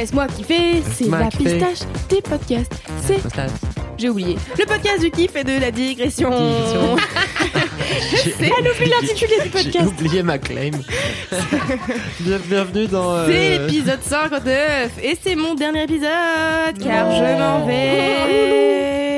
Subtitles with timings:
[0.00, 1.58] Laisse-moi kiffer, c'est la kiffer.
[1.58, 2.72] pistache des podcasts.
[3.02, 3.18] C'est
[3.98, 4.38] j'ai oublié.
[4.58, 6.30] Le podcast du kiff et de la digression.
[6.30, 6.38] c'est
[8.48, 9.86] l'oublie l'intitulé du J'ai podcast.
[9.86, 10.70] oublié ma claim.
[12.20, 13.14] Bien- Bienvenue dans.
[13.14, 19.10] euh, C'est l'épisode 59 et c'est mon dernier épisode car je m'en vais.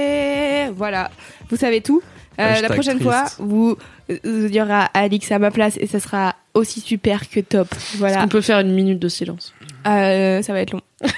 [0.76, 1.12] Voilà,
[1.48, 2.02] vous savez tout.
[2.40, 3.08] Euh, la prochaine triste.
[3.08, 3.76] fois, vous,
[4.10, 4.16] euh,
[4.48, 7.68] il y aura Alix à ma place et ça sera aussi super que top.
[7.98, 9.52] Voilà, On peut faire une minute de silence?
[9.86, 10.80] Euh, ça va être long.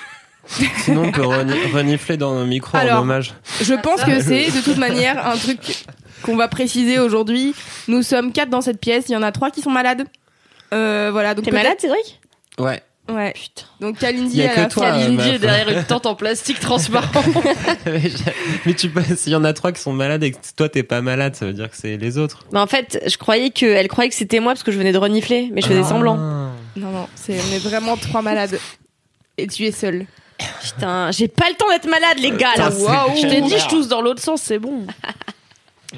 [0.46, 3.34] Sinon, on peut reni- renifler dans nos micros Alors, en hommage.
[3.62, 5.84] Je pense que c'est de toute manière un truc
[6.22, 7.54] qu'on va préciser aujourd'hui.
[7.88, 9.06] Nous sommes quatre dans cette pièce.
[9.08, 10.04] Il y en a trois qui sont malades.
[10.72, 12.20] Euh, voilà, donc T'es malade, Cédric?
[12.58, 12.82] Ouais.
[13.10, 13.32] Ouais.
[13.34, 13.66] Putain.
[13.80, 17.22] Donc Kalindi a que toi, euh, Kalindi est derrière une tente en plastique transparent.
[18.66, 20.82] Mais tu passes, s'il y en a trois qui sont malades et que toi t'es
[20.82, 22.44] pas malade, ça veut dire que c'est les autres.
[22.52, 24.92] Mais en fait, je croyais que, elle croyait que c'était moi parce que je venais
[24.92, 25.88] de renifler, mais je faisais Ah.
[25.88, 26.43] semblant.
[26.76, 28.58] Non, non, c'est, on est vraiment trois malades.
[29.38, 30.06] Et tu es seul.
[30.62, 32.70] Putain, j'ai pas le temps d'être malade, les gars, là.
[32.70, 33.16] Waouh.
[33.16, 34.86] Je t'ai dit, je tousse dans l'autre sens, c'est bon.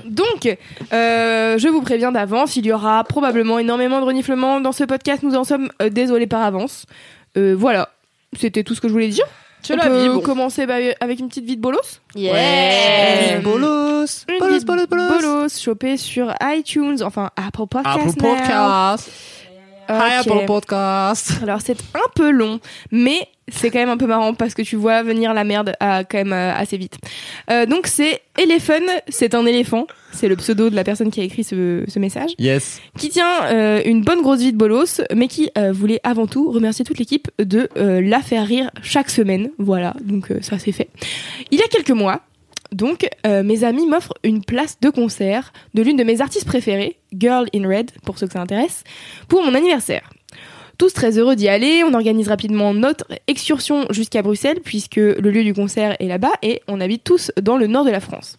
[0.04, 0.46] Donc,
[0.92, 5.22] euh, je vous préviens d'avance, il y aura probablement énormément de reniflements dans ce podcast.
[5.22, 6.84] Nous en sommes euh, désolés par avance.
[7.38, 7.88] Euh, voilà,
[8.38, 9.24] c'était tout ce que je voulais dire.
[9.70, 10.20] On la peut vie, bon.
[10.20, 12.00] commencer bah, avec une petite vie de bolos.
[12.14, 12.34] Yeah.
[12.36, 15.08] Euh, Bolos, Une bolos, bolos, bolos.
[15.08, 18.16] bolos chopée sur iTunes, enfin Apple Podcast.
[18.16, 18.96] Apple now.
[19.88, 20.26] Hi Ok.
[20.26, 21.32] Apple Podcast.
[21.42, 22.60] Alors c'est un peu long,
[22.90, 26.02] mais c'est quand même un peu marrant parce que tu vois venir la merde à,
[26.04, 26.96] quand même euh, assez vite.
[27.50, 31.24] Euh, donc c'est Elephant, c'est un éléphant, c'est le pseudo de la personne qui a
[31.24, 32.80] écrit ce, ce message, Yes.
[32.98, 36.50] qui tient euh, une bonne grosse vie de bolos, mais qui euh, voulait avant tout
[36.50, 39.50] remercier toute l'équipe de euh, la faire rire chaque semaine.
[39.58, 40.88] Voilà, donc euh, ça c'est fait.
[41.52, 42.22] Il y a quelques mois,
[42.76, 46.98] donc euh, mes amis m'offrent une place de concert de l'une de mes artistes préférées,
[47.12, 48.84] Girl in Red, pour ceux que ça intéresse,
[49.28, 50.10] pour mon anniversaire.
[50.76, 55.42] Tous très heureux d'y aller, on organise rapidement notre excursion jusqu'à Bruxelles puisque le lieu
[55.42, 58.36] du concert est là-bas et on habite tous dans le nord de la France.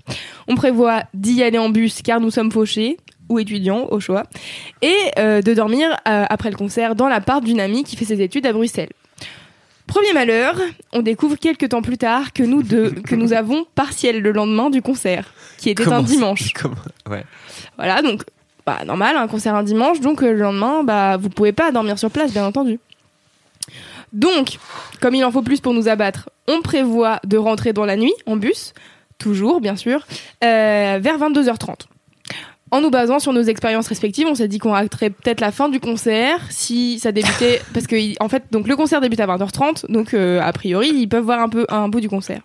[0.47, 2.97] On prévoit d'y aller en bus car nous sommes fauchés
[3.29, 4.23] ou étudiants au choix
[4.83, 8.21] et euh, de dormir euh, après le concert dans l'appart d'une amie qui fait ses
[8.21, 8.89] études à Bruxelles.
[9.87, 10.55] Premier malheur,
[10.91, 14.69] on découvre quelques temps plus tard que nous deux, que nous avons partiel le lendemain
[14.69, 16.53] du concert, qui était un dimanche.
[16.53, 16.75] Comment
[17.09, 17.23] Ouais.
[17.77, 18.23] Voilà, donc
[18.65, 21.97] bah normal, un concert un dimanche, donc euh, le lendemain, bah vous pouvez pas dormir
[21.97, 22.79] sur place, bien entendu.
[24.11, 24.57] Donc,
[25.01, 28.13] comme il en faut plus pour nous abattre, on prévoit de rentrer dans la nuit
[28.25, 28.73] en bus,
[29.17, 30.05] toujours bien sûr,
[30.43, 31.87] euh, vers 22h30.
[32.71, 35.69] En nous basant sur nos expériences respectives, on s'est dit qu'on raterait peut-être la fin
[35.69, 39.89] du concert si ça débutait parce que en fait donc le concert débute à 20h30
[39.89, 42.41] donc euh, a priori ils peuvent voir un peu un bout du concert.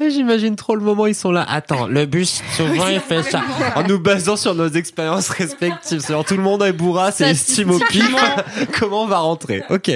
[0.00, 1.44] J'imagine trop le moment où ils sont là.
[1.48, 3.42] Attends, le bus, souvent il fait ça.
[3.74, 6.00] En nous basant sur nos expériences respectives.
[6.00, 8.14] C'est-à-dire, tout le monde est bourra, c'est estime au pif.
[8.78, 9.62] Comment on va rentrer?
[9.70, 9.90] Ok.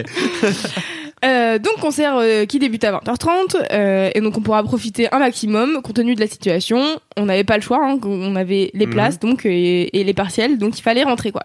[1.25, 5.19] Euh, donc concert euh, qui débute à 20h30 euh, et donc on pourra profiter un
[5.19, 6.81] maximum compte tenu de la situation.
[7.17, 8.93] On n'avait pas le choix, hein, on avait les Mhm.
[8.93, 11.43] places donc et, et les partiels, donc il fallait rentrer quoi.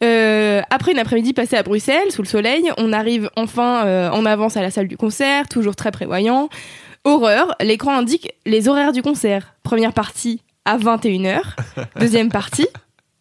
[0.00, 4.62] Après une après-midi passée à Bruxelles sous le soleil, on arrive enfin en avance à
[4.62, 6.48] la salle du concert, toujours très prévoyant.
[7.04, 9.54] Horreur, l'écran indique les horaires du concert.
[9.62, 11.40] Première partie à 21h,
[12.00, 12.68] deuxième partie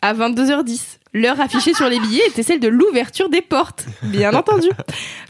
[0.01, 0.97] à 22h10.
[1.17, 4.67] L'heure affichée sur les billets était celle de l'ouverture des portes, bien entendu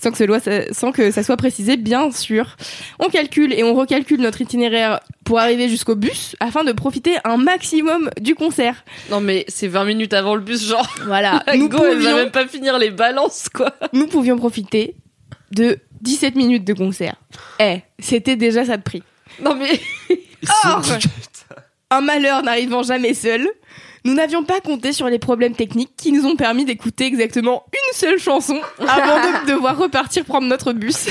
[0.02, 0.40] sans que, ce loi-
[0.72, 2.56] sans que ça soit précisé, bien sûr.
[3.00, 7.38] On calcule et on recalcule notre itinéraire pour arriver jusqu'au bus afin de profiter un
[7.38, 8.84] maximum du concert.
[9.12, 10.94] Non, mais c'est 20 minutes avant le bus, genre.
[11.06, 13.74] Voilà, nous go, pouvions, même pas finir les balances, quoi.
[13.94, 14.96] nous pouvions profiter
[15.52, 17.16] de 17 minutes de concert.
[17.60, 19.04] Eh, c'était déjà ça de prix.
[19.42, 19.80] Non, mais.
[20.66, 20.82] Or,
[21.90, 23.48] un malheur n'arrivant jamais seul,
[24.08, 27.94] nous n'avions pas compté sur les problèmes techniques qui nous ont permis d'écouter exactement une
[27.94, 31.08] seule chanson avant de devoir repartir prendre notre bus.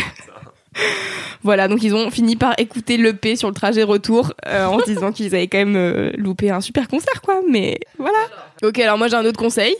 [1.43, 4.85] Voilà, donc ils ont fini par écouter l'EP sur le trajet retour euh, en se
[4.87, 7.41] disant qu'ils avaient quand même euh, loupé un super concert, quoi.
[7.49, 8.19] Mais voilà.
[8.63, 9.75] Ok, alors moi j'ai un autre conseil.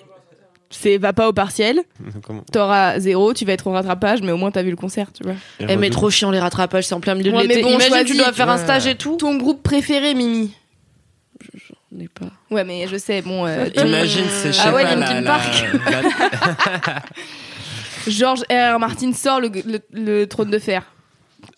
[0.71, 1.83] c'est va pas au partiel,
[2.53, 5.23] t'auras zéro, tu vas être au rattrapage, mais au moins t'as vu le concert, tu
[5.23, 5.35] vois.
[5.61, 7.63] Eh, mais trop chiant les rattrapages, c'est en plein milieu de Ouais, mais l'été.
[7.63, 9.17] bon, Imagine, tu dois faire un stage et tout.
[9.17, 10.53] Ton groupe préféré, Mimi?
[11.97, 12.27] N'est pas.
[12.51, 13.47] Ouais, mais je sais, bon.
[13.47, 15.65] euh, Imagine, c'est je sais Ah ouais, pas, Linkin la- Park.
[15.91, 17.03] la- la-
[18.09, 18.77] George R.
[18.77, 18.79] R.
[18.79, 20.85] Martin sort le, le- le trône de fer.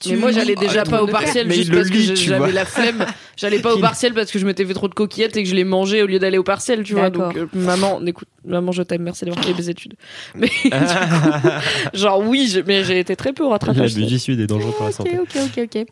[0.08, 3.05] Mais moi, j'allais déjà pas au partiel juste parce que j'avais la flemme.
[3.37, 5.55] J'allais pas au partiel parce que je m'étais fait trop de coquillettes et que je
[5.55, 7.08] les mangeais au lieu d'aller au partiel, tu vois.
[7.08, 9.94] Donc, euh, maman, écoute, maman, je t'aime, merci d'avoir fait mes études.
[10.35, 11.49] Mais, du coup,
[11.94, 13.94] genre, oui, mais j'ai été très peu au rattrapage.
[13.96, 15.19] L'abus suicide est dangereux pour la Ok, santé.
[15.20, 15.87] ok, ok, ok.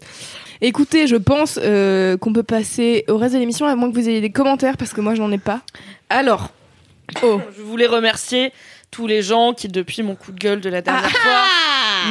[0.61, 4.09] Écoutez, je pense euh, qu'on peut passer au reste de l'émission, à moins que vous
[4.09, 5.61] ayez des commentaires, parce que moi, je n'en ai pas.
[6.11, 6.51] Alors,
[7.23, 7.41] Oh.
[7.57, 8.51] je voulais remercier
[8.91, 11.43] tous les gens qui, depuis mon coup de gueule de la dernière fois,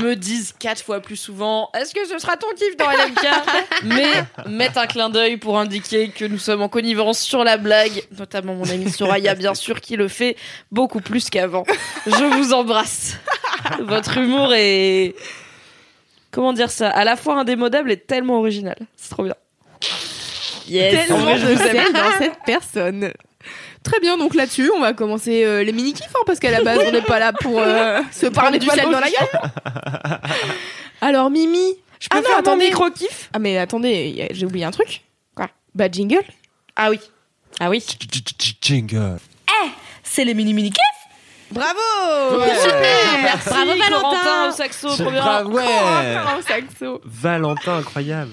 [0.02, 4.06] me disent quatre fois plus souvent Est-ce que ce sera ton kiff dans LMK Mais
[4.48, 8.56] mettent un clin d'œil pour indiquer que nous sommes en connivence sur la blague, notamment
[8.56, 10.36] mon ami Soraya, bien sûr, qui le fait
[10.72, 11.64] beaucoup plus qu'avant.
[12.06, 13.18] Je vous embrasse.
[13.80, 15.16] Votre humour est.
[16.32, 16.90] Comment dire ça?
[16.90, 18.76] À la fois indémodable et tellement original.
[18.98, 19.36] C'est trop bien.
[20.68, 21.08] Yes.
[21.08, 21.94] Tellement je vous aime.
[21.94, 23.14] dans cette personne.
[23.86, 26.80] Très bien, donc là-dessus, on va commencer euh, les mini-kifs, hein, parce qu'à la base,
[26.88, 30.20] on n'est pas là pour euh, se parler du sel dans la gueule.
[31.02, 31.76] Alors, Mimi.
[32.00, 32.66] Je peux Ah non, faire mon attendez.
[32.66, 35.02] micro-kiff Ah, mais attendez, y a- j'ai oublié un truc.
[35.36, 35.48] Quoi?
[35.74, 36.24] Bah, jingle?
[36.76, 37.00] Ah oui.
[37.60, 37.84] Ah oui.
[38.62, 39.18] Jingle.
[40.04, 40.82] C'est les mini-mini kiffs
[41.52, 41.80] Bravo
[42.40, 42.68] Merci
[43.50, 44.00] Bravo, Valentin.
[44.02, 45.22] Corentin au saxo, trop bien.
[45.22, 45.64] Bravo, ouais.
[45.64, 47.02] Encore un saxo.
[47.06, 48.32] Valentin, incroyable.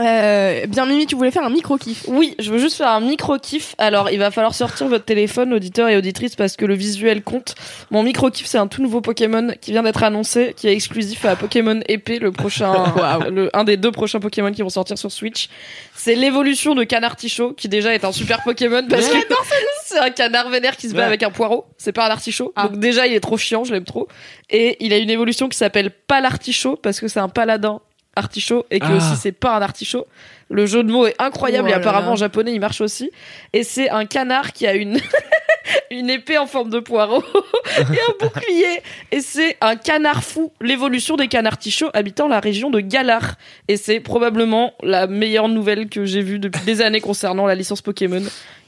[0.00, 2.04] Euh, bien, Mimi, tu voulais faire un micro-kiff.
[2.08, 3.74] Oui, je veux juste faire un micro-kiff.
[3.78, 7.54] Alors, il va falloir sortir votre téléphone, auditeurs et auditrices, parce que le visuel compte.
[7.90, 11.36] Mon micro-kiff, c'est un tout nouveau Pokémon qui vient d'être annoncé, qui est exclusif à
[11.36, 12.94] Pokémon épée, le prochain,
[13.30, 15.48] le, un des deux prochains Pokémon qui vont sortir sur Switch.
[15.94, 19.16] C'est l'évolution de Canartichaut, qui déjà est un super Pokémon, parce que
[19.84, 21.04] c'est un canard vénère qui se bat Ouais.
[21.04, 21.66] avec un poireau.
[21.76, 22.52] C'est pas un artichaut.
[22.56, 22.68] Ah.
[22.68, 24.08] Donc déjà, il est trop chiant, je l'aime trop.
[24.50, 27.80] Et il a une évolution qui s'appelle Palartichaut, parce que c'est un paladin
[28.18, 28.96] artichaut, et que Ah.
[28.96, 30.06] aussi c'est pas un artichaut.
[30.50, 32.12] Le jeu de mots est incroyable Oh et apparemment là.
[32.12, 33.10] en japonais il marche aussi.
[33.52, 34.98] Et c'est un canard qui a une
[35.90, 37.22] une épée en forme de poireau
[37.78, 38.80] et un bouclier.
[39.12, 43.34] Et c'est un canard fou, l'évolution des canards tichots habitant la région de Galar.
[43.68, 47.82] Et c'est probablement la meilleure nouvelle que j'ai vue depuis des années concernant la licence
[47.82, 48.22] Pokémon.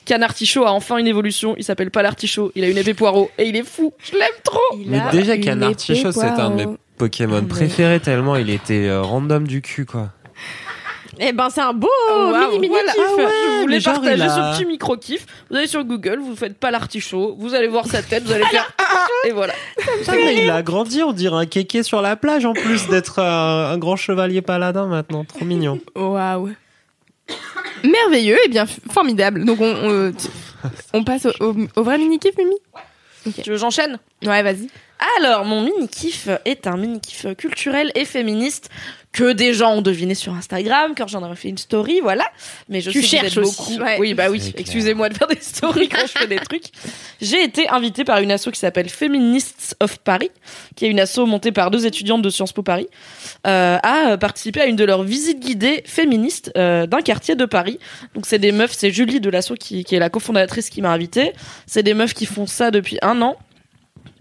[0.06, 3.31] Canard Tichot a enfin une évolution, il s'appelle pas l'artichaut, il a une épée poireau
[3.38, 6.50] et il est fou, je l'aime trop Il Mais a déjà, Canard Tichot, c'est un
[6.50, 6.67] de mes.
[7.00, 10.11] Pokémon Mais- préférés tellement il était euh, random du cul, quoi.
[11.23, 12.93] Eh ben, c'est un beau Waouh, mini mini Voilà.
[12.93, 13.02] kiff.
[13.06, 15.26] Ah ouais, je voulais mais genre, partager il a- ce petit micro kiff.
[15.50, 18.44] Vous allez sur Google, vous faites pas l'artichaut, vous allez voir sa tête, vous allez
[18.47, 18.73] faire
[19.26, 19.52] et voilà.
[19.99, 23.19] Putain, mais il a grandi, on dirait un kéké sur la plage en plus d'être
[23.19, 25.25] un, un grand chevalier paladin maintenant.
[25.25, 25.79] Trop mignon.
[25.94, 26.50] Waouh.
[27.85, 29.44] Merveilleux et bien f- formidable.
[29.44, 30.12] Donc on, on,
[30.94, 32.56] on passe au, au- au vrai mini-kiff, Mimi?
[33.43, 33.99] Tu veux j'enchaîne?
[34.25, 34.69] Ouais, vas-y.
[35.19, 38.69] Alors, mon mini-kiff est un mini-kiff culturel et féministe
[39.12, 42.25] que des gens ont deviné sur Instagram quand j'en avais fait une story, voilà.
[42.69, 43.56] Mais je Tu sais que vous cherches êtes aussi.
[43.76, 43.82] beaucoup.
[43.82, 43.97] Ouais.
[43.99, 44.52] Oui, bah oui.
[44.56, 46.67] Excusez-moi de faire des stories quand je fais des trucs.
[47.20, 50.31] J'ai été invitée par une asso qui s'appelle Feminists of Paris,
[50.76, 52.87] qui est une asso montée par deux étudiantes de Sciences Po Paris,
[53.49, 57.81] euh, à participer à une de leurs visites guidées féministes euh, d'un quartier de Paris.
[58.14, 60.91] Donc c'est des meufs, c'est Julie de l'asso qui, qui est la cofondatrice qui m'a
[60.93, 61.32] invitée.
[61.67, 63.37] C'est des meufs qui font ça depuis un an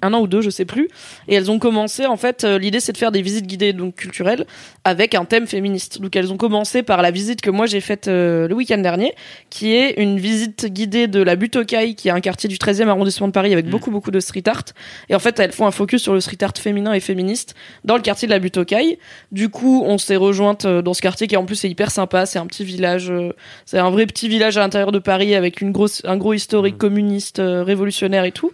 [0.01, 0.89] un an ou deux, je sais plus.
[1.27, 3.95] Et elles ont commencé, en fait, euh, l'idée c'est de faire des visites guidées donc
[3.95, 4.45] culturelles
[4.83, 6.01] avec un thème féministe.
[6.01, 9.13] Donc elles ont commencé par la visite que moi j'ai faite euh, le week-end dernier,
[9.49, 12.57] qui est une visite guidée de la butte aux Cailles, qui est un quartier du
[12.57, 14.65] 13e arrondissement de Paris avec beaucoup beaucoup de street art.
[15.09, 17.95] Et en fait, elles font un focus sur le street art féminin et féministe dans
[17.95, 18.97] le quartier de la butte aux Cailles.
[19.31, 22.25] Du coup, on s'est rejointe euh, dans ce quartier qui en plus est hyper sympa.
[22.25, 23.33] C'est un petit village, euh,
[23.65, 26.77] c'est un vrai petit village à l'intérieur de Paris avec une grosse, un gros historique
[26.77, 28.51] communiste, euh, révolutionnaire et tout.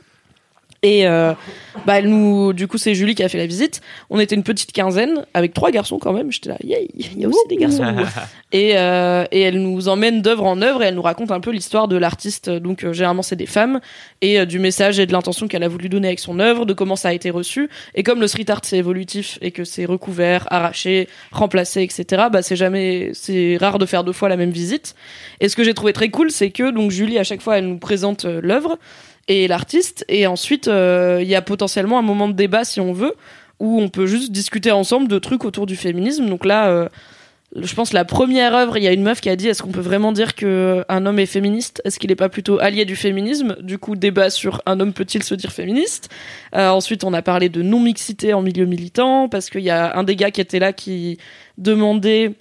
[0.85, 1.33] Et euh,
[1.87, 3.81] bah nous, du coup c'est Julie qui a fait la visite.
[4.11, 6.31] On était une petite quinzaine avec trois garçons quand même.
[6.31, 7.83] J'étais là, yay, il y a aussi des garçons.
[8.51, 11.49] et, euh, et elle nous emmène d'œuvre en œuvre et elle nous raconte un peu
[11.49, 12.51] l'histoire de l'artiste.
[12.51, 13.79] Donc euh, généralement c'est des femmes
[14.21, 16.73] et euh, du message et de l'intention qu'elle a voulu donner avec son œuvre, de
[16.73, 17.67] comment ça a été reçu.
[17.95, 22.25] Et comme le street art c'est évolutif et que c'est recouvert, arraché, remplacé, etc.
[22.31, 24.93] Bah c'est jamais, c'est rare de faire deux fois la même visite.
[25.39, 27.67] Et ce que j'ai trouvé très cool, c'est que donc Julie à chaque fois elle
[27.67, 28.77] nous présente l'œuvre
[29.27, 30.05] et l'artiste.
[30.09, 33.13] Et ensuite euh, il y a potentiellement un moment de débat si on veut
[33.59, 36.27] où on peut juste discuter ensemble de trucs autour du féminisme.
[36.27, 36.89] Donc là euh,
[37.55, 39.71] je pense la première œuvre, il y a une meuf qui a dit est-ce qu'on
[39.71, 41.81] peut vraiment dire que un homme est féministe?
[41.85, 43.55] Est-ce qu'il n'est pas plutôt allié du féminisme?
[43.61, 46.09] Du coup, débat sur un homme peut-il se dire féministe?
[46.55, 50.03] Euh, Ensuite, on a parlé de non-mixité en milieu militant parce qu'il y a un
[50.03, 51.17] des gars qui était là qui
[51.57, 52.33] demandait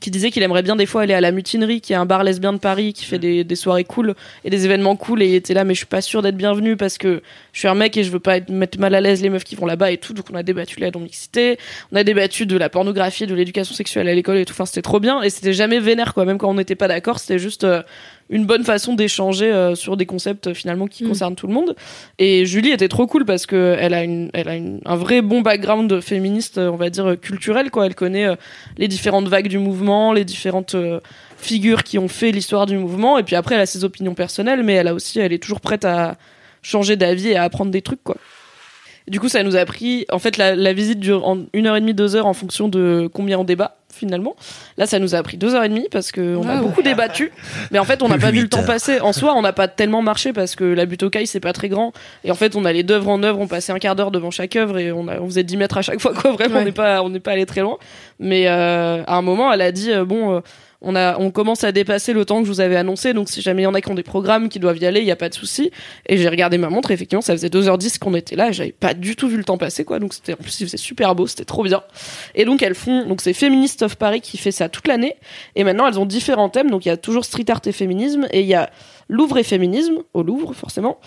[0.00, 2.24] qui disait qu'il aimerait bien des fois aller à la mutinerie, qui est un bar
[2.24, 4.14] lesbien de Paris, qui fait des, des soirées cool
[4.44, 5.22] et des événements cool.
[5.22, 7.68] Et il était là, mais je suis pas sûr d'être bienvenu parce que je suis
[7.68, 9.64] un mec et je veux pas être, mettre mal à l'aise les meufs qui vont
[9.64, 10.12] là-bas et tout.
[10.12, 11.58] Donc on a débattu la non-mixité,
[11.92, 14.52] on a débattu de la pornographie, de l'éducation sexuelle à l'école et tout.
[14.52, 16.24] Enfin, c'était trop bien et c'était jamais vénère quoi.
[16.24, 17.82] Même quand on n'était pas d'accord, c'était juste euh,
[18.28, 21.08] une bonne façon d'échanger euh, sur des concepts euh, finalement qui Mm.
[21.08, 21.76] concernent tout le monde.
[22.18, 25.22] Et Julie était trop cool parce que elle a une, elle a une, un vrai
[25.22, 27.86] bon background féministe, euh, on va dire euh, culturel quoi.
[27.86, 28.34] Elle connaît euh,
[28.78, 31.00] les différentes vagues du mouvement, les différentes euh,
[31.38, 33.18] figures qui ont fait l'histoire du mouvement.
[33.18, 35.60] Et puis après, elle a ses opinions personnelles, mais elle a aussi, elle est toujours
[35.60, 36.16] prête à
[36.62, 38.16] changer d'avis et à apprendre des trucs quoi.
[39.08, 40.04] Du coup, ça nous a pris.
[40.10, 42.68] En fait, la, la visite dure en une heure et demie, deux heures en fonction
[42.68, 44.36] de combien on débat finalement.
[44.76, 46.66] Là, ça nous a pris deux heures et demie parce que on a Wow.
[46.66, 47.32] beaucoup débattu,
[47.70, 49.00] mais en fait, on n'a pas vu le temps passer.
[49.00, 51.54] En soi, on n'a pas tellement marché parce que la butte aux cailles, c'est pas
[51.54, 51.92] très grand.
[52.24, 54.54] Et en fait, on allait d'œuvre en œuvre, on passait un quart d'heure devant chaque
[54.56, 56.12] œuvre et on, a, on faisait 10 mètres à chaque fois.
[56.12, 57.78] Quoi, vraiment, on n'est pas, on n'est pas allé très loin.
[58.20, 60.34] Mais euh, à un moment, elle a dit euh, bon.
[60.36, 60.40] euh,
[60.80, 63.40] on, a, on commence à dépasser le temps que je vous avais annoncé, donc si
[63.40, 65.10] jamais il y en a qui ont des programmes qui doivent y aller, il n'y
[65.10, 65.70] a pas de souci.
[66.06, 69.16] Et j'ai regardé ma montre, effectivement, ça faisait 2h10 qu'on était là, j'avais pas du
[69.16, 69.98] tout vu le temps passer, quoi.
[69.98, 71.82] Donc c'était, en plus, il super beau, c'était trop bien.
[72.34, 75.16] Et donc elles font, donc c'est Feminist of Paris qui fait ça toute l'année,
[75.54, 78.26] et maintenant elles ont différents thèmes, donc il y a toujours street art et féminisme,
[78.30, 78.70] et il y a
[79.08, 80.98] Louvre et féminisme, au Louvre, forcément.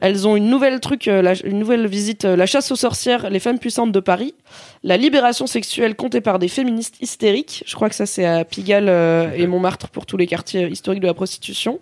[0.00, 3.30] Elles ont une nouvelle truc, euh, la- une nouvelle visite, euh, la chasse aux sorcières,
[3.30, 4.34] les femmes puissantes de Paris,
[4.82, 7.64] la libération sexuelle comptée par des féministes hystériques.
[7.66, 11.00] Je crois que ça c'est à Pigalle euh, et Montmartre pour tous les quartiers historiques
[11.02, 11.80] de la prostitution.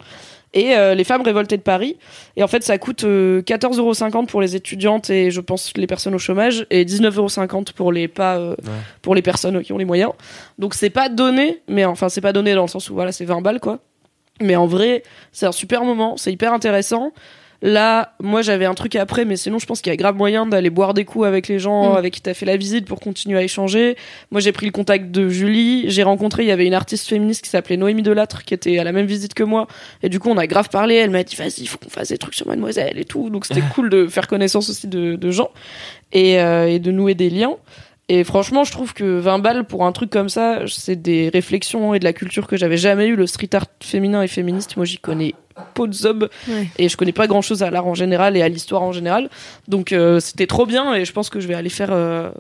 [0.57, 1.97] Et les femmes révoltées de Paris.
[2.37, 6.15] Et en fait, ça coûte euh, 14,50€ pour les étudiantes et je pense les personnes
[6.15, 8.55] au chômage et 19,50€ pour les pas
[9.03, 10.13] pour les personnes qui ont les moyens.
[10.61, 13.25] Donc c'est pas donné, mais enfin c'est pas donné dans le sens où voilà c'est
[13.25, 13.81] 20 balles quoi.
[14.41, 15.03] Mais en vrai,
[15.33, 17.11] c'est un super moment, c'est hyper intéressant.
[17.67, 20.45] Là, moi j'avais un truc après, mais sinon je pense qu'il y a grave moyen
[20.45, 21.97] d'aller boire des coups avec les gens Mm.
[21.97, 23.97] avec qui t'as fait la visite pour continuer à échanger.
[24.31, 27.43] Moi j'ai pris le contact de Julie, j'ai rencontré, il y avait une artiste féministe
[27.43, 29.67] qui s'appelait Noémie Delattre qui était à la même visite que moi.
[30.03, 32.09] Et du coup on a grave parlé, elle m'a dit vas-y, il faut qu'on fasse
[32.11, 33.31] des trucs sur Mademoiselle et tout.
[33.31, 35.49] Donc c'était cool de faire connaissance aussi de, de gens
[36.13, 37.57] et, euh, et de nouer des liens.
[38.11, 41.95] Et franchement, je trouve que 20 balles pour un truc comme ça, c'est des réflexions
[41.95, 43.17] et de la culture que j'avais jamais eu.
[43.17, 45.35] Le street art féminin et féministe, moi j'y connais
[45.79, 46.69] Ouais.
[46.79, 49.29] et je connais pas grand chose à l'art en général et à l'histoire en général.
[49.69, 52.31] Donc euh, c'était trop bien et je pense que je vais aller faire euh,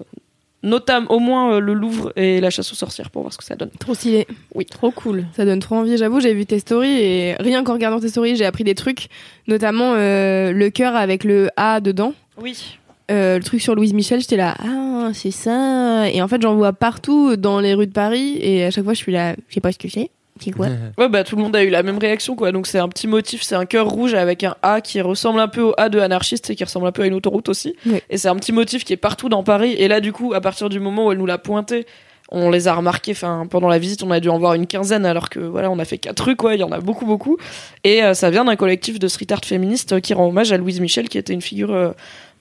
[0.62, 3.44] notamment au moins euh, le Louvre et la chasse aux sorcières pour voir ce que
[3.44, 3.70] ça donne.
[3.78, 4.26] Trop stylé.
[4.54, 4.66] Oui.
[4.66, 5.26] Trop cool.
[5.36, 5.96] Ça donne trop envie.
[5.96, 9.08] J'avoue, j'ai vu tes stories et rien qu'en regardant tes stories, j'ai appris des trucs,
[9.46, 12.14] notamment le cœur avec le A dedans.
[12.40, 12.78] Oui.
[13.10, 16.08] Euh, le truc sur Louise Michel, j'étais là, ah, c'est ça.
[16.10, 18.94] Et en fait, j'en vois partout dans les rues de Paris et à chaque fois,
[18.94, 20.10] je suis là, je sais pas ce que c'est.
[20.40, 20.66] C'est quoi
[20.98, 22.50] Ouais, bah tout le monde a eu la même réaction quoi.
[22.52, 25.48] Donc c'est un petit motif, c'est un cœur rouge avec un A qui ressemble un
[25.48, 27.74] peu au A de anarchiste et qui ressemble un peu à une autoroute aussi.
[27.86, 28.02] Ouais.
[28.10, 29.74] Et c'est un petit motif qui est partout dans Paris.
[29.78, 31.86] Et là du coup, à partir du moment où elle nous l'a pointé,
[32.30, 33.12] on les a remarqués.
[33.12, 35.78] Enfin, pendant la visite, on a dû en voir une quinzaine alors que voilà, on
[35.78, 36.54] a fait quatre trucs quoi.
[36.54, 37.36] Il y en a beaucoup beaucoup.
[37.84, 40.56] Et euh, ça vient d'un collectif de street art féministe euh, qui rend hommage à
[40.56, 41.90] Louise Michel qui était une figure euh,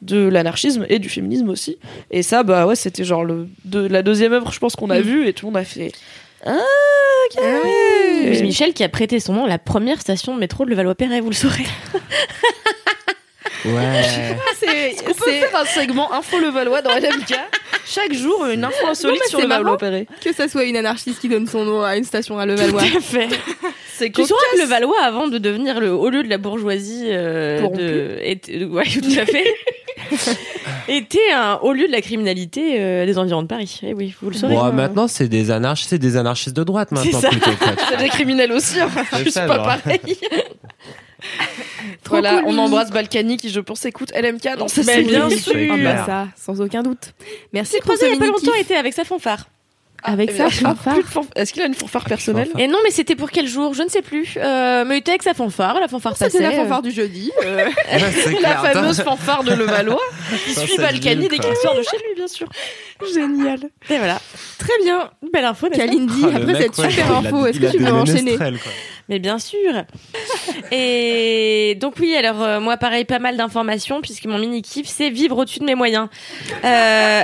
[0.01, 1.77] de l'anarchisme et du féminisme aussi.
[2.12, 5.00] Et ça, bah ouais, c'était genre le de la deuxième œuvre, je pense qu'on a
[5.00, 5.03] Mm.
[5.03, 5.91] vu et tout le monde a fait.
[6.45, 6.57] Ah,
[7.29, 7.43] ok.
[8.25, 11.21] Louise Michel qui a prêté son nom à la première station de métro de Levallois-Perret,
[11.21, 11.65] vous le saurez.
[13.65, 14.01] Ouais.
[14.59, 17.33] C'est On peut faire un segment info le Valois dans LMK.
[17.85, 19.77] Chaque jour, une info insolite sur c'est le Valois marrant.
[19.77, 20.05] Perret.
[20.21, 22.81] que ça soit une anarchiste qui donne son nom à une station à Levallois.
[22.81, 23.27] Tout à fait.
[23.95, 27.09] C'est Tu sauras que le Valois, avant de devenir le haut lieu de la bourgeoisie,
[27.09, 29.45] euh, de, ouais, tout à fait,
[30.88, 33.79] était un haut lieu de la criminalité euh, des environs de Paris.
[33.83, 34.55] Eh oui, vous le saurez.
[34.55, 37.29] Bon, maintenant, c'est des anarchistes, c'est des anarchistes de droite maintenant ça.
[37.89, 38.89] C'est des criminels aussi, hein.
[39.12, 39.65] C'est juste ça, pas genre.
[39.65, 40.00] pareil.
[42.03, 45.55] Trop voilà, cool, on embrasse Balkany qui, je pense, écoute LMK dans ses bien sûr.
[45.71, 47.13] Ah bah ça, sans aucun doute.
[47.53, 49.47] Merci croisé il y a pas longtemps, était avec sa fanfare.
[50.05, 50.93] Avec Eh ça, ah, fanfare.
[50.95, 52.62] plus de fanf- Est-ce qu'il a une fanfare personnelle Fanfare.
[52.62, 53.74] Et non, mais c'était pour quel jour?
[53.74, 54.36] Je ne sais plus.
[54.38, 56.91] Euh, mais il était avec sa fanfare, la fanfare Ça, c'est la euh, fanfare du
[56.91, 57.31] jeudi.
[57.45, 57.69] Euh,
[58.41, 58.74] La clair.
[58.74, 60.00] fameuse fanfare de Levallois
[60.45, 62.48] qui Ça, suit Balkany dès qu'il sort de chez lui, bien sûr.
[63.13, 63.60] Génial.
[63.89, 64.19] Et voilà.
[64.60, 65.10] Très bien.
[65.31, 68.38] Belle info, Kalindi, Ah, après cette ouais, super info, est-ce que tu veux enchaîner?
[69.10, 69.83] Mais bien sûr.
[70.72, 75.10] Et donc oui, alors euh, moi pareil, pas mal d'informations puisque mon mini kiff c'est
[75.10, 76.07] vivre au-dessus de mes moyens.
[76.63, 77.24] Euh,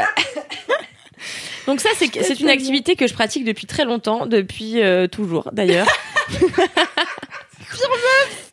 [1.67, 5.49] Donc ça c'est c'est une activité que je pratique depuis très longtemps, depuis euh, toujours
[5.53, 5.87] d'ailleurs.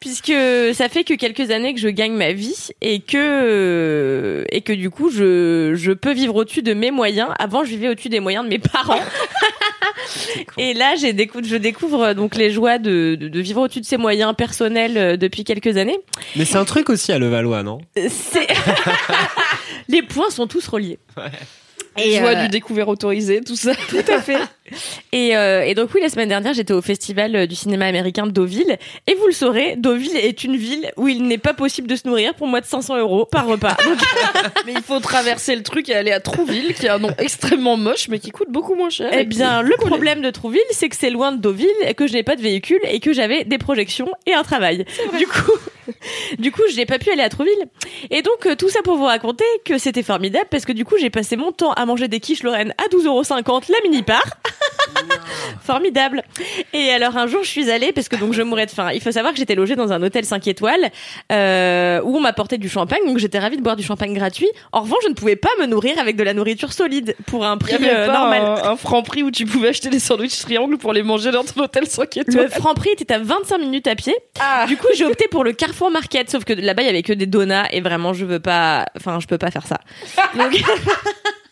[0.01, 0.33] Puisque
[0.75, 4.91] ça fait que quelques années que je gagne ma vie et que et que du
[4.91, 7.31] coup je je peux vivre au-dessus de mes moyens.
[7.39, 9.01] Avant je vivais au-dessus des moyens de mes parents.
[10.59, 13.81] Et là, j'ai décou- je découvre euh, donc les joies de, de, de vivre au-dessus
[13.81, 15.99] de ses moyens personnels euh, depuis quelques années.
[16.37, 17.79] Mais c'est un truc aussi à Levallois, non?
[17.97, 18.47] C'est
[19.89, 20.99] les points sont tous reliés.
[21.97, 23.73] Et joie euh, du découvert autorisé, tout ça.
[23.89, 24.39] Tout à fait.
[25.13, 28.27] Et, euh, et donc oui, la semaine dernière, j'étais au festival euh, du cinéma américain
[28.27, 28.79] de Deauville.
[29.07, 32.07] Et vous le saurez, Deauville est une ville où il n'est pas possible de se
[32.07, 33.77] nourrir pour moins de 500 euros par repas.
[33.85, 33.99] Donc,
[34.67, 37.77] Mais il faut traverser le truc et aller à Trouville, qui est un nom extrêmement
[37.77, 39.11] moche, mais qui coûte beaucoup moins cher.
[39.13, 42.23] eh bien, le problème de Trouville, c'est que c'est loin de Deauville, que je n'ai
[42.23, 44.85] pas de véhicule et que j'avais des projections et un travail.
[45.19, 45.53] Du coup,
[46.39, 47.67] du coup, je n'ai pas pu aller à Trouville.
[48.11, 50.97] Et donc, euh, tout ça pour vous raconter que c'était formidable parce que du coup,
[50.99, 53.23] j'ai passé mon temps à manger des quiches Lorraine à 12,50 euros
[53.69, 54.27] la mini part.
[55.63, 56.23] Formidable.
[56.73, 58.91] Et alors un jour, je suis allée parce que donc je mourais de faim.
[58.95, 60.91] Il faut savoir que j'étais logée dans un hôtel 5 étoiles
[61.33, 64.49] euh, où on m'apportait du champagne, donc j'étais ravie de boire du champagne gratuit.
[64.73, 67.55] En revanche, je ne pouvais pas me nourrir avec de la nourriture solide pour un
[67.55, 68.43] Il prix y avait euh, pas normal.
[68.43, 71.45] un, un franc prix où tu pouvais acheter des sandwichs triangles pour les manger dans
[71.45, 72.51] ton hôtel 5 Le étoiles.
[72.51, 74.15] franc prix était à 25 minutes à pied.
[74.41, 74.67] Ah.
[74.69, 77.13] Du coup, j'ai opté pour le Carrefour Market, sauf que là-bas, il y avait que
[77.13, 79.81] des donuts et vraiment, je veux pas, enfin, je peux pas faire ça.
[80.37, 80.53] Donc,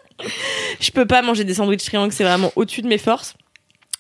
[0.81, 3.35] je peux pas manger des sandwichs triangles, c'est vraiment au-dessus de mes forces.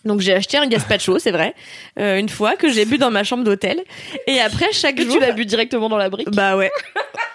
[0.04, 1.54] Donc j'ai acheté un gazpacho, c'est vrai,
[1.98, 3.82] euh, une fois que j'ai bu dans ma chambre d'hôtel.
[4.26, 6.30] Et après chaque Que jour, tu l'as bu directement dans la brique?
[6.30, 6.70] bah ouais.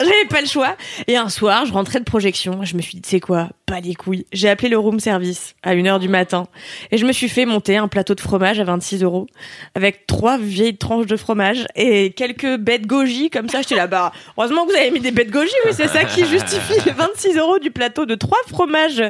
[0.02, 0.78] J'avais pas le choix.
[1.08, 2.64] Et un soir, je rentrais de projection.
[2.64, 3.50] Je me suis dit, c'est quoi?
[3.66, 4.26] Pas les couilles.
[4.32, 6.48] J'ai appelé le room service à 1h du matin.
[6.92, 9.28] Et je me suis fait monter un plateau de fromage à 26 euros.
[9.76, 13.30] Avec trois vieilles tranches de fromage et quelques bêtes goji.
[13.30, 15.52] Comme ça, j'étais là, bah, heureusement que vous avez mis des bêtes goji.
[15.66, 19.04] Oui, c'est ça qui justifie les 26 euros du plateau de trois fromages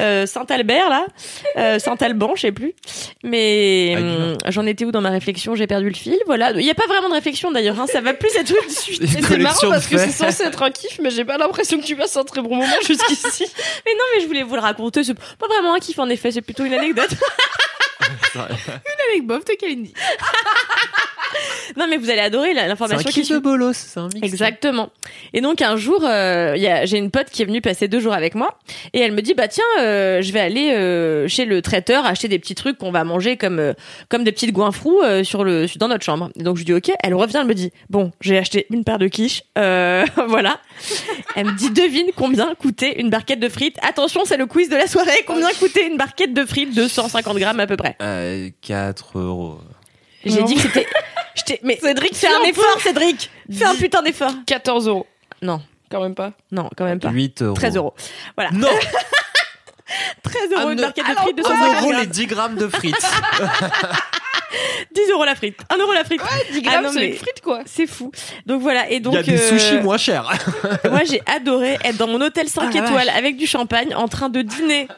[0.00, 1.06] euh, Saint-Albert, là.
[1.58, 2.72] Euh, Saint-Alban, je sais plus.
[3.22, 5.54] Mais hum, j'en étais où dans ma réflexion?
[5.54, 6.16] J'ai perdu le fil.
[6.26, 6.52] Voilà.
[6.52, 7.78] Il n'y a pas vraiment de réflexion d'ailleurs.
[7.80, 7.86] Hein.
[7.86, 9.02] Ça va plus être une suite.
[9.02, 11.78] Une Et c'est marrant parce que c'est censé être un kiff, mais j'ai pas l'impression
[11.78, 13.46] que tu passes un très bon moment jusqu'ici.
[13.86, 15.04] Mais non, mais je voulais vous le raconter.
[15.04, 17.10] C'est pas vraiment un kiff en effet, c'est plutôt une anecdote.
[18.34, 19.94] Avec Bob de Kalindi.
[21.76, 24.20] non, mais vous allez adorer la- C'est un l'information qui de bolos, c'est un mix.
[24.26, 24.90] Exactement.
[25.32, 28.34] Et donc un jour, euh, j'ai une pote qui est venue passer deux jours avec
[28.34, 28.58] moi
[28.92, 32.28] et elle me dit bah tiens, euh, je vais aller euh, chez le traiteur acheter
[32.28, 33.72] des petits trucs qu'on va manger comme euh,
[34.08, 36.30] comme des petites goinfrous euh, sur le dans notre chambre.
[36.38, 36.90] Et donc je dis ok.
[37.02, 40.60] Elle revient, elle me dit bon, j'ai acheté une paire de quiches, euh, voilà.
[41.36, 43.76] Elle me dit devine combien coûtait une barquette de frites.
[43.82, 45.22] Attention, c'est le quiz de la soirée.
[45.26, 46.74] Combien coûtait une barquette de frites?
[46.74, 47.94] de 150 grammes à peu près.
[48.00, 49.58] Euh, 4 euros.
[50.24, 50.86] J'ai dit que c'était.
[51.34, 53.30] J'étais- Mais Cédric, fais un un effort, Cédric.
[53.52, 54.32] Fais un putain d'effort.
[54.46, 55.06] 14 euros.
[55.42, 56.32] Non, Quand même pas.
[56.52, 57.10] non, quand même pas.
[57.10, 57.54] 8 euros.
[57.54, 57.94] 13 euros.
[58.36, 58.50] Voilà.
[58.52, 58.68] Non
[60.22, 62.06] 13 euros une Un- barquette de frites de Un 150 euro les grammes.
[62.06, 62.96] 10 grammes de frites.
[64.94, 65.58] 10 euros la frite.
[65.68, 66.20] 1 euro la frite.
[66.52, 67.60] 10 Ah grammes, non, c'est mais- une frite, quoi.
[67.66, 68.10] C'est fou.
[68.46, 68.90] Donc voilà.
[68.90, 69.14] Et Il donc.
[69.14, 70.30] y a des euh, sushis moins chers.
[70.90, 74.28] Moi, j'ai adoré être dans mon hôtel 5 Ah, étoiles avec du champagne en train
[74.30, 74.88] de dîner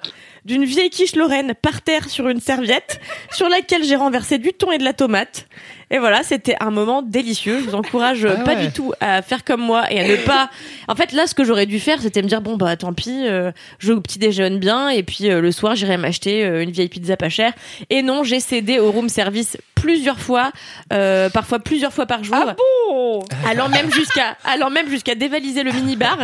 [0.46, 3.00] d'une vieille quiche Lorraine par terre sur une serviette
[3.32, 5.46] sur laquelle j'ai renversé du thon et de la tomate.
[5.90, 7.58] Et voilà, c'était un moment délicieux.
[7.60, 8.66] Je vous encourage Ah pas ouais.
[8.66, 10.50] du tout à faire comme moi et à ne pas.
[10.88, 13.26] En fait, là, ce que j'aurais dû faire, c'était me dire bon bah tant pis,
[13.26, 16.88] euh, je petit déjeune bien et puis euh, le soir j'irai m'acheter euh, une vieille
[16.88, 17.52] pizza pas chère.
[17.90, 20.52] Et non, j'ai cédé au room service plusieurs fois,
[20.92, 22.54] euh, parfois plusieurs fois par jour, Ah
[22.90, 23.24] bon?
[23.48, 26.18] Allant même jusqu'à allant même jusqu'à dévaliser le mini bar.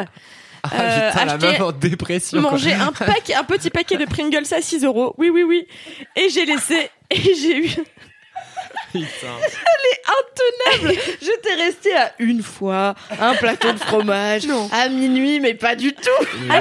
[0.64, 2.40] Ah, putain, la meuf en dépression.
[2.40, 5.14] manger un pack, un petit paquet de Pringles à 6 euros.
[5.18, 5.66] Oui, oui, oui.
[6.14, 7.70] Et j'ai laissé, et j'ai eu,
[8.92, 9.06] Putain.
[10.02, 15.92] Intenable J'étais restée à une fois un plateau de fromage à minuit, mais pas du
[15.92, 16.26] tout.
[16.50, 16.58] Ah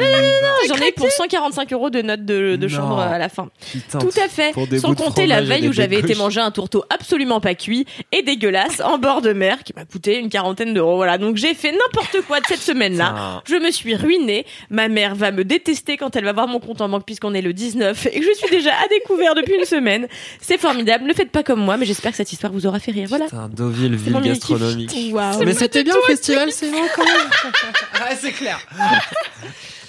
[0.67, 2.75] j'en ai pour 145 euros de notes de, de Non.
[2.75, 3.49] chambre à la fin.
[3.71, 4.53] Putain, Tout à fait.
[4.79, 8.79] Sans compter la veille où j'avais été manger un tourteau absolument pas cuit et dégueulasse
[8.81, 10.95] en bord de mer qui m'a coûté une quarantaine d'euros.
[10.97, 11.17] Voilà.
[11.17, 13.41] Donc j'ai fait n'importe quoi de cette semaine-là.
[13.47, 14.45] Je me suis ruinée.
[14.69, 17.41] Ma mère va me détester quand elle va voir mon compte en banque puisqu'on est
[17.41, 20.07] le 19 et que je suis déjà à découvert depuis une semaine.
[20.39, 21.05] C'est formidable.
[21.05, 23.07] Ne faites pas comme moi, mais j'espère que cette histoire vous aura fait rire.
[23.09, 23.25] Voilà.
[23.25, 24.49] Putain, Deauville, C'est ville mini-kiff.
[24.49, 24.95] gastronomique.
[25.13, 25.43] Waouh.
[25.43, 27.13] Mais c'était bien le festival, c'est bon quand même.
[27.95, 28.59] ah, c'est clair.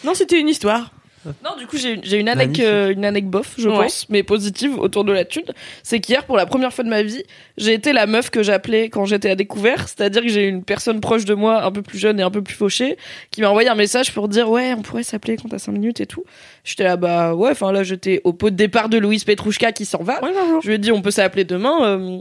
[0.04, 0.90] Non, c'était une histoire.
[1.44, 3.76] Non, du coup, j'ai une anecdote, euh, une anecdote bof, je Ouais.
[3.84, 5.44] pense, mais positive autour de la thune.
[5.82, 7.22] C'est qu'hier, pour la première fois de ma vie,
[7.56, 9.88] j'ai été la meuf que j'appelais quand j'étais à découvert.
[9.88, 12.42] C'est-à-dire que j'ai une personne proche de moi, un peu plus jeune et un peu
[12.42, 12.96] plus fauchée,
[13.30, 16.00] qui m'a envoyé un message pour dire ouais, on pourrait s'appeler quand t'as 5 minutes
[16.00, 16.24] et tout.
[16.64, 19.84] J'étais là, bah ouais, enfin là, j'étais au pot de départ de Louise Petrouchka qui
[19.84, 20.20] s'en va.
[20.62, 21.84] Je lui ai dit, on peut s'appeler demain.
[21.84, 22.18] euh,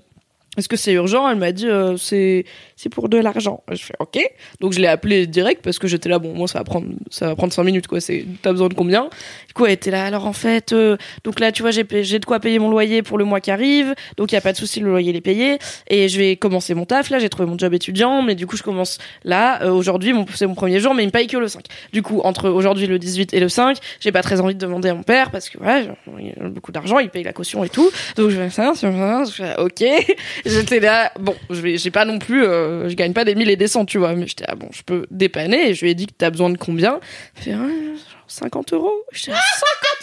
[0.58, 1.30] est-ce que c'est urgent?
[1.30, 2.44] Elle m'a dit euh, c'est
[2.82, 3.64] c'est pour de l'argent.
[3.72, 4.20] Je fais OK.
[4.60, 7.28] Donc je l'ai appelé direct parce que j'étais là bon moi ça va prendre ça
[7.28, 9.08] va prendre 5 minutes quoi, c'est t'as besoin de combien?
[9.48, 12.18] Du coup elle était là alors en fait euh, donc là tu vois j'ai j'ai
[12.18, 13.94] de quoi payer mon loyer pour le mois qui arrive.
[14.18, 16.36] Donc il y a pas de souci le loyer il est payé et je vais
[16.38, 19.62] commencer mon taf là, j'ai trouvé mon job étudiant mais du coup je commence là
[19.64, 21.64] euh, aujourd'hui mon c'est mon premier jour mais il me paye que le 5.
[21.94, 24.90] Du coup entre aujourd'hui le 18 et le 5, j'ai pas très envie de demander
[24.90, 27.70] à mon père parce que voilà, il a beaucoup d'argent, il paye la caution et
[27.70, 27.90] tout.
[28.16, 29.84] Donc je fais ça, je fais OK.
[30.46, 33.56] J'étais là, bon, je j'ai pas non plus, euh, je gagne pas des mille et
[33.56, 35.70] des cents, tu vois, mais j'étais là, bon, je peux dépanner.
[35.70, 37.00] Et je lui ai dit que t'as besoin de combien?
[37.38, 37.66] Il fait, genre
[38.32, 39.04] 50 euros.
[39.28, 39.42] Là, 50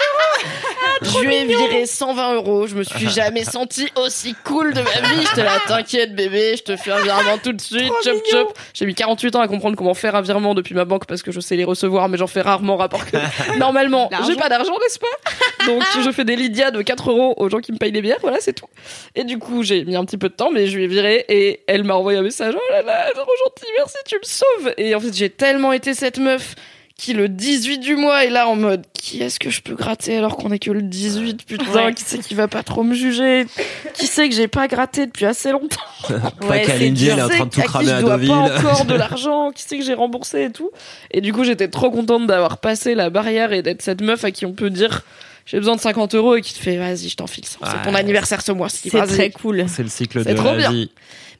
[0.04, 2.66] euros Je lui ai viré 120 euros.
[2.66, 5.26] Je me suis jamais sentie aussi cool de ma vie.
[5.26, 7.92] J'étais là, t'inquiète bébé, je te fais un virement tout de suite.
[8.04, 8.58] Chop chop.
[8.74, 11.32] J'ai mis 48 ans à comprendre comment faire un virement depuis ma banque parce que
[11.32, 13.16] je sais les recevoir, mais j'en fais rarement rapport que
[13.58, 15.66] normalement, j'ai pas d'argent, n'est-ce pas?
[15.66, 18.18] Donc je fais des Lydia de 4 euros aux gens qui me payent les bières.
[18.20, 18.68] Voilà, c'est tout.
[19.14, 21.24] Et du coup, j'ai mis un petit peu de temps, mais je lui ai viré
[21.28, 22.54] et elle m'a envoyé un message.
[22.56, 24.74] Oh là là, trop gentil, merci, tu me sauves.
[24.76, 26.54] Et en fait, j'ai tellement été cette meuf
[26.98, 30.16] qui le 18 du mois est là en mode qui est-ce que je peux gratter
[30.18, 33.46] alors qu'on est que le 18 putain qui c'est qui va pas trop me juger?
[33.94, 35.80] Qui sait que j'ai pas gratté depuis assez longtemps?
[36.10, 38.16] Pas c'est elle est en Qui train de tout à qui cramer à je dois
[38.16, 38.28] Deauville.
[38.28, 39.52] pas encore de l'argent?
[39.52, 40.70] Qui sait que j'ai remboursé et tout?
[41.12, 44.32] Et du coup j'étais trop contente d'avoir passé la barrière et d'être cette meuf à
[44.32, 45.02] qui on peut dire
[45.46, 47.70] j'ai besoin de 50 euros et qui te fait vas-y je t'en file c'est Ouais.
[47.84, 49.64] ton anniversaire ce mois-ci C'est très cool.
[49.68, 50.86] C'est le cycle C'est de trop la bien.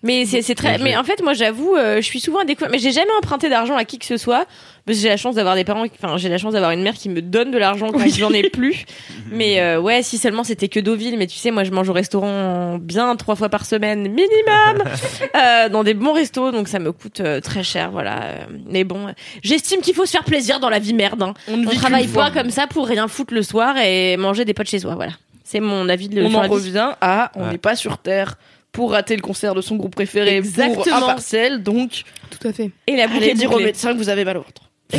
[0.03, 0.79] Mais c'est c'est très.
[0.79, 2.71] Mais en fait, moi, j'avoue, euh, je suis souvent à découvert.
[2.71, 4.47] Mais j'ai jamais emprunté d'argent à qui que ce soit
[4.87, 5.85] parce que j'ai la chance d'avoir des parents.
[6.03, 8.49] Enfin, j'ai la chance d'avoir une mère qui me donne de l'argent quand j'en ai
[8.49, 8.85] plus.
[9.33, 11.19] mais euh, ouais, si seulement c'était que Deauville.
[11.19, 14.85] Mais tu sais, moi, je mange au restaurant bien trois fois par semaine minimum
[15.37, 17.91] euh, dans des bons restos, donc ça me coûte euh, très cher.
[17.91, 18.23] Voilà.
[18.23, 18.37] Euh,
[18.69, 19.09] Mais bon,
[19.43, 21.23] j'estime qu'il faut se faire plaisir dans la vie merde.
[21.23, 21.35] hein.
[21.49, 24.55] on ne On travaille pas comme ça pour rien foutre le soir et manger des
[24.55, 24.95] potes chez soi.
[24.95, 25.13] Voilà.
[25.45, 27.53] C'est mon avis de on sur en revient à on Ouais.
[27.53, 28.37] n'est pas sur terre
[28.79, 30.97] pour rater le concert de son groupe préféré pour Exactement.
[30.97, 32.71] un partiel donc Tout à fait.
[32.87, 34.63] Et la boucle allez dire au médecin que vous avez mal au ventre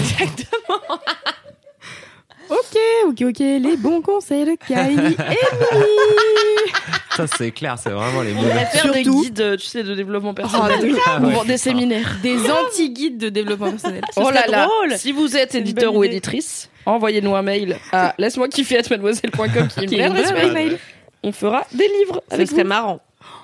[2.50, 3.40] Ok, ok, ok.
[3.40, 5.38] Les bons conseils de Kylie et
[7.16, 9.84] Ça, c'est clair, c'est vraiment les on va faire des Surtout- guides euh, tu sais
[9.84, 14.02] de développement personnel Ah, de- Ah ou ouais, des séminaires des anti-guides de développement personnel.
[14.14, 14.98] Ce oh là serait là drôle.
[14.98, 16.16] si vous êtes une éditeur bonne ou idée.
[16.16, 20.52] éditrice envoyez-nous un mail à laisse-moi kiffer mademoiselle.com qui est une Qui vraie adresse mail.
[20.54, 20.80] mail.
[21.24, 23.00] on fera des livres Ce avec serait vous marrant.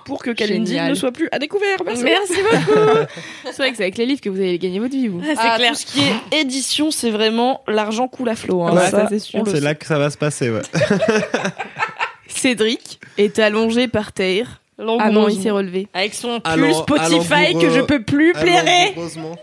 [0.05, 2.79] Pour que Kalindi ne soit plus à découvert merci, Merci beaucoup.
[3.45, 5.21] C'est vrai que c'est avec les livres que vous allez gagner votre vie, vous.
[5.23, 5.71] c'est Ah, clair.
[5.71, 8.73] tout ce qui est édition c'est vraiment l'argent coule à flot hein.
[8.75, 9.43] Ouais, ça, c'est sûr.
[9.45, 10.61] C'est là que ça va se passer, ouais.
[12.27, 14.61] Cédric est allongé par terre.
[14.99, 15.87] Ah non, il s'est relevé.
[15.93, 18.93] Avec son pull Spotify allons que je peux plus plairer.
[18.97, 19.35] Heureusement.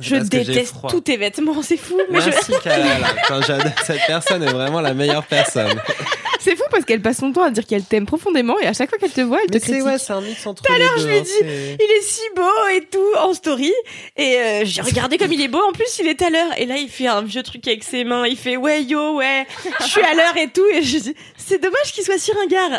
[0.00, 1.98] Je déteste tous tes vêtements, c'est fou.
[2.10, 2.26] Mais je...
[2.30, 3.06] Merci, Kalala.
[3.28, 5.80] Quand j'adore- Cette personne est vraiment la meilleure personne.
[6.44, 8.90] C'est fou parce qu'elle passe son temps à dire qu'elle t'aime profondément et à chaque
[8.90, 9.86] fois qu'elle te voit, elle Mais te c'est critique.
[9.86, 10.84] ouais, c'est un mix entre les deux.
[10.98, 13.72] je lui ai hein, dit, c'est- Il est si beau et tout en story.
[14.18, 15.62] Et euh, j'ai regardé comme il est beau.
[15.66, 16.50] En plus, il est à l'heure.
[16.58, 18.26] Et là, il fait un vieux truc avec ses mains.
[18.26, 19.46] Il fait ouais yo ouais,
[19.80, 20.66] je suis à l'heure et tout.
[20.74, 22.78] Et je dis c'est dommage qu'il soit si ringard.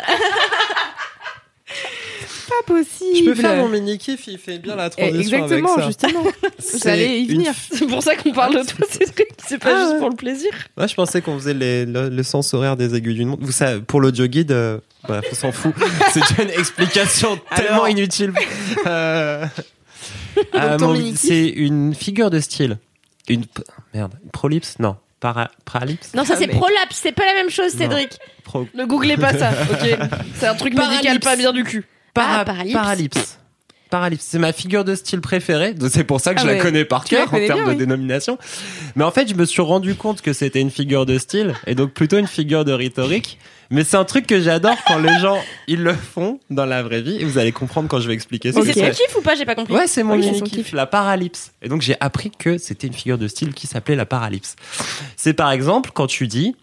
[2.48, 3.16] pas possible.
[3.18, 5.86] Je peux faire mon mini kiff, il fait bien la transition Exactement, avec ça.
[6.08, 6.24] justement.
[6.84, 7.52] J'allais y venir.
[7.72, 10.50] c'est pour ça qu'on parle de toi Cédric c'est pas Ah juste pour le plaisir
[10.76, 13.44] Moi, je pensais qu'on faisait les- le, le sens horaire des aiguilles d'une montre.
[13.44, 15.74] Vous savez, pour l'audio guide, euh, on s'en fout.
[16.12, 18.32] C'est déjà une explication tellement inutile.
[18.86, 19.44] Euh,
[20.54, 22.78] euh, c'est une figure de style.
[23.28, 23.44] Une
[23.94, 26.12] merde, une prolypse Non, para, paralypse.
[26.14, 27.00] Non, ça Ah, c'est prolapse.
[27.02, 27.72] C'est pas la même chose.
[27.72, 28.10] Cédric.
[28.44, 29.98] Pro- ne googlez pas ça ok
[30.34, 31.24] c'est un truc médical Paralypse.
[31.24, 32.72] pas bien du cul para- Ah, paralypse.
[32.74, 33.38] Paralypse.
[33.90, 35.72] Paralypse, c'est ma figure de style préférée.
[35.90, 37.70] C'est pour ça que Ah je la connais par Tu cœur en termes bien, de
[37.70, 37.76] oui.
[37.76, 38.36] dénomination.
[38.96, 41.74] Mais en fait, je me suis rendu compte que c'était une figure de style et
[41.76, 43.38] donc plutôt une figure de rhétorique.
[43.70, 47.02] Mais c'est un truc que j'adore quand les gens ils le font dans la vraie
[47.02, 49.06] vie et vous allez comprendre quand je vais expliquer ce Mais que c'est ton c'est.
[49.06, 49.74] kiff ou pas J'ai pas compris.
[49.74, 50.72] Ouais, c'est mon mini kiff.
[50.72, 51.52] la paralypse.
[51.62, 54.54] Et donc j'ai appris que c'était une figure de style qui s'appelait la paralypse.
[55.16, 56.54] C'est par exemple quand tu dis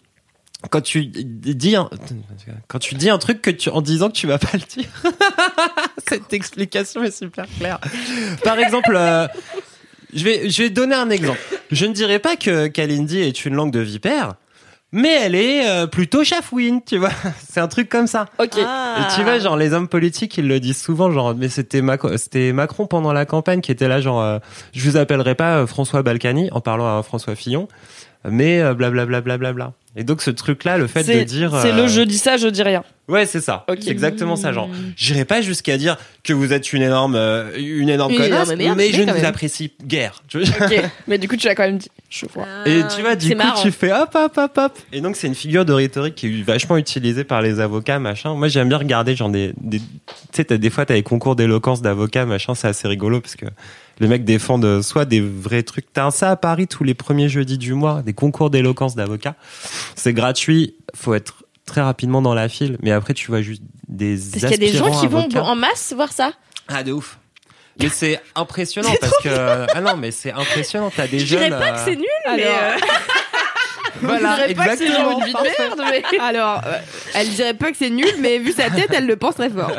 [0.70, 1.90] quand tu dis un,
[2.68, 4.88] quand tu dis un truc que tu en disant que tu vas pas le dire.
[6.08, 7.78] Cette explication est super claire.
[8.42, 9.26] Par exemple, euh,
[10.14, 11.38] je vais je vais donner un exemple.
[11.70, 14.36] Je ne dirais pas que Kalindi est une langue de vipère,
[14.94, 17.10] mais elle est euh, plutôt chafouine, tu vois.
[17.50, 18.26] C'est un truc comme ça.
[18.38, 18.96] ok Ah.
[19.00, 22.16] Et tu vois, genre, les hommes politiques, ils le disent souvent, genre, mais c'était Macron,
[22.16, 24.38] c'était Macron pendant la campagne qui était là, genre, euh,
[24.72, 27.66] je vous appellerai pas euh, François Balkany en parlant à François Fillon,
[28.28, 29.20] mais euh, blablabla.
[29.20, 29.72] Bla, bla, bla.
[29.96, 31.56] Et donc, ce truc-là, le fait de dire.
[31.62, 33.64] c'est euh, le je dis ça je dis rien Ouais, c'est ça.
[33.68, 33.78] Ok.
[33.82, 34.68] C'est exactement ça, genre.
[34.96, 38.56] J'irai pas jusqu'à dire que vous êtes une énorme, euh, une énorme Une connasse, énorme
[38.56, 39.24] merde, mais mais je ne vous même.
[39.26, 40.22] apprécie guère.
[40.26, 42.88] Tu vois ok mais du coup tu l'as quand même dit je vois Et Ah,
[42.88, 43.60] tu vois, du coup, marrant.
[43.60, 44.78] tu fais hop, hop, hop, hop.
[44.92, 48.34] Et donc, c'est une figure de rhétorique qui est vachement utilisée par les avocats, machin.
[48.34, 49.84] Moi, j'aime bien regarder, genre, des, des tu
[50.48, 53.46] sais, des fois, t'as des concours d'éloquence d'avocats, machin, c'est assez rigolo parce que
[54.00, 55.92] les mecs défendent soit des vrais trucs.
[55.92, 59.36] T'as un ça à Paris tous les premiers jeudis du mois, des concours d'éloquence d'avocats.
[59.94, 64.16] C'est gratuit, faut être très rapidement dans la file, mais après, tu vois juste des
[64.16, 66.32] Parce qu'il y a des gens qui vont en masse voir ça.
[66.68, 67.18] Ah, de ouf.
[67.80, 71.58] Mais c'est impressionnant parce que ah non mais c'est impressionnant t'as des Je jeunes dirais
[71.58, 72.76] pas que euh, c'est nul, mais Alors, euh,
[74.02, 76.18] Voilà, dirait pas que c'est genre une vie de merde, mais...
[76.20, 76.78] Alors, euh,
[77.14, 79.70] elle dirait pas que c'est nul, mais vu sa tête, elle le pense très fort.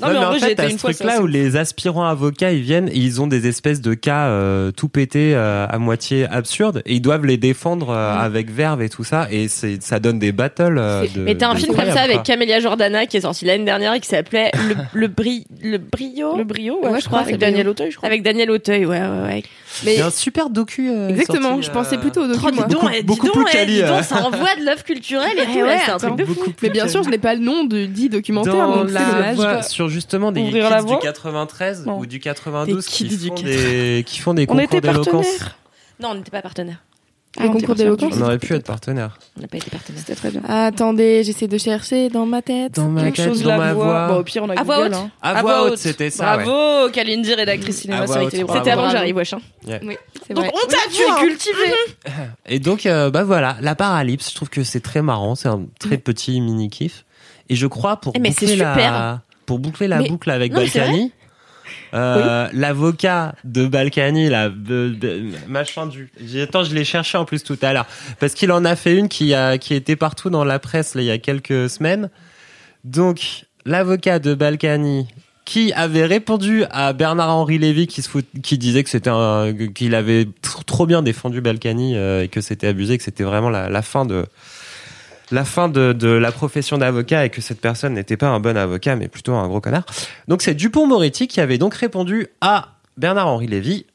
[0.00, 0.92] Non, mais en en vrai, j'ai fait, été t'as une ce fois.
[0.94, 4.70] truc-là où les aspirants avocats, ils viennent et ils ont des espèces de cas euh,
[4.72, 8.88] tout pétés euh, à moitié absurdes et ils doivent les défendre euh, avec verve et
[8.88, 10.78] tout ça et c'est ça donne des battles.
[10.78, 12.22] euh, de, Mais t'as un film comme ça avec.
[12.22, 16.36] Camélia Jordana qui est sorti l'année dernière et qui s'appelait Le, le, bri, le Brio.
[16.36, 17.68] Le brio, ouais, Ouais, je je crois, crois, avec Daniel.
[17.68, 18.06] Auteuil, je crois.
[18.08, 19.42] Avec Daniel Auteuil, ouais, ouais, ouais.
[19.84, 20.90] Mais Il y a un super docu.
[20.90, 22.50] euh, exactement, sorti, je pensais euh, plutôt au docu, moi.
[22.50, 24.02] dis donc, Beaucoup- eh, dis beaucoup donc, plus eh, quali, dis donc, euh.
[24.02, 26.44] ça envoie de l'œuvre culturelle et Eh tout, ouais, c'est un truc de fou.
[26.62, 29.62] Mais bien sûr, je n'ai pas le nom de dit documentaire, dans donc la voie-
[29.62, 31.98] sur justement des kids du voie 93 Non.
[31.98, 35.04] ou du 92 Des qui font des qui font des concours d'éloquence.
[35.06, 35.56] partenaires.
[36.00, 36.82] Non, on n'était pas partenaires.
[37.38, 38.12] Les concours d'éloquence.
[38.18, 39.16] On aurait pu être partenaire.
[39.38, 40.00] On n'a pas été partenaires.
[40.04, 40.42] C'était très bien.
[40.48, 42.72] Attendez, j'essaie de chercher dans ma tête.
[42.74, 44.08] Dans ma Quelque tête, chose dans ma voix.
[44.08, 44.94] Bon, au pire, on a À voix haute.
[44.94, 45.10] hein.
[45.22, 46.38] À voix haute, c'était ça.
[46.38, 46.44] ouais.
[46.44, 48.42] Bravo, Kalindi, rédactrice cinéma, télé.
[48.42, 48.58] bravo.
[48.58, 49.34] C'était avant que j'arrive, wesh.
[49.34, 49.40] hein.
[49.82, 50.54] Oui, c'est Donc vrai.
[50.54, 51.72] on t'a tu es cultivé.
[52.46, 55.62] Et donc, euh, bah voilà, la paralypse, je trouve que c'est très marrant, c'est un
[55.78, 57.04] très petit mini kiff.
[57.48, 59.20] Et je crois pour Eh, mais c'est boucler la super.
[59.46, 61.12] pour boucler la boucle avec Balkany,
[61.94, 66.10] euh, l'avocat de Balkany, là, de- de- machin du.
[66.42, 67.86] Attends, je l'ai cherché en plus tout à l'heure
[68.18, 71.02] parce qu'il en a fait une qui a qui était partout dans la presse là,
[71.02, 72.10] il y a quelques semaines.
[72.84, 75.06] Donc, l'avocat de Balkany
[75.44, 79.10] qui avait répondu à Bernard-Henri Lévy qui se fout, qui disait que c'était
[79.74, 83.50] qu'il avait tr- trop bien défendu Balkany euh, et que c'était abusé, que c'était vraiment
[83.50, 84.26] la, la fin de
[85.30, 88.56] la fin de, de la profession d'avocat et que cette personne n'était pas un bon
[88.56, 89.84] avocat mais plutôt un gros connard.
[90.28, 93.86] Donc c'est Dupont-Moretti qui avait donc répondu à Bernard-Henri Lévy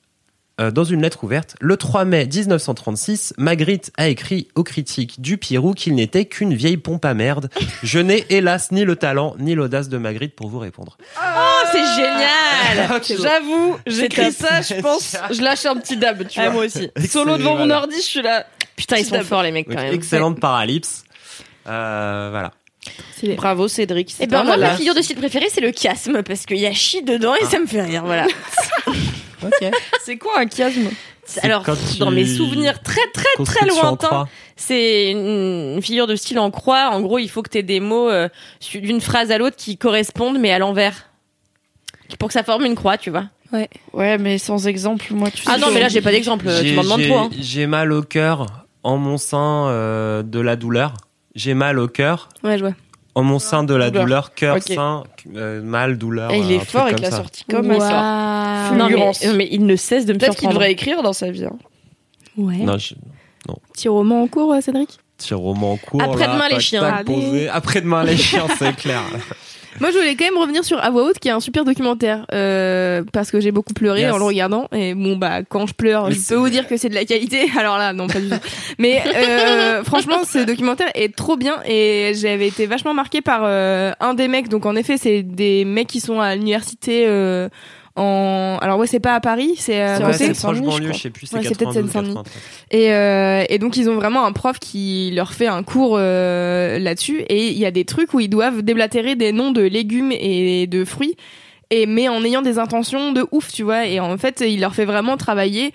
[0.61, 1.55] euh, dans une lettre ouverte.
[1.59, 6.77] Le 3 mai 1936, Magritte a écrit aux critiques du Pirou qu'il n'était qu'une vieille
[6.77, 7.49] pompe à merde.
[7.83, 10.97] Je n'ai hélas ni le talent ni l'audace de Magritte pour vous répondre.
[11.21, 16.45] Oh, c'est génial J'avoue, j'écris ça, je pense, je lâche un petit dab, tu Ah,
[16.45, 16.53] vois.
[16.53, 16.89] moi aussi.
[17.09, 18.45] Solo devant mon ordi, je suis là.
[18.75, 19.93] Putain, ils sont forts, les mecs, quand même.
[19.93, 21.04] excellente paralypse.
[21.67, 22.51] Euh, voilà.
[23.37, 24.11] Bravo Cédric.
[24.11, 26.67] Et c'est ben moi, ma figure de style préférée, c'est le chiasme, parce qu'il y
[26.67, 28.27] a chi dedans et ça me fait rire, voilà.
[29.43, 29.71] Ok.
[30.03, 30.89] C'est quoi un chiasme?
[31.41, 31.63] Alors,
[31.99, 34.29] dans tu- mes souvenirs très très très lointains, croix.
[34.55, 36.89] c'est une, figure de style en croix.
[36.91, 38.29] En gros, il faut que tu aies des mots euh,
[38.73, 41.09] d'une phrase à l'autre qui correspondent, mais à l'envers.
[42.19, 43.25] Pour que ça forme une croix, tu vois.
[43.93, 45.49] Ouais, mais sans exemple, moi, tu sais.
[45.51, 46.45] Ah non, mais là, j'ai pas d'exemple.
[46.59, 47.17] Tu J'ai- m'en demandes trop.
[47.17, 47.29] hein.
[47.39, 48.45] J'ai mal au cœur
[48.83, 50.93] en mon sein euh, de la douleur.
[51.35, 52.73] J'ai mal au cœur Ouais, je vois.
[53.13, 54.03] en mon sein de la Douleur.
[54.05, 54.63] douleur, cœur, Ok.
[54.73, 55.03] sein,
[55.35, 56.31] euh, mal, douleur.
[56.31, 57.17] Et il est fort avec la ça.
[57.17, 57.89] sortie comme elle sort.
[57.91, 58.75] Waouh.
[58.77, 61.45] Non, mais, il ne cesse de me Peut-être qu'il devrait écrire dans sa vie.
[61.45, 61.57] hein.
[62.37, 62.57] Ouais.
[62.57, 62.93] Non, je...
[63.73, 64.97] Petit roman en cours, euh, Cédric?
[65.17, 66.01] Petit roman en cours.
[66.01, 67.03] Après-demain, les chiens.
[67.51, 69.01] Après-demain les chiens, c'est clair.
[69.79, 72.25] Moi, je voulais quand même revenir sur À voix haute, qui est un super documentaire,
[72.33, 74.13] euh, parce que j'ai beaucoup pleuré Yes.
[74.13, 74.67] en le regardant.
[74.71, 77.05] Et bon, bah, quand je pleure, Mais je peux vous dire que c'est de la
[77.05, 77.45] qualité.
[77.57, 78.35] Alors là, non, pas du tout.
[78.79, 83.91] Mais euh, franchement, ce documentaire est trop bien et j'avais été vachement marquée par euh,
[83.99, 84.47] un des mecs.
[84.49, 87.05] Donc en effet, c'est des mecs qui sont à l'université.
[87.97, 90.79] Euh, en alors ouais c'est pas à Paris c'est à côté c'est Seine-Saint-Denis, proche je
[90.79, 90.97] banlieue, crois.
[90.97, 92.13] je sais plus, Ouais, c'est c'est peut-être 92, Seine-Saint-Denis.
[92.15, 92.33] 93.
[92.71, 96.77] Et, euh, et donc ils ont vraiment un prof qui leur fait un cours euh,
[96.77, 100.11] là-dessus et il y a des trucs où ils doivent déblatérer des noms de légumes
[100.11, 101.15] et de fruits
[101.71, 104.75] et mais en ayant des intentions de ouf tu vois et en fait il leur
[104.75, 105.71] fait vraiment travailler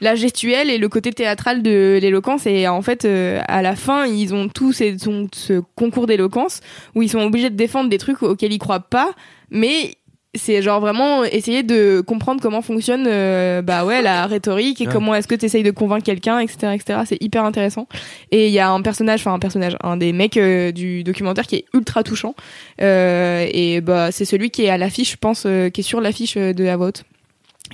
[0.00, 4.06] la gestuelle et le côté théâtral de l'éloquence et en fait euh, à la fin
[4.06, 6.60] ils ont tous ces- ce concours d'éloquence
[6.94, 9.10] où ils sont obligés de défendre des trucs auxquels ils croient pas
[9.50, 9.96] mais
[10.34, 14.92] c'est genre vraiment essayer de comprendre comment fonctionne euh, bah ouais la rhétorique et Ouais.
[14.92, 17.86] comment est-ce que tu essayes de convaincre quelqu'un etc etc c'est hyper intéressant
[18.30, 21.46] et il y a un personnage enfin un personnage un des mecs euh, du documentaire
[21.46, 22.34] qui est ultra touchant
[22.82, 25.42] euh, et bah c'est celui qui est à l'affiche je pense
[25.72, 27.04] qui est sur l'affiche de la vote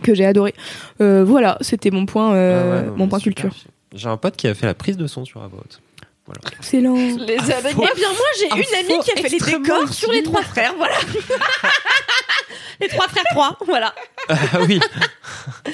[0.02, 0.54] que j'ai adoré
[0.98, 3.44] voilà c'était mon point Ah ouais, non, mon point super.
[3.50, 5.80] culture J'ai un pote qui a fait la prise de son sur About.
[6.40, 6.56] Voilà.
[6.58, 7.88] excellent Les anecdotes.
[7.92, 10.74] Eh bien, moi, j'ai une amie qui a fait les décors sur les trois frères,
[10.76, 10.94] voilà.
[12.80, 13.94] les trois frères 3, voilà.
[14.28, 14.80] Ah oui.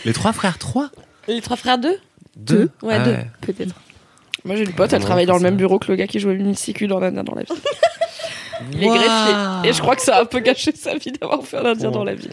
[0.05, 0.91] Les trois frères, trois
[1.29, 1.99] Les trois frères 2
[2.37, 3.17] Deux Ouais, Ah deux.
[3.43, 3.75] peut-être
[4.45, 6.37] Moi, j'ai une pote, elle travaille dans le même bureau que le gars qui jouait
[6.37, 7.53] Missy dans Nana dans la vie.
[8.73, 9.69] Il est greffier.
[9.69, 11.91] Et je crois que ça a un peu gâché sa vie d'avoir fait un indien
[11.91, 12.29] dans la vie.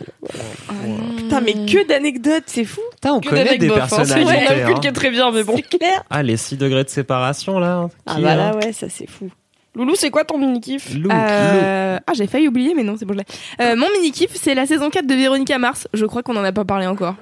[1.18, 2.82] Putain, mais que d'anecdotes, c'est fou.
[2.94, 3.88] Putain, on Que connaît des bof, hein.
[3.88, 4.32] personnalités.
[4.48, 4.80] On a vu hein.
[4.82, 5.56] qui est très bien, mais bon.
[5.56, 6.04] C'est clair.
[6.10, 7.88] Ah, les 6 degrés de séparation, là.
[8.06, 9.30] Ah Qui, bah hein là, ouais, ça c'est fou.
[9.76, 10.92] Loulou, c'est quoi ton mini-kiff.
[11.12, 13.26] Euh, Ah, j'ai failli oublier, mais non, c'est bon, je l'ai.
[13.66, 15.88] Euh, mon mini-kiff, c'est la saison 4 de Véronica Mars.
[15.94, 17.16] Je crois qu'on en a pas parlé encore.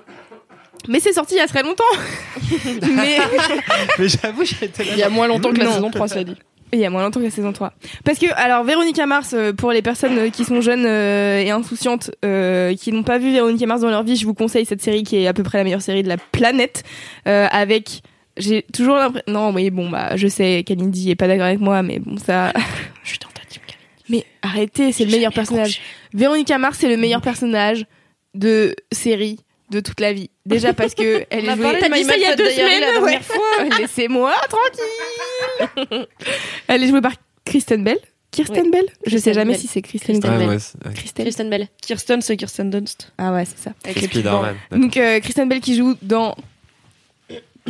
[0.90, 1.84] Mais c'est sorti il y a très longtemps.
[2.66, 3.18] mais
[4.00, 4.90] Mais j'avoue, j'ai été là.
[4.94, 5.74] Il y a moins longtemps que la Non.
[5.74, 6.36] saison 3, ça dit.
[6.74, 7.74] Il y a moins longtemps que la saison 3.
[8.04, 11.50] Parce que, alors, Véronica Mars, euh, pour les personnes euh, qui sont jeunes euh, et
[11.52, 14.82] insouciantes, euh, qui n'ont pas vu Véronica Mars dans leur vie, je vous conseille cette
[14.82, 16.84] série qui est à peu près la meilleure série de la planète,
[17.28, 18.02] euh, avec
[18.38, 19.32] j'ai toujours l'impression.
[19.32, 22.54] Non, oui, bon, bah, je sais qu'Alindy est pas d'accord avec moi, mais bon, ça.
[23.04, 23.62] Je suis dans ta team.
[24.10, 25.82] Mais arrêtez, c'est le meilleur personnage.
[26.14, 27.86] Véronica Mars, c'est le meilleur personnage
[28.34, 30.30] de série de toute la vie.
[30.46, 31.78] Déjà parce que elle est jouée.
[31.80, 33.20] T'as dit ça il y a deux semaines, ouais.
[33.80, 36.08] Laissez-moi tranquille.
[36.68, 37.14] elle est jouée par
[37.46, 38.00] Kristen Bell.
[38.32, 38.72] Kirsten Oui.
[38.72, 39.62] Bell Je sais jamais Bell.
[39.62, 40.48] si c'est Kristen Kristen Bell.
[40.50, 40.58] Ah Bell.
[40.88, 40.94] ouais.
[40.96, 41.26] Kristen.
[41.26, 41.68] Kristen Bell.
[41.82, 43.12] Kirsten, c'est Kirsten Dunst.
[43.18, 43.72] Ah ouais, c'est ça.
[43.84, 44.56] Avec Spider-Man.
[44.72, 46.36] Donc euh, Kristen Bell qui joue dans
[47.66, 47.70] The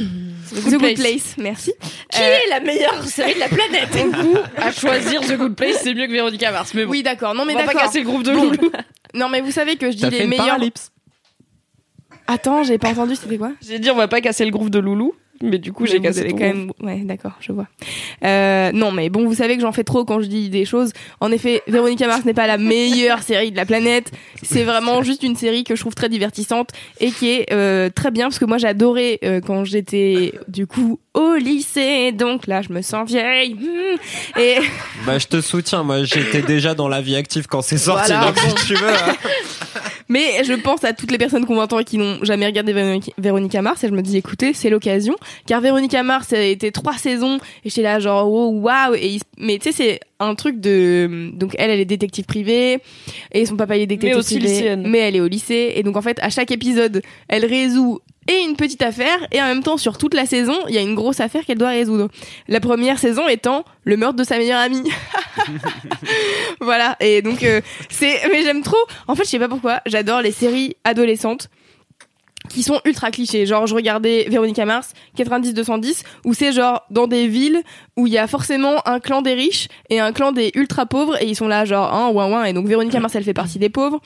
[0.69, 0.93] Good, Place.
[0.99, 1.35] Place.
[1.39, 1.73] Merci.
[2.11, 3.89] Qui est la meilleure série de la planète?
[4.57, 6.73] À choisir The Good Place, c'est mieux que Véronica Mars.
[6.75, 7.33] Mais bon, Oui, d'accord.
[7.33, 7.87] Non, mais on va pas d'accord.
[7.87, 8.43] casser le groupe de Bon.
[8.51, 8.71] Loulou.
[9.15, 10.59] Non, mais vous savez que je dis les meilleurs.
[12.31, 13.15] Attends, j'ai pas entendu.
[13.15, 13.51] C'était quoi?
[13.67, 16.21] J'ai dit on va pas casser le groupe de Loulou, mais du coup j'ai cassé
[16.29, 16.39] quand groupe.
[16.39, 16.71] même.
[16.81, 17.67] Ouais, d'accord, je vois.
[18.23, 20.91] Euh, non, mais bon, vous savez que j'en fais trop quand je dis des choses.
[21.19, 24.11] En effet, Véronica Mars n'est pas la meilleure série de la planète.
[24.43, 28.11] C'est vraiment juste une série que je trouve très divertissante et qui est euh, très
[28.11, 32.11] bien parce que moi j'adorais euh, quand j'étais du coup au lycée.
[32.13, 33.57] Donc là, je me sens vieille.
[34.39, 34.55] Et
[35.05, 35.83] Bah, je te soutiens.
[35.83, 38.13] Moi, j'étais déjà dans la vie active quand c'est sorti.
[38.13, 38.87] Voilà, donc, si tu veux.
[38.89, 39.15] hein.
[40.11, 43.13] Mais je pense à toutes les personnes qu'on entend et qui n'ont jamais regardé Véronica-
[43.61, 45.15] Mars et je me dis écoutez c'est l'occasion.
[45.47, 49.57] Car Véronica Mars a été trois saisons et j'étais là genre oh, waouh s- mais
[49.57, 52.79] tu sais c'est un truc de donc elle elle est détective privée
[53.31, 54.83] et son papa il est détective Mais aussi privé lycéenne.
[54.87, 55.73] mais elle est au lycée.
[55.75, 59.45] Et donc en fait à chaque épisode elle résout et une petite affaire et en
[59.45, 62.07] même temps sur toute la saison il y a une grosse affaire qu'elle doit résoudre.
[62.47, 64.83] La première saison étant le meurtre de sa meilleure amie.
[66.59, 66.95] Voilà.
[66.99, 68.77] Et donc euh, c'est mais j'aime trop.
[69.07, 69.81] En fait je sais pas pourquoi.
[69.85, 71.49] J'adore les séries adolescentes
[72.51, 73.45] qui sont ultra clichés.
[73.45, 77.61] Genre je regardais Véronica Mars 90 210 où c'est genre dans des villes
[77.97, 81.21] où il y a forcément un clan des riches et un clan des ultra pauvres
[81.21, 82.43] et ils sont là genre hein ouin ouin.
[82.45, 84.01] Et donc Véronica Mars elle fait partie des pauvres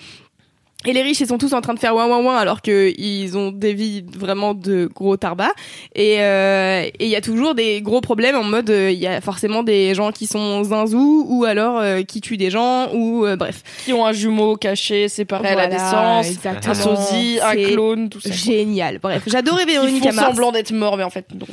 [0.86, 2.94] et les riches, ils sont tous en train de faire ouin ouin ouin alors que
[2.98, 5.52] ils ont des vies vraiment de gros tarbas.
[5.96, 9.08] Et euh, et il y a toujours des gros problèmes en mode euh, il y
[9.08, 13.26] a forcément des gens qui sont zinzous ou alors euh, qui tuent des gens ou
[13.26, 13.64] euh, bref.
[13.84, 16.72] Qui ont un jumeau caché, séparé à la Voilà, naissance, exactement.
[16.72, 18.32] un sosie, un clone, tout ça.
[18.32, 19.00] Génial.
[19.00, 21.46] Bref, j'adorais Qui Véronica font semblant d'être mort, mais en fait, non.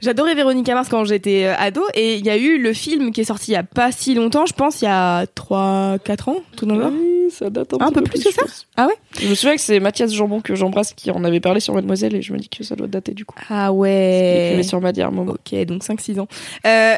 [0.00, 3.20] J'adorais Véronica Mars quand j'étais euh, ado et il y a eu le film qui
[3.20, 6.28] est sorti il y a pas si longtemps, je pense il y a 3 4
[6.28, 6.76] ans, tout dans.
[6.90, 8.66] Oui, ça date un, Un petit peu plus que ça pense.
[8.76, 11.60] Ah ouais Je me souviens que c'est Mathias Jambon que j'embrasse qui en avait parlé
[11.60, 13.36] sur Mademoiselle et je me dis que ça doit dater du coup.
[13.48, 14.60] Ah ouais.
[14.62, 15.32] sur un moment.
[15.32, 16.28] Ok, donc 5-6 ans.
[16.66, 16.94] Euh,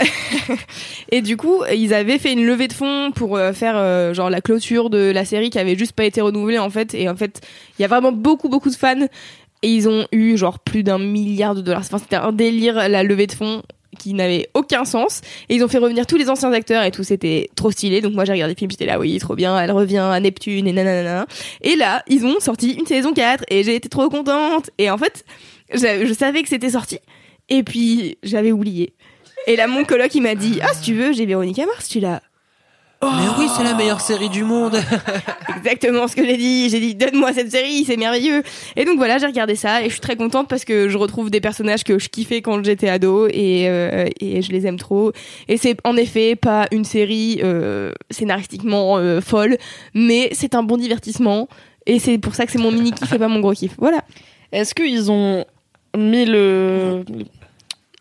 [1.10, 4.30] et du coup, ils avaient fait une levée de fonds pour euh, faire euh, genre
[4.30, 6.94] la clôture de la série qui avait juste pas été renouvelée en fait.
[6.94, 7.40] Et en fait,
[7.78, 9.06] il y a vraiment beaucoup beaucoup de fans
[9.62, 11.80] et ils ont eu genre plus d'un milliard de dollars.
[11.80, 13.62] Enfin, c'était un délire la levée de fonds
[13.98, 15.20] qui n'avait aucun sens.
[15.48, 17.02] Et ils ont fait revenir tous les anciens acteurs et tout.
[17.02, 18.00] C'était trop stylé.
[18.00, 18.70] Donc moi j'ai regardé le film.
[18.70, 19.58] J'étais là oui trop bien.
[19.58, 21.26] Elle revient à Neptune et nanana.
[21.60, 24.70] Et là ils ont sorti une saison 4 et j'ai été trop contente.
[24.78, 25.24] Et en fait
[25.72, 26.98] je, savais que c'était sorti.
[27.48, 28.94] Et puis j'avais oublié.
[29.46, 32.00] Et là mon coloc il m'a dit ah si tu veux j'ai Véronica Mars tu
[33.02, 34.78] là Mais oui, c'est la meilleure série du monde.
[35.56, 36.68] exactement ce que j'ai dit.
[36.70, 38.42] J'ai dit donne-moi cette série c'est merveilleux.
[38.76, 41.30] Et donc voilà j'ai regardé ça et je suis très contente parce que je retrouve
[41.30, 45.12] des personnages que je kiffais quand j'étais ado et, euh, et je les aime trop.
[45.48, 49.56] Et c'est en effet pas une série euh, scénaristiquement euh, folle
[49.94, 51.48] mais c'est un bon divertissement
[51.86, 53.74] et c'est pour ça que c'est mon mini kiff et pas mon gros kiff.
[53.78, 54.02] Voilà.
[54.52, 55.44] Est-ce qu'ils ont
[55.96, 57.04] mis le,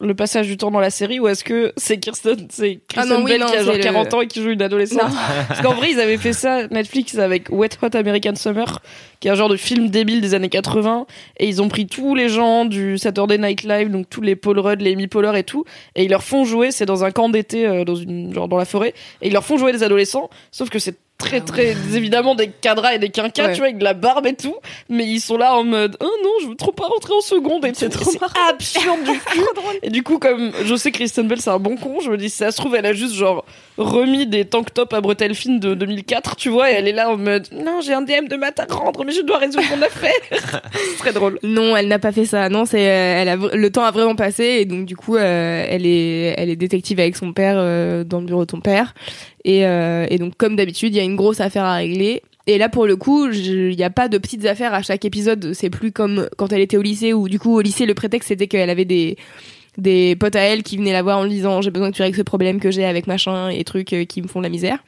[0.01, 3.17] le passage du temps dans la série ou est-ce que c'est Kirsten, c'est Ah Kristen
[3.17, 4.61] non, oui, Bell non, qui a genre c'est le- 40 ans et qui joue une
[4.61, 5.11] adolescente
[5.49, 8.79] Parce qu'en vrai, ils avaient fait ça, Netflix, avec Wet Hot American Summer,
[9.19, 11.05] qui est un genre de film débile des années 80,
[11.37, 14.57] et ils ont pris tous les gens du Saturday Night Live, donc tous les Paul
[14.59, 17.27] Rudd, les Amy Poehler et tout, et ils leur font jouer, c'est dans un camp
[17.27, 20.29] d'été, euh, dans une, genre dans la forêt, et ils leur font jouer des adolescents,
[20.51, 23.53] sauf que c'est très très évidemment des cadras et des quinquas Ouais.
[23.53, 24.55] tu vois avec de la barbe et tout.
[24.89, 27.65] Mais ils sont là en mode oh non je veux trop pas rentrer en seconde
[27.65, 28.09] et c'est trop
[28.49, 29.41] absurde du cul.
[29.83, 32.17] Et du coup comme je sais que Kristen Bell c'est un bon con je me
[32.17, 33.45] dis si ça se trouve elle a juste genre
[33.77, 37.09] remis des tank tops à bretelles fines de 2004 tu vois et elle est là
[37.09, 39.81] en mode non j'ai un DM de maths à rendre mais je dois résoudre mon
[39.83, 40.11] affaire.
[40.31, 41.39] C'est très drôle.
[41.43, 42.49] Non, elle n'a pas fait ça.
[42.49, 45.65] Non, c'est euh, elle a le temps a vraiment passé et donc du coup, euh,
[45.67, 48.93] elle est elle est détective avec son père euh, dans le bureau de son père
[49.45, 52.21] et euh, et donc comme d'habitude, il y a une grosse affaire à régler.
[52.47, 55.53] Et là, pour le coup, il n'y a pas de petites affaires à chaque épisode.
[55.53, 58.29] C'est plus comme quand elle était au lycée où du coup au lycée le prétexte
[58.29, 59.17] c'était qu'elle avait des
[59.77, 62.01] des potes à elle qui venaient la voir en lui disant j'ai besoin que tu
[62.01, 64.79] règles ce problème que j'ai avec machin et trucs euh, qui me font la misère.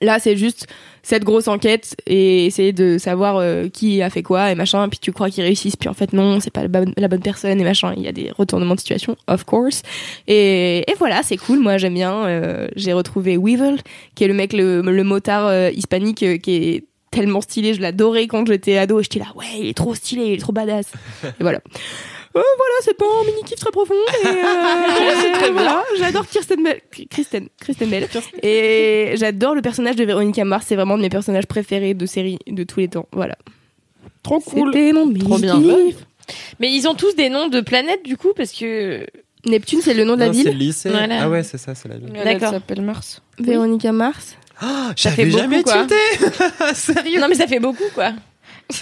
[0.00, 0.66] Là, c'est juste
[1.02, 4.88] cette grosse enquête et essayer de savoir euh, qui a fait quoi et machin.
[4.88, 7.20] Puis tu crois qu'ils réussissent, puis en fait non, c'est pas la bonne, la bonne
[7.20, 7.94] personne et machin.
[7.96, 9.82] Il y a des retournements de situation, of course.
[10.26, 11.60] Et, et voilà, c'est cool.
[11.60, 12.26] Moi, j'aime bien.
[12.26, 13.76] Euh, J'ai retrouvé Weevil,
[14.14, 17.74] qui est le mec, le, le motard euh, hispanique, qui est tellement stylé.
[17.74, 19.00] Je l'adorais quand j'étais ado.
[19.00, 20.92] Et j'étais là, ouais, il est trop stylé, il est trop badass.
[21.24, 21.60] et voilà.
[22.56, 23.94] Voilà, c'est pas un mini kiff très profond.
[24.24, 26.80] Et, euh, voilà, j'adore Kirsten Bell.
[27.10, 28.08] Kristen, Kristen Bell.
[28.42, 30.66] Et j'adore le personnage de Véronica Mars.
[30.68, 33.08] C'est vraiment de mes personnages préférés de série de tous les temps.
[33.12, 33.36] Voilà.
[34.22, 34.72] Trop cool.
[34.72, 35.60] C'était mon mini Trop bien.
[36.60, 39.06] Mais ils ont tous des noms de planètes du coup parce que
[39.46, 40.58] Neptune, c'est le nom de la Non, c'est le ville.
[40.58, 40.90] lycée.
[40.90, 41.22] Voilà.
[41.22, 42.10] Ah ouais, c'est ça, c'est la ville.
[42.14, 42.50] Elle D'accord.
[42.50, 43.22] s'appelle Mars.
[43.38, 44.36] Véronica Mars.
[44.96, 45.86] J'avais fait beaucoup, jamais quoi.
[45.86, 45.94] tilté.
[46.74, 48.12] Sérieux non mais ça fait beaucoup quoi.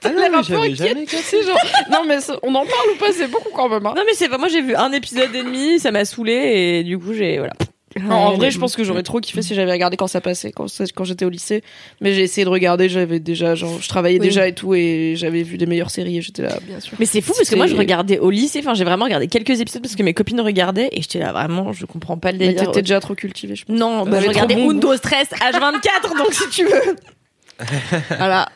[0.04, 1.58] Ah non, mais j'avais jamais genre.
[1.90, 3.84] Non, mais on en parle ou pas C'est beaucoup quand même.
[3.86, 3.94] hein.
[3.96, 6.84] Non mais c'est pas moi j'ai vu un épisode et demi, ça m'a saoulé et
[6.84, 7.54] du coup j'ai voilà.
[8.00, 10.52] Non, en vrai, je pense que j'aurais trop kiffé si j'avais regardé quand ça passait,
[10.52, 11.64] quand, quand j'étais au lycée.
[12.00, 14.26] Mais j'ai essayé de regarder, j'avais déjà, genre, je travaillais Oui.
[14.26, 16.92] déjà et tout, et j'avais vu des meilleures séries, et j'étais là, bien sûr.
[17.00, 19.58] Mais c'est fou parce que moi je regardais au lycée, enfin j'ai vraiment regardé quelques
[19.60, 22.48] épisodes parce que mes copines regardaient et j'étais là vraiment je comprends pas le Mais
[22.48, 22.66] délire.
[22.66, 23.76] t'étais déjà trop cultivé, je pense.
[23.76, 24.68] Non, bah, je regardais bon.
[24.68, 26.96] Windows Stress H24 donc si tu veux.
[28.18, 28.48] Voilà.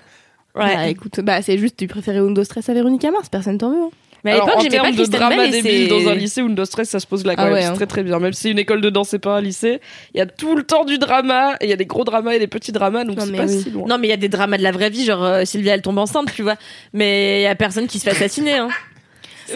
[0.54, 0.74] Ouais.
[0.76, 3.82] Bah écoute, bah c'est juste, tu préférais Windows Stress à Véronica Mars, personne t'en veut.
[3.84, 3.90] hein.
[4.24, 6.64] Mais à Alors, l'époque en j'aimais pas termes de drama débile dans un lycée, Windows
[6.64, 7.54] Stress, ça se pose là quand Ah même.
[7.54, 7.72] ouais, C'est hein.
[7.74, 8.20] très très bien.
[8.20, 9.80] Même si une école de danse, c'est pas un lycée,
[10.14, 12.34] il y a tout le temps du drama, et il y a des gros dramas
[12.34, 13.60] et des petits dramas, donc Non, c'est mais pas oui.
[13.62, 13.84] si loin.
[13.88, 15.82] Non mais il y a des dramas de la vraie vie genre euh, Sylvia elle
[15.82, 16.54] tombe enceinte tu vois
[16.92, 18.68] mais il y a personne qui se fait assassiner hein.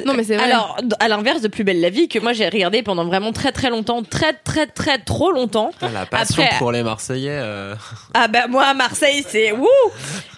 [0.04, 0.44] Non, mais c'est vrai.
[0.44, 3.52] Alors à l'inverse de Plus belle la vie que moi j'ai regardé pendant vraiment très
[3.52, 5.70] très longtemps très très très trop longtemps.
[5.80, 7.30] Ah, La passion Après- pour les Marseillais.
[7.30, 7.74] euh,
[8.14, 9.66] Ah bah moi à Marseille c'est wouh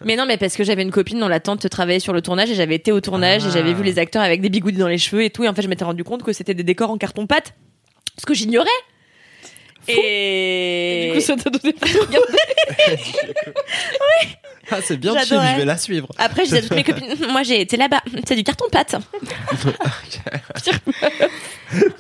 [0.05, 2.51] Mais non mais parce que j'avais une copine dont la tante travaillait sur le tournage
[2.51, 4.99] et j'avais été au tournage et j'avais vu les acteurs avec des bigoudis dans les
[4.99, 6.99] cheveux et tout et en fait je m'étais rendu compte que c'était des décors en
[6.99, 7.55] carton pâte
[8.19, 8.69] ce que j'ignorais.
[9.91, 11.09] Et...
[11.13, 12.99] Du coup, ça t'a donné regarder.
[14.71, 16.09] Ah, c'est bien chill, je vais la suivre.
[16.19, 18.97] Après je disais à toutes mes copines moi j'ai été là-bas c'est du carton pâte.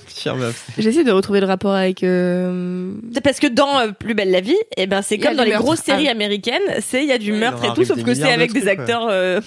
[0.06, 0.66] Pire meuf.
[0.78, 2.02] J'essaie de retrouver le rapport avec.
[2.02, 2.92] euh,
[3.22, 5.36] parce que dans euh, Plus belle la vie, et ben c'est Il y a comme
[5.36, 5.64] dans les meurtre.
[5.64, 6.12] grosses séries Ah.
[6.12, 8.02] américaines, c'est il y a du Ouais, il meurtre leur et tout, arrive sauf des
[8.04, 9.06] que c'est milliards de avec des trucs, acteurs.
[9.08, 9.40] euh,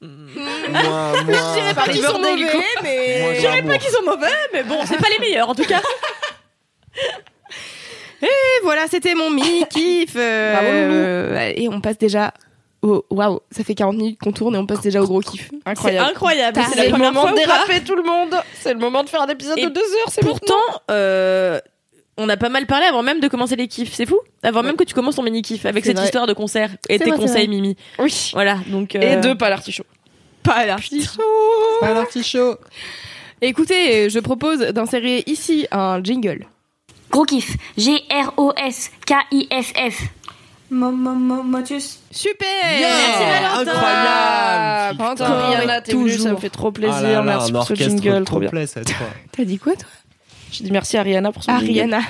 [0.00, 1.74] Moi, moi.
[1.74, 2.46] par qu'ils sont mauvais,
[2.82, 5.54] mais- Moi, Je dirais pas qu'ils sont mauvais, mais bon, c'est pas les meilleurs en
[5.54, 5.80] tout cas.
[8.22, 10.14] Et voilà, c'était mon mini kiff.
[10.16, 12.32] euh, et on passe déjà
[12.82, 13.04] au.
[13.10, 15.50] Waouh, ça fait 40 minutes qu'on tourne et on passe déjà au gros kiff.
[15.50, 16.10] C'est Incroyable.
[16.10, 16.60] incroyable.
[16.62, 18.34] C'est C'est la le moment de déraper tout le monde.
[18.54, 20.10] C'est le moment de faire un épisode Et de deux heures.
[20.10, 20.54] C'est Pourtant,
[20.90, 21.58] euh,
[22.18, 23.94] on a pas mal parlé avant même de commencer les kiffs.
[23.94, 24.18] C'est fou.
[24.42, 26.06] Avant même que tu commences ton mini kiff avec C'est cette vrai.
[26.06, 27.48] histoire de concert et C'est tes vrai, c'est conseils.
[27.48, 27.76] Mimi.
[27.98, 28.30] oui.
[28.34, 28.58] Voilà.
[28.66, 29.84] Donc Et euh, deux pas l'artichaut.
[30.42, 31.22] Pas l'artichaut.
[31.80, 32.56] Pas l'artichaut.
[33.42, 36.46] Écoutez, je propose d'insérer ici un jingle.
[37.10, 37.56] Gros kiff.
[38.70, 40.02] G-R-O-S-K-I-F-F.
[40.72, 41.98] Mo- mo- mo- Motus.
[42.12, 42.46] Super
[42.78, 43.72] Merci, Valentin.
[43.72, 45.02] Incroyable.
[45.02, 46.22] Encore Rihanna, t'es venue, toujours.
[46.26, 47.02] ça me fait trop Ah plaisir.
[47.02, 48.50] là là, merci pour ce jingle, trop bien.
[49.32, 49.88] T'as dit quoi, toi?
[50.52, 51.70] Je dis merci à Rihanna pour son jingle.
[51.70, 52.00] Ariana.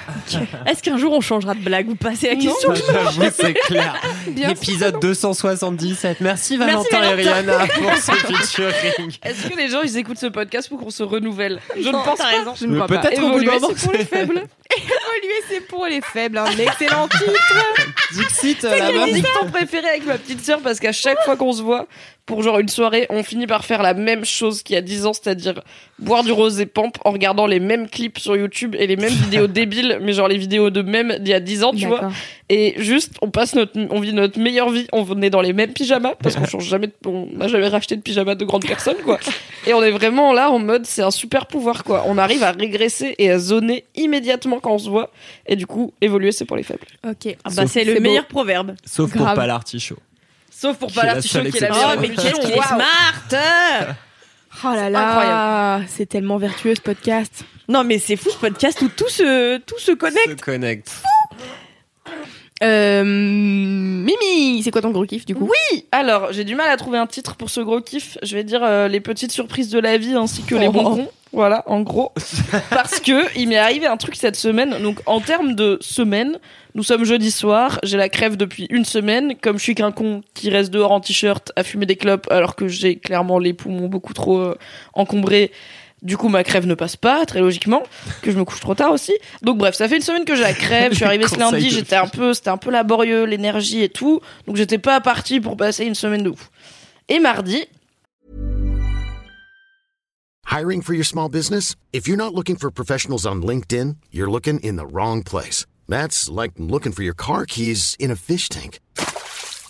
[0.66, 2.14] est-ce qu'un jour on changera de blague ou pas?
[2.14, 2.74] C'est la question.
[2.74, 4.00] J'avoue, c'est clair.
[4.28, 6.20] Bien L'épisode 277.
[6.20, 7.56] Merci Merci, Valentin et Valentin.
[7.56, 9.10] Rihanna pour ce featuring.
[9.22, 11.60] Est-ce que les gens ils écoutent ce podcast pour qu'on se renouvelle?
[11.76, 12.30] Je ne Non, pense t'as pas.
[12.38, 12.54] raison.
[12.58, 12.98] Je ne crois pas.
[12.98, 13.68] peut-être au bout d'un moment.
[13.76, 14.42] c'est pour les faibles.
[14.76, 16.38] Évoluer, c'est pour les faibles.
[16.38, 17.32] Un excellent titre.
[18.12, 18.92] Dixit C'est là-bas.
[19.06, 20.60] mon dicton préféré avec ma petite sœur?
[20.60, 21.86] Parce qu'à chaque fois qu'on se voit
[22.26, 25.06] pour genre une soirée, on finit par faire la même chose qu'il y a 10
[25.06, 25.62] ans, c'est-à-dire
[25.98, 29.48] boire du rosé pampe en regardant les mêmes clips sur YouTube et les mêmes vidéos
[29.48, 32.10] débiles, mais genre les vidéos de même d'il y a 10 ans, tu vois.
[32.52, 34.88] Et juste, on passe notre, on vit notre meilleure vie.
[34.92, 37.94] On est dans les mêmes pyjamas parce qu'on change jamais, de- on n'a jamais racheté
[37.94, 39.20] de pyjama de grande personne, quoi.
[39.68, 42.02] Et on est vraiment là en mode, c'est un super pouvoir, quoi.
[42.08, 45.12] On arrive à régresser et à zoner immédiatement quand on se voit.
[45.46, 46.86] Et du coup, évoluer, c'est pour les faibles.
[47.08, 47.36] Ok.
[47.44, 48.74] Ah bah, c'est le meilleur proverbe.
[48.84, 49.36] Sauf pour Grave.
[49.36, 49.98] pas l'artichaut.
[50.50, 51.94] Sauf pour seule qui est la meilleure.
[51.96, 53.24] Oh, mais qu'est-ce qu'il est smart
[54.64, 55.08] Oh là là.
[55.08, 55.84] Incroyable.
[55.88, 57.44] C'est tellement vertueux ce podcast.
[57.68, 60.40] Non mais c'est fou ce podcast où tout se, tout se connecte.
[60.40, 60.90] Se connecte.
[62.62, 65.48] Euh, Mimi, c'est quoi ton gros kiff du coup?
[65.50, 68.18] Oui Alors, j'ai du mal à trouver un titre pour ce gros kiff.
[68.22, 70.72] Je vais dire euh, les petites surprises de la vie ainsi que les Oh.
[70.72, 71.08] bons cons.
[71.32, 72.12] Voilà, en gros.
[72.70, 74.74] Parce que il m'est arrivé un truc cette semaine.
[74.82, 76.38] Donc, en termes de semaine,
[76.74, 77.78] nous sommes jeudi soir.
[77.84, 79.34] J'ai la crève depuis une semaine.
[79.40, 82.56] Comme je suis qu'un con qui reste dehors en t-shirt à fumer des clopes alors
[82.56, 84.54] que j'ai clairement les poumons beaucoup trop euh,
[84.94, 85.52] encombrés.
[86.02, 87.82] Du coup, ma crève ne passe pas, très logiquement,
[88.22, 89.12] que je me couche trop tard aussi.
[89.42, 90.92] Donc bref, ça fait une semaine que j'ai la crève.
[90.92, 93.88] Je suis arrivée ce lundi, de j'étais un peu, c'était un peu laborieux, l'énergie et
[93.88, 94.20] tout.
[94.46, 96.50] Donc j'étais pas partie pour passer une semaine de ouf.
[97.08, 97.66] Et mardi,
[100.50, 101.76] Hiring for your small business?
[101.92, 105.64] If you're not looking for professionals on LinkedIn, you're looking in the wrong place.
[105.88, 108.80] That's like looking for your car keys in a fish tank.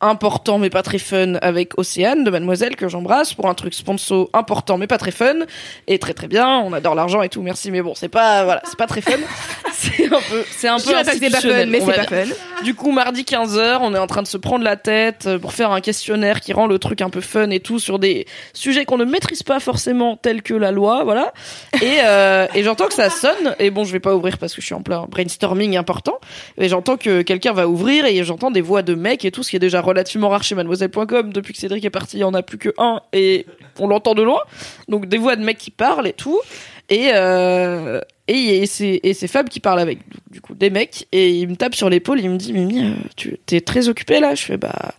[0.00, 4.28] important mais pas très fun avec Océane de Mademoiselle que j'embrasse pour un truc sponsor
[4.32, 5.40] important mais pas très fun
[5.86, 6.58] et très très bien.
[6.60, 9.18] On adore l'argent et tout, merci, mais bon, c'est pas voilà, c'est pas très fun.
[9.72, 12.34] c'est un peu, c'est un Je peu dirais pas fun, institutionnel, mais c'est pas fun.
[12.64, 15.54] Du coup, mardi 15h, on est en train de se prendre la tête euh, pour
[15.54, 18.84] faire un questionnaire qui rend le truc un peu fun et tout sur des sujets
[18.84, 21.32] qu'on ne maîtrise pas forcément tels que la loi, voilà.
[21.80, 24.60] Et, euh, et j'entends que ça sonne, et bon, je vais pas ouvrir parce que
[24.60, 26.20] je suis en plein brainstorming important,
[26.58, 29.50] et j'entends que quelqu'un va ouvrir et j'entends des voix de mecs et tout, ce
[29.50, 31.32] qui est déjà relativement rare chez mademoiselle.com.
[31.32, 33.46] Depuis que Cédric est parti, il y en a plus que un et
[33.78, 34.40] on l'entend de loin.
[34.88, 36.40] Donc des voix de mecs qui parlent et tout.
[36.88, 39.98] Et, euh, et, et c'est Fab qui parle avec
[40.30, 41.06] du- coup des mecs.
[41.12, 44.18] Et il me tape sur l'épaule il me dit Mimi euh, tu t'es très occupé
[44.18, 44.34] là.
[44.34, 44.94] Je fais bah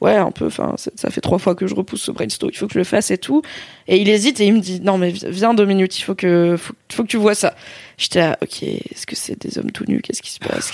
[0.00, 0.46] ouais un peu.
[0.46, 2.50] Enfin ça, fait trois fois que je repousse ce brainstorm.
[2.52, 3.42] Il faut que je le fasse et tout.
[3.88, 5.98] Et il hésite et il me dit non mais vi- viens deux minutes.
[5.98, 7.54] Il faut que faut, faut que tu vois ça.
[7.98, 10.70] J'étais là ok est-ce que c'est des hommes tout nus qu'est-ce qui se passe?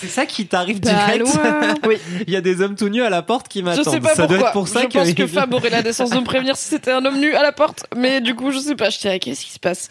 [0.00, 1.26] C'est ça qui t'arrive Bah, direct.
[1.86, 1.96] oui.
[2.26, 3.84] Il y a des hommes tout nus à la porte qui je m'attendent.
[3.94, 4.36] sais pas ça pourquoi.
[4.38, 6.56] doit être pour ça je pense que que Fab aurait la décence de me prévenir
[6.56, 8.90] si c'était un homme nu à la porte mais du coup je sais pas.
[8.90, 9.88] J'étais là qu'est-ce qui se passe?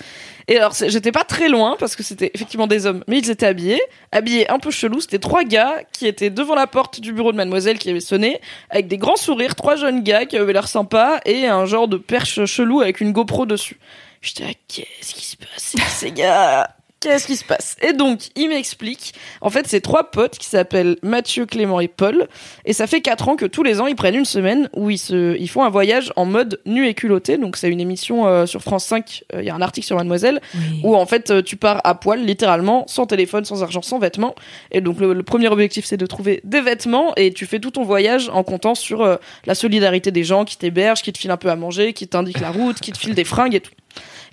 [0.48, 3.46] Et alors j'étais pas très loin parce que c'était effectivement des hommes mais ils étaient
[3.46, 3.82] habillés.
[4.12, 7.38] Habillés un peu chelou c'était trois gars qui étaient devant la porte du bureau de
[7.38, 11.20] mademoiselle qui avait sonné avec des grands sourires trois jeunes gars qui avaient l'air sympas
[11.26, 13.80] et un genre de perche chelou avec une GoPro dessus.
[14.22, 16.70] J'étais là qu'est-ce qui se passe ces gars?
[17.04, 17.76] Qu'est-ce qui se passe?
[17.82, 19.14] Et donc, il m'explique.
[19.42, 22.30] En fait, c'est trois potes qui s'appellent Mathieu, Clément et Paul.
[22.64, 24.98] Et ça fait quatre ans que tous les ans, ils prennent une semaine où ils,
[24.98, 27.38] se, ils font un voyage en mode nu et culotté.
[27.38, 29.26] Donc, c'est une émission euh, sur France 5.
[29.34, 30.40] Euh, Il y a un article sur Mademoiselle
[30.82, 34.34] où, en fait, euh, tu pars à poil, littéralement, sans téléphone, sans argent, sans vêtements.
[34.72, 37.14] Et donc, le, le premier objectif, c'est de trouver des vêtements.
[37.18, 41.02] Et tu fais tout ton voyage en comptant sur la solidarité des gens qui t'hébergent,
[41.02, 43.26] qui te filent un peu à manger, qui t'indiquent la route, qui te filent des
[43.26, 43.74] fringues et tout.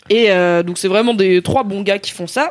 [0.09, 2.51] Et euh, donc c'est vraiment des trois bons gars qui font ça.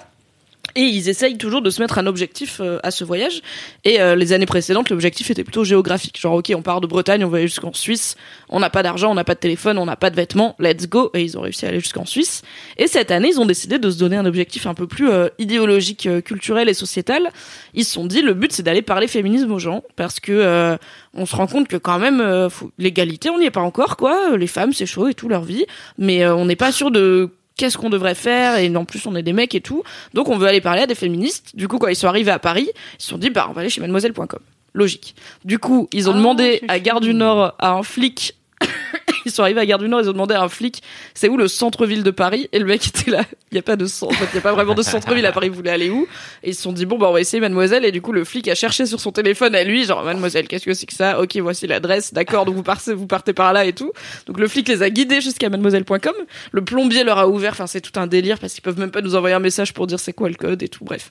[0.75, 3.41] Et ils essayent toujours de se mettre un objectif euh, à ce voyage.
[3.85, 6.19] Et euh, les années précédentes, l'objectif était plutôt géographique.
[6.19, 8.15] Genre, ok, on part de Bretagne, on va aller jusqu'en Suisse.
[8.49, 10.55] On n'a pas d'argent, on n'a pas de téléphone, on n'a pas de vêtements.
[10.59, 11.09] Let's go.
[11.15, 12.43] Et ils ont réussi à aller jusqu'en Suisse.
[12.77, 15.27] Et cette année, ils ont décidé de se donner un objectif un peu plus euh,
[15.39, 17.31] idéologique, euh, culturel et sociétal.
[17.73, 19.83] Ils se sont dit, le but, c'est d'aller parler féminisme aux gens.
[19.95, 20.77] Parce que euh,
[21.15, 23.97] on se rend compte que quand même, euh, faut- l'égalité, on n'y est pas encore,
[23.97, 24.37] quoi.
[24.37, 25.65] Les femmes, c'est chaud et tout, leur vie.
[25.97, 29.21] Mais on n'est pas sûr de qu'est-ce qu'on devrait faire et en plus on est
[29.21, 29.83] des mecs et tout.
[30.13, 31.55] Donc on veut aller parler à des féministes.
[31.55, 33.61] Du coup quand ils sont arrivés à Paris ils se sont dit bah on va
[33.61, 34.39] aller chez mademoiselle.com
[34.73, 35.13] logique.
[35.43, 38.35] Du coup ils ont demandé à Gare du Nord à un flic
[39.25, 40.81] ils sont arrivés à Gare du Nord ils ont demandé à un flic
[41.13, 42.49] c'est où le centre-ville de Paris?
[42.51, 43.23] Et le mec était là.
[43.51, 45.49] Il y a pas de centre il y a pas vraiment de centre-ville à Paris.
[45.49, 46.07] Vous voulez aller où?
[46.43, 47.85] Et ils se sont dit bon bah on va essayer mademoiselle.
[47.85, 50.65] Et du coup le flic a cherché sur son téléphone à lui genre mademoiselle qu'est-ce
[50.65, 51.19] que c'est que ça?
[51.19, 52.13] Ok voici l'adresse.
[52.13, 53.91] D'accord donc vous partez vous partez par là et tout.
[54.27, 56.13] Donc le flic les a guidés jusqu'à mademoiselle.com
[56.51, 59.01] le plombier leur a ouvert enfin c'est tout un délire parce qu'ils peuvent même pas
[59.01, 61.09] nous envoyer un message pour dire c'est quoi le code et tout bref.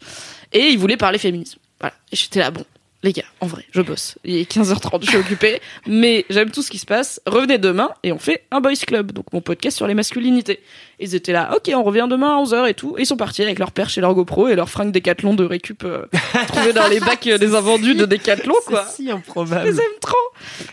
[0.53, 1.59] Et ils voulaient parler féminisme.
[1.81, 1.95] Voilà.
[2.13, 2.65] Et j'étais là bon
[3.05, 4.17] les gars, en vrai, je bosse.
[4.25, 7.21] Il est 15h30, je suis occupée, mais j'aime tout ce qui se passe.
[7.27, 10.61] Revenez demain et on fait un boys club, donc mon podcast sur les masculinités.
[10.99, 12.97] Ils étaient là, ok, on revient demain à 11h et tout.
[12.99, 15.45] Et ils sont partis avec leur perche et leur GoPro et leur fringue Décathlon de
[15.45, 16.07] récup euh,
[16.49, 18.85] trouvées dans les bacs des invendus de Décathlon, quoi.
[18.89, 19.71] C'est si improbable.
[19.71, 20.17] les aime trop.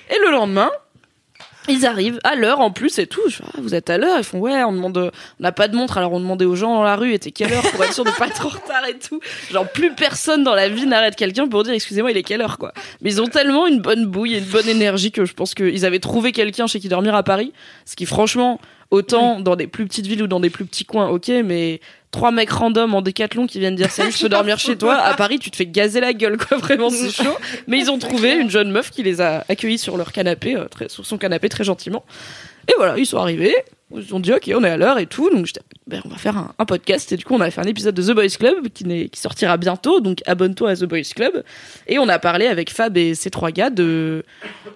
[0.10, 0.72] Et le lendemain,
[1.68, 3.22] ils arrivent à l'heure en plus et tout.
[3.44, 5.12] Ah, vous êtes à l'heure Ils font ouais, on demande, on
[5.44, 7.64] n'a pas de montre, alors on demandait aux gens dans la rue, était quelle heure
[7.72, 9.20] pour être sûr de pas être en retard et tout.
[9.52, 12.58] Genre plus personne dans la vie n'arrête quelqu'un pour dire excusez-moi, il est quelle heure
[12.58, 12.74] quoi.
[13.02, 15.86] Mais ils ont tellement une bonne bouille et une bonne énergie que je pense qu'ils
[15.86, 17.54] avaient trouvé quelqu'un chez qui dormir à Paris.
[17.86, 18.60] Ce qui franchement,
[18.92, 21.80] autant dans des plus petites villes ou dans des plus petits coins, ok, mais
[22.12, 24.96] trois mecs random en décathlon qui viennent dire salut, je peux dormir chez toi.
[24.96, 26.58] À Paris, tu te fais gazer la gueule quoi.
[26.58, 27.36] Vraiment, c'est chaud.
[27.68, 30.66] Mais ils ont trouvé une jeune meuf qui les a accueillis sur leur canapé, euh,
[30.66, 32.06] très, sur son canapé très gentiment.
[32.68, 33.56] Et voilà, ils sont arrivés.
[33.98, 35.30] Ils ont dit ok, on est à l'heure et tout.
[35.30, 35.48] Donc
[35.88, 37.12] ben, on va faire un, un podcast.
[37.12, 40.00] Et du coup, on a fait un épisode de The Boys Club qui, sortira bientôt.
[40.00, 41.44] Donc abonne-toi à The Boys Club.
[41.88, 44.24] Et on a parlé avec Fab et ces trois gars de,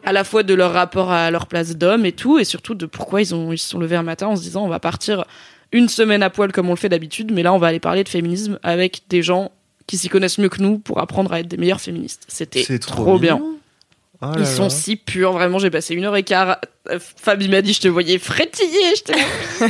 [0.04, 2.86] à la fois de leur rapport à leur place d'homme et tout, et surtout de
[2.86, 5.26] pourquoi ils ont ils se sont levés un matin en se disant on va partir
[5.72, 8.04] une semaine à poil comme on le fait d'habitude, mais là on va aller parler
[8.04, 9.52] de féminisme avec des gens
[9.88, 12.24] qui s'y connaissent mieux que nous pour apprendre à être des meilleurs féministes.
[12.28, 13.42] C'était trop, trop bien.
[14.22, 15.60] Oh là Ils sont si purs, vraiment.
[15.60, 16.60] J'ai passé une heure et quart.
[16.90, 18.94] Euh, Fab, il m'a dit, je te voyais frétiller.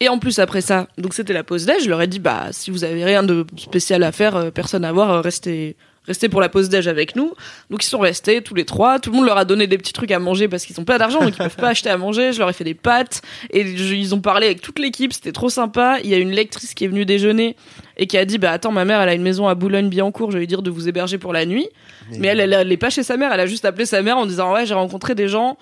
[0.00, 1.82] Et en plus, après ça, donc c'était la pause d'âge.
[1.84, 4.84] Je leur ai dit, bah, si vous avez rien de spécial à faire, euh, personne
[4.84, 5.76] à voir, euh, restez,
[6.10, 7.32] rester pour la pause déj avec nous.
[7.70, 8.98] Donc ils sont restés tous les trois.
[8.98, 10.98] Tout le monde leur a donné des petits trucs à manger parce qu'ils ont pas
[10.98, 12.32] d'argent, donc ils peuvent pas acheter à manger.
[12.32, 15.12] Je leur ai fait des pâtes et je- ils ont parlé avec toute l'équipe.
[15.12, 15.98] C'était trop sympa.
[16.02, 17.56] Il y a une lectrice qui est venue déjeuner
[17.96, 20.30] et qui a dit bah attends ma mère elle a une maison à Boulogne-Billancourt.
[20.30, 21.68] Je vais lui dire de vous héberger pour la nuit.
[22.18, 23.32] Mais elle, elle, elle est pas chez sa mère.
[23.32, 25.56] Elle a juste appelé sa mère en disant ouais j'ai rencontré des gens.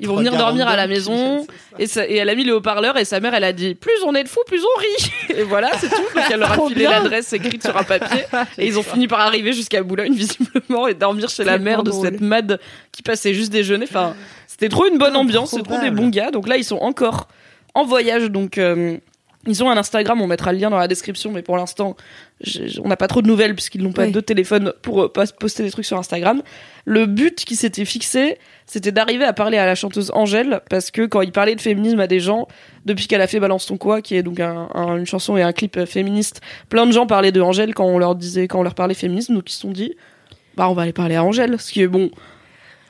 [0.00, 1.46] Ils vont venir dormir à la maison.
[1.78, 3.92] Et, ça- et elle a mis le haut-parleur et sa mère elle a dit plus
[4.06, 5.10] on est de fous plus on rit.
[5.38, 5.96] Et voilà c'est tout.
[6.14, 8.24] Donc elle leur a filé l'adresse écrite sur un papier
[8.58, 11.90] et ils ont fini par arriver jusqu'à Boulogne visiblement et dormir chez la mère de
[11.90, 12.06] drôle.
[12.06, 12.60] cette mad
[12.92, 13.86] qui passait juste déjeuner.
[13.88, 14.14] Enfin
[14.46, 16.30] c'était trop une bonne ambiance, c'est trop des bons gars.
[16.30, 17.28] Donc là ils sont encore
[17.74, 18.58] en voyage donc.
[18.58, 18.98] euh,
[19.46, 21.96] ils ont un Instagram, on mettra le lien dans la description, mais pour l'instant,
[22.82, 25.62] on n'a pas trop de nouvelles puisqu'ils n'ont pas de téléphone pour euh, pas poster
[25.62, 26.42] des trucs sur Instagram.
[26.84, 31.06] Le but qui s'était fixé, c'était d'arriver à parler à la chanteuse Angèle, parce que
[31.06, 32.48] quand il parlait de féminisme à des gens,
[32.84, 35.42] depuis qu'elle a fait Balance ton quoi, qui est donc un- un- une chanson et
[35.42, 38.60] un clip euh, féministe, plein de gens parlaient de Angèle quand on leur disait, quand
[38.60, 39.94] on leur parlait féminisme, donc ils se sont dit,
[40.56, 42.10] bah on va aller parler à Angèle, ce qui est bon,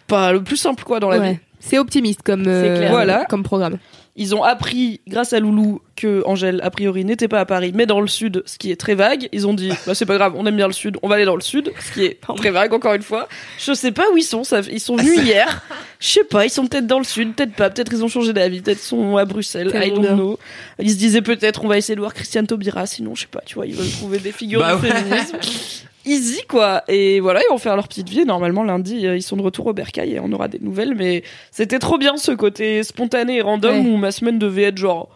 [0.07, 1.39] pas le plus simple quoi dans la vie.
[1.61, 2.91] C'est optimiste comme, euh, clair.
[2.91, 3.25] Voilà.
[3.29, 3.79] comme programme.
[4.17, 7.85] Ils ont appris, grâce à Loulou, que Angèle, a priori, n'était pas à Paris, mais
[7.85, 9.29] dans le sud, ce qui est très vague.
[9.33, 11.25] Ils ont dit, bah, c'est pas grave, on aime bien le sud, on va aller
[11.25, 13.29] dans le sud, ce qui est très vague, encore une fois.
[13.59, 15.63] Je sais pas où ils sont, ça, ils sont venus hier.
[15.99, 18.33] Je sais pas, ils sont peut-être dans le sud, peut-être pas, peut-être ils ont changé
[18.33, 20.39] d'avis, peut-être ils sont à Bruxelles, I don't know.
[20.79, 23.43] Ils se disaient peut-être, on va essayer de voir Christiane Taubira, sinon, je sais pas,
[23.45, 24.91] tu vois, ils veulent trouver des figures Bah ouais.
[24.91, 25.39] féminisme.
[26.07, 26.83] Easy, quoi.
[26.89, 28.21] Et voilà, ils vont faire leur petite vie.
[28.21, 30.95] Et Normalement, lundi, euh, ils sont de retour au Bercail et on aura des nouvelles,
[30.95, 33.91] mais c'était trop bien ce côté spontané et random Ouais.
[33.93, 35.09] où ma semaine devait être genre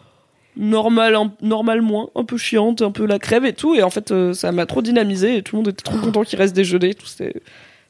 [0.57, 3.75] normal, un- normal moins, un peu chiante, un peu la crève et tout.
[3.75, 6.23] Et en fait, euh, ça m'a trop dynamisé et tout le monde était trop content
[6.23, 6.93] qu'il reste déjeuner.
[6.95, 7.33] Tout c'était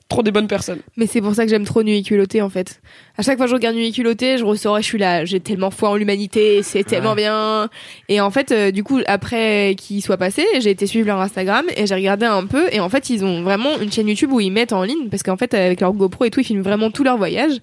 [0.10, 0.80] trop des bonnes personnes.
[0.98, 2.82] Mais c'est pour ça que j'aime trop Nuit culottée en fait.
[3.18, 5.40] À chaque fois que je regarde Nuit culottée, je ressors et je suis là, j'ai
[5.40, 7.70] tellement foi en l'humanité, c'est tellement bien.
[8.10, 11.66] Et en fait, euh, du coup, après qu'il soit passé, j'ai été suivre leur Instagram
[11.78, 12.68] et j'ai regardé un peu.
[12.72, 15.22] Et en fait, ils ont vraiment une chaîne YouTube où ils mettent en ligne parce
[15.24, 17.62] qu'en fait, avec leur GoPro et tout, ils filment vraiment tout leur voyage.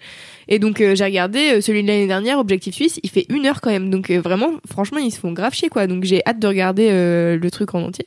[0.49, 3.47] Et donc euh, j'ai regardé euh, celui de l'année dernière, Objectif Suisse, il fait une
[3.47, 3.91] heure quand même.
[3.91, 5.87] Donc euh, vraiment, franchement, ils se font grave chier quoi.
[5.87, 8.07] Donc j'ai hâte de regarder euh, le truc en entier.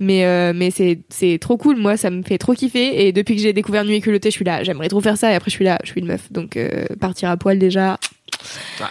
[0.00, 1.76] Mais euh, mais c'est c'est trop cool.
[1.76, 3.06] Moi, ça me fait trop kiffer.
[3.06, 4.62] Et depuis que j'ai découvert Nuit et culotté, je suis là.
[4.64, 5.30] J'aimerais trop faire ça.
[5.32, 5.78] Et après, je suis là.
[5.84, 6.32] Je suis une meuf.
[6.32, 7.98] Donc euh, partir à poil déjà.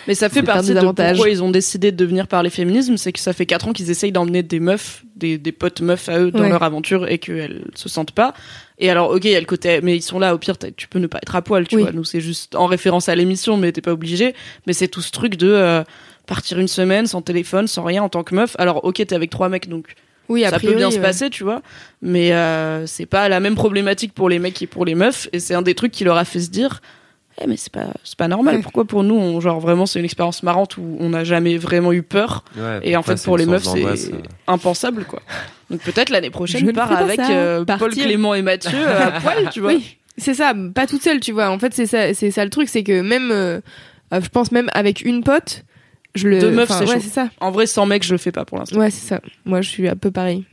[0.08, 3.20] Mais ça fait partie de pourquoi ils ont décidé de devenir parler féminisme, c'est que
[3.20, 6.32] ça fait 4 ans qu'ils essayent d'emmener des meufs, des, des potes meufs à eux
[6.32, 6.50] dans Ouais.
[6.50, 8.34] leur aventure et qu'elles se sentent pas.
[8.80, 10.88] Et alors, ok, il y a le côté, mais ils sont là, au pire, tu
[10.88, 11.82] peux ne pas être à poil, tu Oui.
[11.82, 11.92] vois.
[11.92, 14.36] Nous, c'est juste en référence à l'émission, mais t'es pas obligé.
[14.68, 15.84] Mais c'est tout ce truc de euh,
[16.28, 18.56] partir une semaine sans téléphone, sans rien en tant que meuf.
[18.60, 19.96] Alors, ok, t'es avec trois mecs, donc
[20.30, 21.64] Oui, ça priori, peut bien se passer, tu vois.
[22.04, 25.28] Mais euh, c'est pas la même problématique pour les mecs et pour les meufs.
[25.34, 26.82] Et c'est un des trucs qui leur a fait se dire,
[27.40, 28.62] eh mais c'est pas c'est pas normal.
[28.62, 31.94] Pourquoi pour nous, on, genre vraiment c'est une expérience marrante où on n'a jamais vraiment
[31.94, 32.44] eu peur.
[32.56, 34.22] Ouais, Et en fait, pour les meufs, c'est euh.
[34.48, 35.22] impensable, quoi.
[35.70, 37.92] Donc peut-être l'année Je prochaine, part ferai pas avec euh, Paul.
[37.92, 39.74] Clément et Mathieu à poil, tu vois.
[39.74, 41.50] Oui, c'est ça, pas toute seule, tu vois.
[41.50, 43.60] En fait, c'est ça, c'est ça le truc, c'est que même, euh,
[44.12, 45.64] je pense même avec une pote,
[46.16, 46.40] je le.
[46.40, 47.30] Deux meufs, c'est ouais, ça.
[47.40, 48.80] En vrai, sans mec, je le fais pas pour l'instant.
[48.80, 49.22] Ouais, c'est ça.
[49.46, 50.46] Moi, je suis un peu pareil.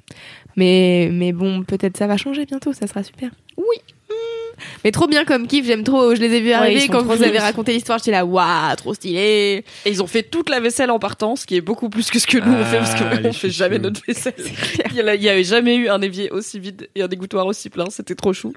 [0.57, 3.30] Mais, mais bon, peut-être ça va changer bientôt, ça sera super.
[3.57, 3.78] Oui.
[4.84, 6.14] Mais trop bien comme kiff, j'aime trop.
[6.14, 9.64] Je les ai vus arriver quand vous avez raconté l'histoire, j'étais là, waouh, trop stylé.
[9.84, 12.18] Et ils ont fait toute la vaisselle en partant, ce qui est beaucoup plus que
[12.18, 14.34] ce que nous on fait, parce que Ah, on fait jamais notre vaisselle.
[14.90, 17.46] Il y, a- il y avait jamais eu un évier aussi vide et un dégouttoir
[17.46, 18.52] aussi plein, c'était trop chou.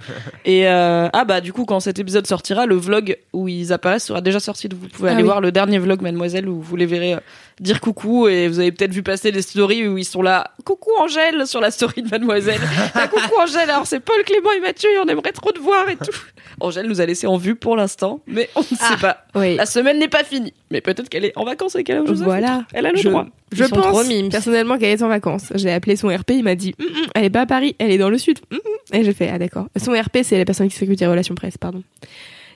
[0.45, 4.05] Et euh, ah bah du coup quand cet épisode sortira, le vlog où ils apparaissent
[4.05, 5.27] sera déjà sorti, donc vous pouvez Ah aller oui.
[5.27, 7.19] voir le dernier vlog Mademoiselle où vous les verrez euh,
[7.59, 10.91] dire coucou et vous avez peut-être vu passer des stories où ils sont là, coucou
[10.99, 12.61] Angèle sur la story de Mademoiselle.
[12.95, 15.87] Ah, coucou Angèle, alors c'est Paul, Clément et Mathieu, et on aimerait trop te voir
[15.89, 16.17] et tout.
[16.59, 19.25] Angèle nous a laissé en vue pour l'instant, mais on ne sait pas.
[19.35, 19.55] Oui.
[19.55, 22.63] La semaine n'est pas finie, mais peut-être qu'elle est en vacances et qu'elle a Voilà.
[22.73, 23.25] Elle a le Je- droit.
[23.51, 24.29] Je pense mimes.
[24.29, 25.51] personnellement qu'elle est en vacances.
[25.55, 27.91] J'ai appelé son RP, il m'a dit Hum, hum, elle est pas à Paris, elle
[27.91, 28.39] est dans le sud.
[28.51, 28.59] Hum.
[28.93, 29.67] Et j'ai fait ah d'accord.
[29.77, 31.83] Son RP c'est la personne qui s'occupe des relations presse, pardon.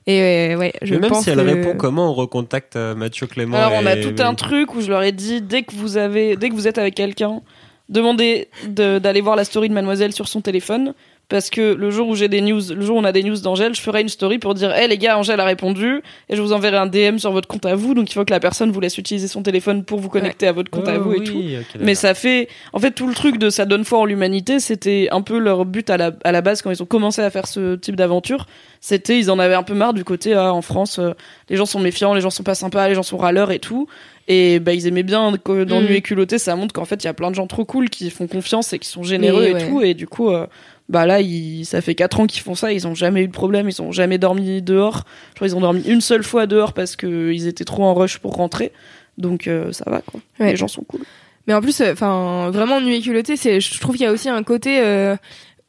[0.07, 2.95] Et euh, ouais, je Mais même pense si elle que- répond, comment on recontacte euh,
[2.95, 5.75] Mathieu Clément Alors on a tout un truc où je leur ai dit dès que
[5.75, 7.41] vous avez, dès que vous êtes avec quelqu'un,
[7.89, 10.93] demandez de- d'aller voir la story de Mademoiselle sur son téléphone.
[11.31, 13.37] Parce que le jour où j'ai des news, le jour où on a des news
[13.37, 16.41] d'Angèle, je ferai une story pour dire, hé les gars, Angèle a répondu, et je
[16.41, 18.69] vous enverrai un DM sur votre compte à vous, donc il faut que la personne
[18.69, 21.23] vous laisse utiliser son téléphone pour vous connecter à votre compte à vous et oui,
[21.23, 21.41] tout.
[21.79, 25.07] Mais ça fait, en fait, tout le truc de ça donne foi en l'humanité, c'était
[25.11, 27.47] un peu leur but à la, à la base quand ils ont commencé à faire
[27.47, 28.45] ce type d'aventure.
[28.81, 31.11] C'était, ils en avaient un peu marre du côté, ah, en France, euh,
[31.49, 33.87] les gens sont méfiants, les gens sont pas sympas, les gens sont râleurs et tout.
[34.27, 35.85] Et bah, ils aimaient bien que dans Mm.
[35.85, 37.89] Nu et culotté, ça montre qu'en fait, il y a plein de gens trop cool
[37.89, 39.67] qui font confiance et qui sont généreux et ouais.
[39.67, 39.81] tout.
[39.81, 40.45] Et du coup, euh,
[40.91, 43.31] bah là, ils, ça fait 4 ans qu'ils font ça, ils ont jamais eu de
[43.31, 45.05] problème, ils ont jamais dormi dehors.
[45.29, 47.93] Je crois qu'ils ont dormi une seule fois dehors parce que ils étaient trop en
[47.93, 48.73] rush pour rentrer.
[49.17, 50.19] Donc euh, ça va quoi.
[50.39, 50.51] Ouais.
[50.51, 50.99] Les gens sont cool.
[51.47, 54.29] Mais en plus, enfin, vraiment nuit et culotté, c'est, je trouve qu'il y a aussi
[54.29, 55.15] un côté euh,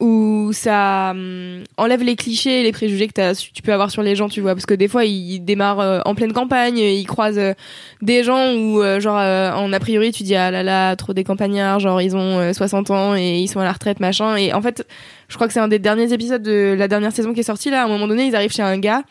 [0.03, 4.15] où ça hum, enlève les clichés les préjugés que t'as- tu peux avoir sur les
[4.15, 4.53] gens, tu vois.
[4.53, 7.53] Parce que des fois, ils démarrent euh, en pleine campagne, ils croisent euh,
[8.01, 11.13] des gens où, euh, genre, euh, en a priori, tu dis, ah là là, trop
[11.13, 14.35] des campagnards, genre, ils ont euh, 60 ans et ils sont à la retraite, machin.
[14.35, 14.85] Et en fait,
[15.29, 17.69] je crois que c'est un des derniers épisodes de la dernière saison qui est sorti,
[17.69, 17.83] là.
[17.83, 19.03] À un moment donné, ils arrivent chez un gars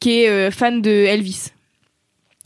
[0.00, 1.52] qui est euh, fan de Elvis.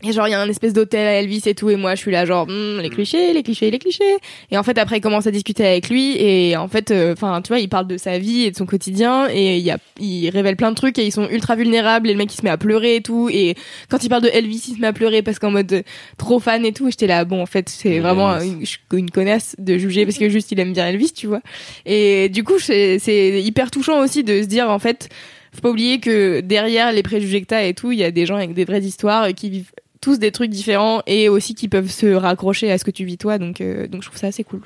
[0.05, 2.01] Et genre, il y a un espèce d'hôtel à Elvis et tout, et moi, je
[2.01, 4.17] suis là, genre, Hmm, les clichés, les clichés, les clichés.
[4.51, 7.41] Et en fait, après, il commence à discuter avec lui, et en fait, euh, enfin,
[7.41, 9.79] tu vois, il parle de sa vie et de son quotidien, et il y a,
[10.01, 12.43] il révèle plein de trucs, et ils sont ultra vulnérables, et le mec, il se
[12.43, 13.55] met à pleurer et tout, et
[13.89, 15.83] quand il parle de Elvis, il se met à pleurer parce qu'en mode euh,
[16.19, 19.55] trop fan et tout, et j'étais là, bon, en fait, c'est vraiment une, une connasse
[19.59, 21.41] de juger parce que juste, il aime bien Elvis, tu vois.
[21.87, 25.09] Et du coup, c'est c'est hyper touchant aussi de se dire, en fait,
[25.55, 28.27] faut pas oublier que derrière les préjugés que t'as et tout, il y a des
[28.27, 29.71] gens avec des vraies histoires et qui vivent
[30.03, 33.17] tous des trucs différents et aussi qui peuvent se raccrocher à ce que tu vis
[33.17, 33.39] toi.
[33.39, 34.61] Donc, euh, donc je trouve ça assez cool.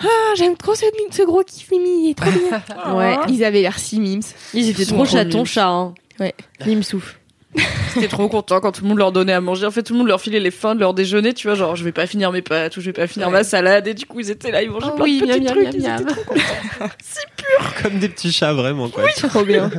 [0.00, 2.62] Ah, j'aime trop ce, ce gros kiff Mimi, il est trop bien.
[2.96, 3.16] Ouais.
[3.28, 4.22] Ils avaient l'air si mimes.
[4.54, 5.66] Ils étaient trop chatons, chat.
[5.68, 5.94] Hein.
[6.20, 6.34] Ouais,
[6.64, 7.18] mime souffle.
[7.94, 9.66] J'étais trop content quand tout le monde leur donnait à manger.
[9.66, 11.74] En fait, tout le monde leur filait les fins de leur déjeuner, tu vois, genre
[11.76, 13.88] je vais pas finir mes pâtes ou je vais pas finir ma salade.
[13.88, 15.64] Et du coup, ils étaient là, ils mangeaient Oh plein oui, de petits miam, trucs.
[15.64, 16.92] miam, ils miam, étaient trop contents.
[17.82, 19.04] Comme des petits chats, vraiment, quoi.
[19.28, 19.70] Trop bien.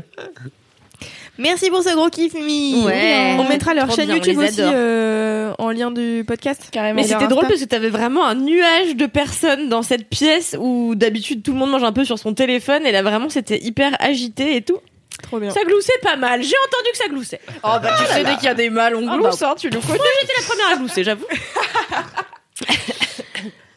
[1.40, 2.84] Merci pour ce gros kiff, Mimi.
[2.86, 3.36] Ouais.
[3.40, 4.74] On mettra leur Trop chaîne bien, on YouTube les aussi adore.
[4.76, 6.68] euh, en lien du podcast.
[6.72, 7.02] Carrément.
[7.02, 10.96] Mais c'était drôle parce que t'avais vraiment un nuage de personnes dans cette pièce où
[10.96, 13.96] d'habitude tout le monde mange un peu sur son téléphone et là vraiment c'était hyper
[14.00, 14.78] agité et tout.
[15.24, 15.50] Trop bien.
[15.50, 16.44] Ça gloussait pas mal.
[16.44, 17.42] J'ai entendu que ça gloussait.
[17.64, 19.52] Oh bah tu sais, dès qu'il y a des mâles, on Ah glousse, bah.
[19.52, 19.98] hein, tu le connais.
[19.98, 21.26] Moi j'étais la première à glousser, j'avoue.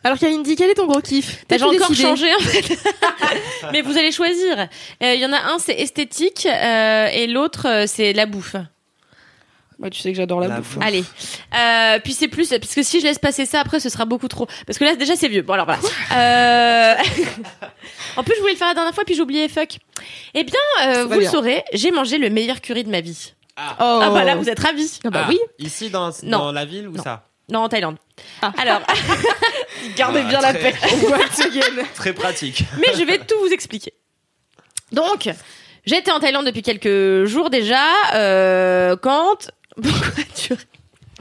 [0.05, 1.39] Alors Kalindi, quel est ton gros kiff?
[1.41, 2.79] J'ai T'as-tu encore décidé changé en fait.
[3.73, 4.69] Mais vous allez choisir.
[5.03, 8.57] Euh, Il y en a un c'est esthétique euh, et l'autre euh, c'est la bouffe.
[9.79, 10.75] Ouais, tu sais que j'adore la, La bouffe.
[10.77, 10.85] bouffe.
[10.87, 11.05] Allez.
[11.57, 14.29] Euh, puis c'est plus parce que si je laisse passer ça après ce sera beaucoup
[14.29, 14.47] trop.
[14.67, 15.43] Parce que là déjà c'est vieux.
[15.43, 15.81] Bon alors voilà.
[16.13, 16.95] Euh...
[18.17, 19.79] en plus je voulais le faire la dernière fois puis j'ai oublié fuck.
[20.35, 23.33] Eh bien euh, vous le saurez, j'ai mangé le meilleur curry de ma vie.
[23.59, 23.61] Oh.
[23.79, 24.99] Ah bah là vous êtes ravis.
[25.05, 25.39] Ah bah Ah, oui.
[25.59, 26.39] Ici, dans, Non.
[26.39, 27.03] dans la ville ou Non.
[27.03, 27.25] ça?
[27.51, 27.97] Non en Thaïlande.
[28.41, 28.53] Ah.
[28.59, 28.81] Alors
[29.97, 30.75] Gardez Ah, bien la paix.
[31.95, 32.65] Très pratique.
[32.79, 33.93] mais je vais tout vous expliquer.
[34.93, 35.29] Donc,
[35.85, 37.85] j'étais en Thaïlande depuis quelques jours déjà.
[38.15, 39.51] Euh, quand
[39.83, 40.55] pourquoi tu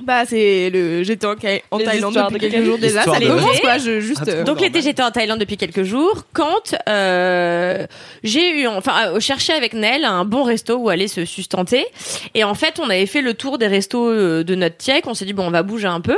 [0.04, 3.04] Bah c'est le j'étais en, Thaïlande depuis de quelques jours déjà.
[3.04, 3.78] Ça commence quoi.
[3.78, 4.24] Je juste.
[4.28, 7.86] Ah, euh, Donc l'été j'étais en Thaïlande depuis quelques jours quand euh,
[8.24, 11.86] j'ai eu enfin euh, cherché avec Nel un bon resto où aller se sustenter
[12.34, 15.14] et en fait on avait fait le tour des restos euh, de notre tiek on
[15.14, 16.18] s'est dit bon on va bouger un peu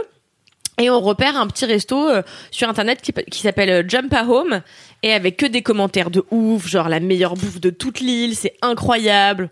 [0.79, 4.61] et on repère un petit resto euh, sur internet qui, qui s'appelle Jump a Home
[5.03, 8.55] et avec que des commentaires de ouf genre la meilleure bouffe de toute l'île c'est
[8.61, 9.49] incroyable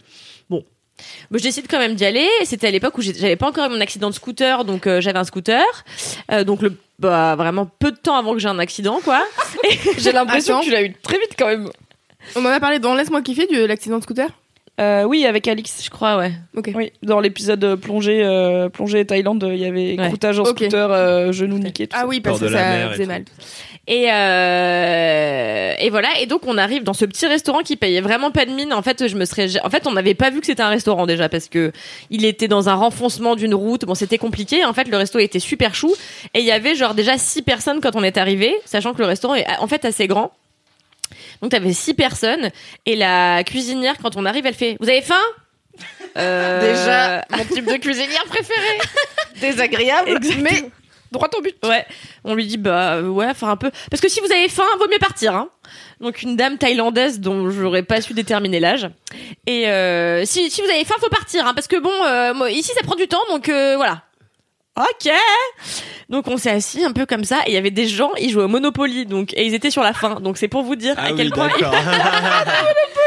[1.30, 2.28] bon Bon, je décide quand même d'y aller.
[2.44, 5.20] C'était à l'époque où j'avais pas encore eu mon accident de scooter, donc euh, j'avais
[5.20, 5.64] un scooter.
[6.32, 9.24] Euh, donc le, bah, vraiment peu de temps avant que j'ai un accident, quoi.
[9.98, 11.70] J'ai l'impression que tu l'as eu très vite quand même.
[12.36, 14.30] On en a parlé dans Laisse-moi kiffer de l'accident de scooter.
[14.80, 15.82] Euh, oui, avec Alix.
[15.84, 16.32] Je crois, ouais.
[16.56, 16.72] Ok.
[16.74, 20.08] Oui, dans l'épisode euh, plongée, euh, plongée Thaïlande, il y avait Ouais.
[20.08, 20.58] croûtage en Ok.
[20.60, 21.86] scooter, euh, genou niqué.
[21.88, 22.08] Tout Ah ça.
[22.08, 23.10] oui parce que ça faisait tout.
[23.10, 23.24] mal.
[23.88, 26.08] Et euh, et voilà.
[26.22, 28.74] Et donc on arrive dans ce petit restaurant qui payait vraiment pas de mine.
[28.74, 31.06] En fait, je me serais, en fait, on n'avait pas vu que c'était un restaurant
[31.06, 31.72] déjà parce que
[32.10, 33.86] il était dans un renfoncement d'une route.
[33.86, 34.66] Bon, c'était compliqué.
[34.66, 35.94] En fait, le resto était super chou
[36.34, 39.06] et il y avait genre déjà six personnes quand on est arrivé, sachant que le
[39.08, 40.32] restaurant est en fait assez grand.
[41.42, 42.50] Donc t'avais six personnes
[42.86, 45.16] et la cuisinière quand on arrive, elle fait, vous avez faim?
[46.18, 48.78] Euh, Déjà, mon type de cuisinière préféré.
[49.42, 50.70] Désagréable, mais
[51.12, 51.56] droit au but.
[51.64, 51.86] Ouais,
[52.24, 54.64] on lui dit bah euh, ouais, enfin un peu parce que si vous avez faim,
[54.80, 55.50] vaut mieux partir hein.
[56.00, 58.90] Donc une dame thaïlandaise dont j'aurais pas su déterminer l'âge.
[59.48, 62.52] Et euh, si si vous avez faim, faut partir hein, parce que bon euh, moi,
[62.52, 64.04] ici ça prend du temps donc euh, voilà.
[64.78, 65.12] OK.
[66.10, 68.30] Donc on s'est assis un peu comme ça et il y avait des gens, ils
[68.30, 70.20] jouaient au Monopoly donc et ils étaient sur la fin.
[70.20, 71.74] Donc c'est pour vous dire Ah à oui, quel point d'accord.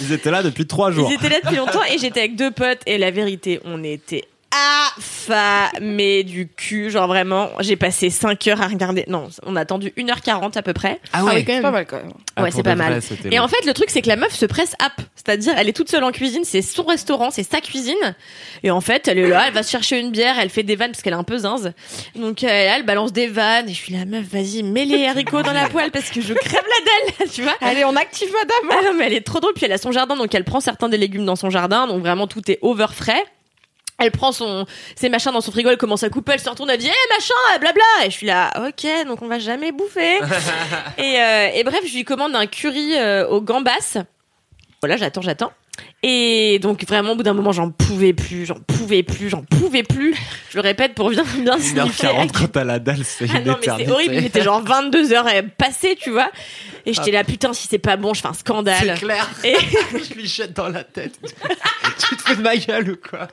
[0.00, 1.08] Ils étaient là depuis trois jours.
[1.10, 4.24] Ils étaient là depuis longtemps et j'étais avec deux potes et la vérité, on était
[4.52, 6.90] affamés du cul.
[6.90, 9.04] Genre vraiment, j'ai passé 5 heures à regarder.
[9.08, 11.00] Non, on a attendu 1h40 à peu près.
[11.12, 11.62] Ah oui, quand même.
[11.62, 12.12] Pas mal quand même.
[12.36, 13.00] Ah, ouais, c'est pas mal.
[13.30, 13.44] Et long.
[13.44, 15.00] en fait, le truc, c'est que la meuf se presse app.
[15.14, 18.16] C'est-à-dire, elle est toute seule en cuisine, c'est son restaurant, c'est sa cuisine.
[18.62, 20.76] Et en fait, elle est là, elle va se chercher une bière, elle fait des
[20.76, 21.72] vannes parce qu'elle est un peu zinze.
[22.16, 23.68] Donc, euh, là, elle balance des vannes.
[23.68, 26.34] Et je suis la meuf, vas-y, mets les haricots dans la poêle parce que je
[26.34, 27.54] crève la dalle, tu vois.
[27.60, 28.78] Allez, on active madame.
[28.78, 29.54] Ah non, mais elle est trop drôle.
[29.54, 31.86] Puis elle a son jardin, donc elle prend certains des légumes dans son jardin.
[31.86, 33.24] Donc vraiment, tout est over frais.
[34.02, 36.70] Elle prend son, ses machins dans son frigo, elle commence à couper, elle se retourne,
[36.70, 37.82] elle dit, eh, machin, euh, blabla.
[38.04, 40.16] Et je suis là, ok, donc on va jamais bouffer.
[40.98, 43.98] et, euh, et bref, je lui commande un curry euh, aux gambas.
[44.80, 45.52] Voilà, j'attends, j'attends.
[46.02, 49.84] Et donc vraiment au bout d'un moment j'en pouvais plus, j'en pouvais plus, j'en pouvais
[49.84, 50.14] plus.
[50.50, 52.08] Je le répète pour bien bien signifier.
[52.08, 54.62] 1h40 quand t'as la dalle, c'est Ah une non mais c'est horrible, il était genre
[54.62, 56.30] 22 heures passées, tu vois.
[56.86, 58.94] Et j'étais là putain si c'est pas bon, je fais un scandale.
[58.94, 59.28] C'est clair.
[59.44, 59.54] Et,
[59.92, 61.18] Je lui jette dans la tête.
[61.98, 63.28] tu te fous de ma gueule ou quoi?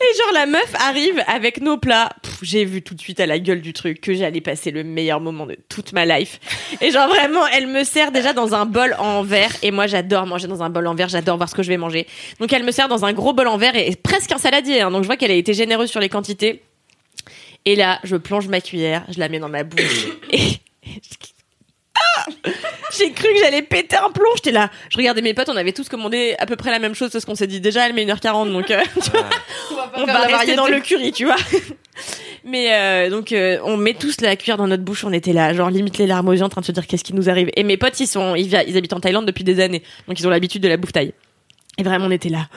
[0.00, 2.10] Et genre la meuf arrive avec nos plats.
[2.42, 5.20] J'ai vu tout de suite à la gueule du truc que j'allais passer le meilleur
[5.20, 6.38] moment de toute ma life.
[6.80, 9.52] Et genre vraiment, elle me sert déjà dans un bol en verre.
[9.62, 11.76] Et moi j'adore manger dans un bol en verre, j'adore voir ce que je vais
[11.78, 12.06] manger.
[12.40, 14.80] Donc elle me sert dans un gros bol en verre et, et presque un saladier.
[14.82, 14.90] hein.
[14.90, 16.62] Donc je vois qu'elle a été généreuse sur les quantités.
[17.64, 20.06] Et là, je plonge ma cuillère, je la mets dans ma bouche.
[20.30, 20.60] Et
[22.16, 22.26] Ah
[22.98, 24.28] j'ai cru que j'allais péter un plomb.
[24.36, 24.70] J'étais là.
[24.90, 27.10] Je regardais mes potes, on avait tous commandé à peu près la même chose.
[27.12, 27.60] C'est ce qu'on s'est dit.
[27.60, 29.26] Déjà, elle met 1h40, donc euh, tu vois,
[29.96, 31.36] on va rester dans le curry, tu vois.
[32.44, 35.52] Mais euh, donc euh, on met tous la cuillère dans notre bouche, on était là,
[35.52, 37.50] genre limite les larmes aux yeux en train de se dire qu'est-ce qui nous arrive.
[37.56, 40.30] Et mes potes ils sont, ils, habitent en Thaïlande depuis des années, donc ils ont
[40.30, 41.12] l'habitude de la bouffe thaï.
[41.78, 42.48] Et vraiment on était là.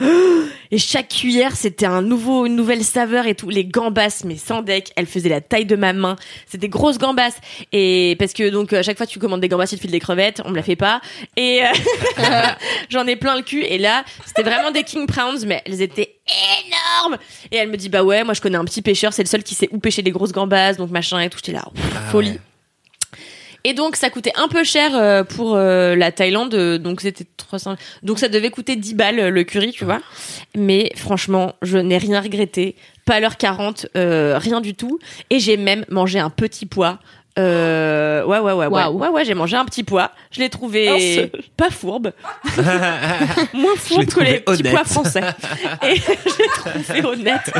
[0.72, 3.50] Et chaque cuillère c'était un nouveau, une nouvelle saveur et tout.
[3.50, 6.14] Les gambas, mais sans deck, elles faisaient la taille de ma main.
[6.46, 7.32] C'était des grosses gambas.
[7.72, 9.90] Et parce que donc à chaque fois que tu commandes des gambas, il te file
[9.90, 11.00] des crevettes, on me la fait pas.
[11.36, 11.66] Et euh,
[12.88, 13.62] j'en ai plein le cul.
[13.62, 16.16] Et là c'était vraiment des king prawns, mais elles étaient
[16.66, 17.18] énormes.
[17.50, 19.42] Et elle me dit bah ouais, moi je connais un petit pêcheur, c'est le seul
[19.42, 21.38] qui sait où pêcher les grosses gambas, donc machin et tout.
[21.38, 22.38] J'étais là, pff, folie.
[23.64, 27.26] Et donc ça coûtait un peu cher euh, pour euh, la Thaïlande, euh, donc c'était
[27.36, 27.76] 300.
[28.02, 30.00] Donc ça devait coûter 10 balles le curry, tu vois.
[30.56, 32.76] Mais franchement, je n'ai rien regretté.
[33.04, 34.98] Pas l'heure 40, euh, rien du tout.
[35.30, 36.98] Et j'ai même mangé un petit pois.
[37.38, 40.10] Euh, ouais, ouais, ouais, ouais, ouais, ouais, j'ai mangé un petit pois.
[40.30, 42.12] Je l'ai trouvé pas fourbe,
[43.54, 45.22] moins fourbe que les petits pois français.
[45.86, 47.52] Et je l'ai trouvé honnête.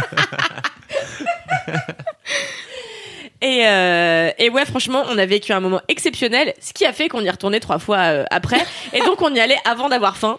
[3.42, 7.08] Et, euh, et ouais, franchement, on a vécu un moment exceptionnel, ce qui a fait
[7.08, 8.60] qu'on y retournait trois fois euh, après.
[8.92, 10.38] Et donc, on y allait avant d'avoir faim.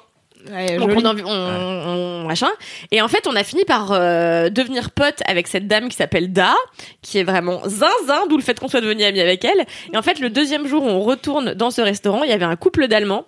[0.52, 1.88] Ouais, Donc on, en- on-
[2.24, 2.50] on- machin.
[2.92, 6.32] Et en fait, on a fini par euh, devenir pote avec cette dame qui s'appelle
[6.34, 6.56] Da,
[7.04, 9.66] qui est vraiment zinzin, d'où le fait qu'on soit devenu amis avec elle.
[9.94, 12.46] Et en fait, le deuxième jour où on retourne dans ce restaurant, il y avait
[12.46, 13.26] un couple d'Allemands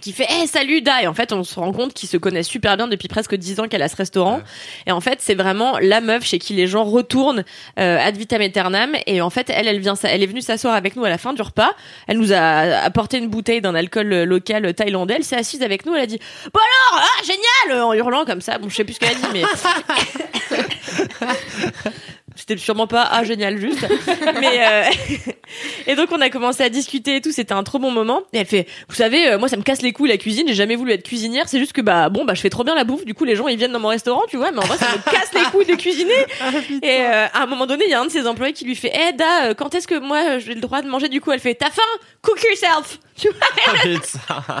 [0.00, 2.48] qui fait hey, salut Da et en fait on se rend compte qu'ils se connaissent
[2.48, 4.40] super bien depuis presque dix ans qu'elle a ce restaurant.
[4.86, 7.44] Et en fait c'est vraiment la meuf chez qui les gens retournent
[7.78, 8.96] euh, ad vitam aeternam.
[9.06, 11.32] Et en fait elle elle vient elle est venue s'asseoir avec nous à la fin
[11.32, 11.72] du repas.
[12.06, 15.14] Elle nous a apporté une bouteille d'un alcool euh, local thaïlandais.
[15.16, 15.94] Elle s'est assise avec nous.
[15.94, 16.18] Elle a dit
[16.52, 17.82] bon alors ah génial!
[17.82, 18.58] En hurlant comme ça.
[18.58, 19.42] Bon je sais plus ce qu'elle a dit mais
[22.38, 23.84] c'était sûrement pas ah génial juste.
[24.40, 24.82] Mais euh,
[25.86, 28.22] et donc on a commencé à discuter et tout c'était un trop bon moment.
[28.32, 30.54] Et elle fait vous savez euh, moi ça me casse les couilles la cuisine j'ai
[30.54, 32.84] jamais voulu être cuisinière c'est juste que bah bon bah je fais trop bien la
[32.84, 34.78] bouffe du coup les gens ils viennent dans mon restaurant tu vois mais en vrai
[34.78, 36.12] ça me casse les couilles de cuisiner.
[36.82, 38.76] Et euh, à un moment donné il y a un de ses employés qui lui
[38.76, 41.08] fait eh Da euh, quand est-ce que moi j'ai le droit de manger?
[41.08, 41.82] Du coup elle fait t'as faim?
[42.22, 44.60] Cook yourself tu vois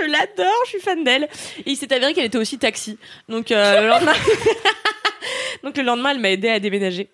[0.00, 1.28] je l'adore, je suis fan d'elle.
[1.58, 2.98] Et il s'est avéré qu'elle était aussi taxi.
[3.28, 4.14] Donc euh, le lendemain,
[5.64, 7.08] donc le lendemain, elle m'a aidé à déménager.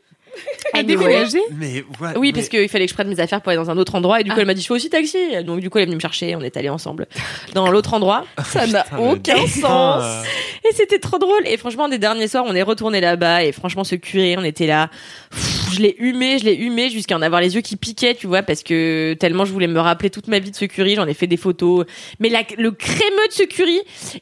[0.74, 0.96] À Anyway.
[0.96, 3.56] déménager Mais ouais, Oui, mais- parce qu'il fallait que je prenne mes affaires pour aller
[3.58, 4.20] dans un autre endroit.
[4.20, 4.40] Et du coup, Ah.
[4.42, 5.16] elle m'a dit, je fais aussi taxi.
[5.44, 6.36] Donc du coup, elle est venue me chercher.
[6.36, 7.06] On est allés ensemble
[7.54, 8.24] dans l'autre endroit.
[8.44, 10.02] Ça n'a aucun sens.
[10.04, 10.22] euh.
[10.68, 11.46] Et c'était trop drôle.
[11.46, 13.44] Et franchement, des derniers soirs, on est retourné là-bas.
[13.44, 14.90] Et franchement, ce curé, on était là.
[15.30, 18.26] Pff, je l'ai humé, je l'ai humé jusqu'à en avoir les yeux qui piquaient, tu
[18.26, 20.94] vois, parce que tellement je voulais me rappeler toute ma vie de ce curry.
[20.96, 21.86] J'en ai fait des photos.
[22.20, 23.80] Mais la, le crémeux de ce curry.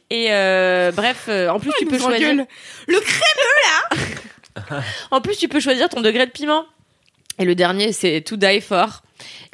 [0.09, 2.45] Et euh, bref, euh, en plus, tu peux engueule?
[2.87, 3.57] Le crémeux,
[3.91, 3.97] là?
[5.11, 6.65] En plus, tu peux choisir ton degré de piment.
[7.39, 9.01] Et le dernier, c'est To Die For.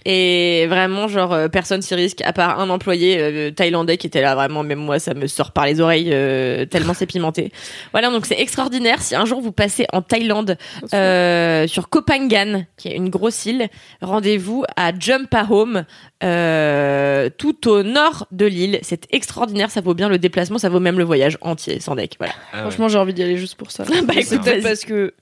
[0.05, 4.21] Et vraiment, genre, euh, personne s'y risque, à part un employé euh, thaïlandais qui était
[4.21, 7.53] là, vraiment, même moi, ça me sort par les oreilles, euh, tellement c'est pimenté.
[7.93, 9.01] Voilà, donc c'est extraordinaire.
[9.01, 10.57] Si un jour vous passez en Thaïlande,
[10.93, 13.69] euh, sur Koh Phangan, qui est une grosse île,
[14.01, 15.85] rendez-vous à Jumpahome,
[16.23, 18.79] euh, tout au nord de l'île.
[18.81, 22.15] C'est extraordinaire, ça vaut bien le déplacement, ça vaut même le voyage entier, sans deck,
[22.17, 22.33] voilà.
[22.51, 22.61] Ah ouais.
[22.63, 23.85] Franchement, j'ai envie d'y aller juste pour ça.
[24.03, 25.13] bah, c'est écoute, parce que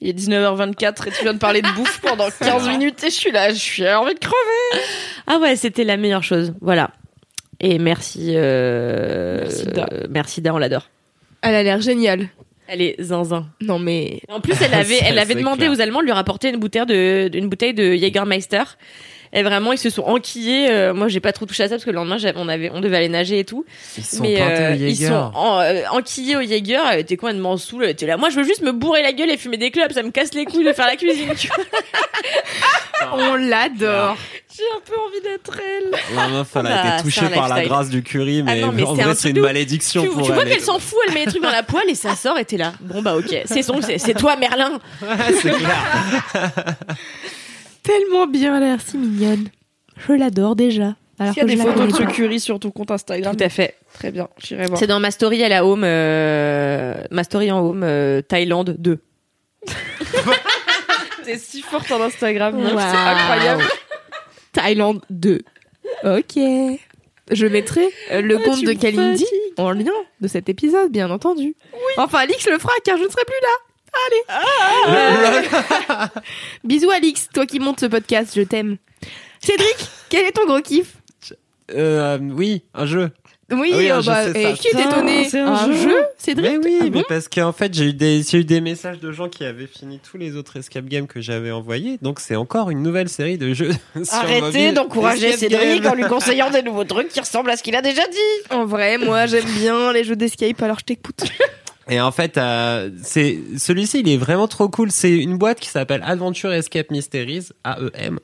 [0.00, 3.14] il est 19h24 et tu viens de parler de bouffe pendant 15 minutes et je
[3.14, 4.82] suis là, je suis envie de crever.
[5.26, 6.52] Ah ouais, c'était la meilleure chose.
[6.60, 6.90] Voilà.
[7.60, 8.32] Et merci.
[8.34, 9.40] Euh...
[9.42, 9.86] Merci, Da.
[9.92, 10.88] euh, Merci Da, on l'adore.
[11.42, 12.28] Elle a l'air géniale.
[12.66, 13.46] Elle est zinzin.
[13.60, 15.72] Non mais En plus, elle avait, elle avait demandé clair.
[15.72, 18.62] aux Allemands de lui rapporter une bouteille de, une bouteille de Jägermeister.
[19.36, 20.68] Et vraiment, ils se sont enquillés.
[20.70, 22.80] Euh, moi, j'ai pas trop touché à ça parce que le lendemain, on avait, on
[22.80, 23.64] devait aller nager et tout.
[23.98, 26.80] Ils sont Mais euh, au ils sont en- euh, enquillés au Jaeger.
[26.92, 27.84] Elle était complètement saoule.
[27.84, 28.16] Elle était là.
[28.16, 29.90] Moi, je veux juste me bourrer la gueule et fumer des clubs.
[29.92, 31.32] Ça me casse les couilles de faire la cuisine.
[31.36, 31.56] Tu vois.
[33.12, 34.16] on l'adore.
[34.56, 36.14] J'ai un peu envie d'être elle.
[36.14, 38.84] La meuf, elle a été c'est touchée par la grâce du curry, mais, non, mais
[38.84, 40.48] en un vrai, c'est une malédiction Tu, pour tu vois elle.
[40.50, 42.56] qu'elle s'en fout, elle met les trucs dans la poêle et ça sort et t'es
[42.56, 42.72] là.
[42.80, 44.78] Bon bah ok, c'est son, c'est c'est toi Merlin.
[45.42, 45.84] c'est clair.
[47.84, 49.48] Tellement bien, elle a l'air si mignonne.
[50.08, 50.96] Je l'adore déjà.
[51.20, 52.12] Alors qu'il y a que des je la photos de connais ce pas.
[52.12, 53.76] curry sur ton compte Instagram Tout à fait.
[53.94, 54.76] Très bien, j'irai voir.
[54.78, 58.98] C'est dans ma story à la home, euh, ma story en home, euh, Thaïlande 2.
[61.24, 62.80] T'es si forte en Instagram, meuf, Wow.
[62.80, 63.64] c'est incroyable.
[64.52, 65.40] Thaïlande 2.
[66.04, 66.42] Ok.
[67.30, 69.54] Je mettrai euh, le compte tu de me Kalindi fatigues.
[69.56, 71.54] en lien de cet épisode, bien entendu.
[71.96, 73.48] Enfin, Alix le fera car je ne serai plus là.
[74.06, 75.48] Allez.
[76.64, 78.76] Bisous Alix, toi qui montes ce podcast, je t'aime.
[79.40, 79.76] Cédric,
[80.08, 80.94] quel est ton gros kiff?
[81.72, 83.10] Euh, oui, un jeu.
[83.52, 84.52] Oui, Ah oui, un jeu, bah, c'est et ça.
[84.54, 85.90] qui est étonné c'est un Un jeu.
[85.90, 86.50] jeu, Cédric?
[86.50, 87.02] Mais oui, Ah mais bon?
[87.06, 90.00] parce qu'en fait, j'ai eu des, j'ai eu des messages de gens qui avaient fini
[90.00, 91.98] tous les autres escape games que j'avais envoyés.
[92.00, 93.70] Donc, c'est encore une nouvelle série de jeux.
[94.02, 95.92] sur Arrêtez d'encourager Cédric game.
[95.92, 98.48] en lui conseillant des nouveaux trucs qui ressemblent à ce qu'il a déjà dit.
[98.50, 101.24] En vrai, moi j'aime bien les jeux d'escape, alors je t'écoute.
[101.88, 104.90] Et en fait, euh, c'est celui-ci, il est vraiment trop cool.
[104.90, 108.20] C'est une boîte qui s'appelle Adventure Escape Mysteries, AEM,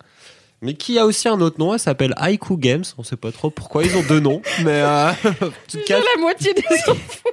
[0.63, 1.75] mais qui a aussi un autre nom.
[1.75, 2.85] Elle s'appelle Haiku Games.
[2.97, 5.13] On sait pas trop pourquoi ils ont deux noms, mais euh,
[5.87, 7.29] cas, la moitié des enfants.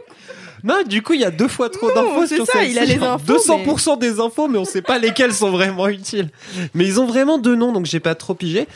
[0.63, 0.83] non.
[0.85, 2.97] Du coup, il y a deux fois trop d'infos c'est sur ça, il a les
[3.01, 6.29] infos, 200% des infos, mais on sait pas lesquelles sont vraiment utiles.
[6.73, 8.67] Mais ils ont vraiment deux noms, donc j'ai pas trop pigé.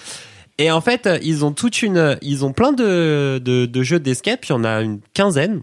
[0.57, 4.45] Et en fait, ils ont toute une, ils ont plein de, de, de jeux d'escape.
[4.45, 5.61] Il y en a une quinzaine.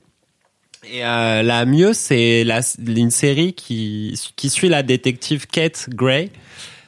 [0.84, 6.30] Et euh, la mieux, c'est la, une série qui, qui suit la détective Kate Gray.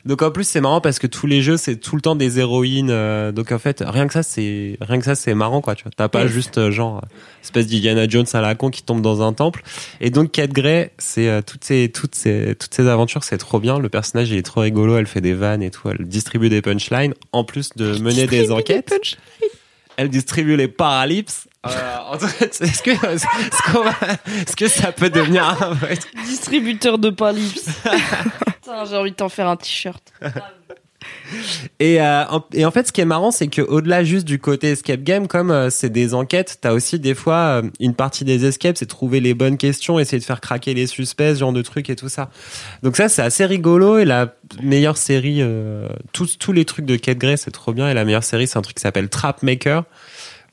[0.06, 2.38] Donc en plus c'est marrant parce que tous les jeux c'est tout le temps des
[2.38, 2.88] héroïnes.
[2.90, 5.74] euh, donc en fait rien que ça c'est rien que ça c'est marrant quoi.
[5.74, 7.06] Tu vois, t'as pas juste euh, genre euh,
[7.42, 9.62] espèce d'Indiana Jones à la con qui tombe dans un temple.
[10.00, 13.60] Et donc Kate Gray c'est euh, toutes ces toutes ces toutes ces aventures c'est trop
[13.60, 13.78] bien.
[13.78, 14.96] Le personnage il est trop rigolo.
[14.96, 15.90] Elle fait des vannes et tout.
[15.90, 18.94] Elle distribue des punchlines en plus de mener des enquêtes.
[20.00, 21.46] Elle distribue les paralypses.
[21.66, 21.70] Euh,
[22.10, 23.94] en fait, est-ce que, est-ce qu'on va-
[24.40, 27.10] est-ce que ça peut devenir un vrai truc Distributeur de.
[27.10, 30.02] Putain, j'ai envie de t'en faire un t-shirt.
[31.80, 34.38] et, euh, en, et en fait, ce qui est marrant, c'est que au-delà juste du
[34.38, 38.24] côté escape game, comme euh, c'est des enquêtes, t'as aussi des fois euh, une partie
[38.24, 41.52] des escapes, c'est trouver les bonnes questions, essayer de faire craquer les suspects, ce genre
[41.52, 42.30] de trucs et tout ça.
[42.82, 43.98] Donc ça, c'est assez rigolo.
[43.98, 45.42] Et la meilleure série,
[46.12, 47.88] tous tous les trucs de Kate Gray, c'est trop bien.
[47.88, 49.84] Et la meilleure série, c'est un truc qui s'appelle Trap Maker.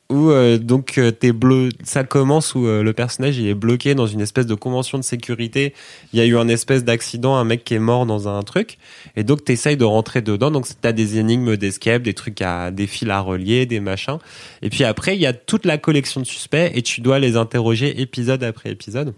[0.09, 3.93] Où euh, donc euh, t'es bleu ça commence où euh, le personnage il est bloqué
[3.93, 5.73] dans une espèce de convention de sécurité.
[6.13, 8.77] Il y a eu un espèce d'accident un mec qui est mort dans un truc.
[9.17, 10.49] Et donc t'essayes de rentrer dedans.
[10.49, 14.17] Donc t'as des énigmes d'escape des trucs à des fils à relier des machins.
[14.61, 17.35] Et puis après il y a toute la collection de suspects et tu dois les
[17.35, 19.13] interroger épisode après épisode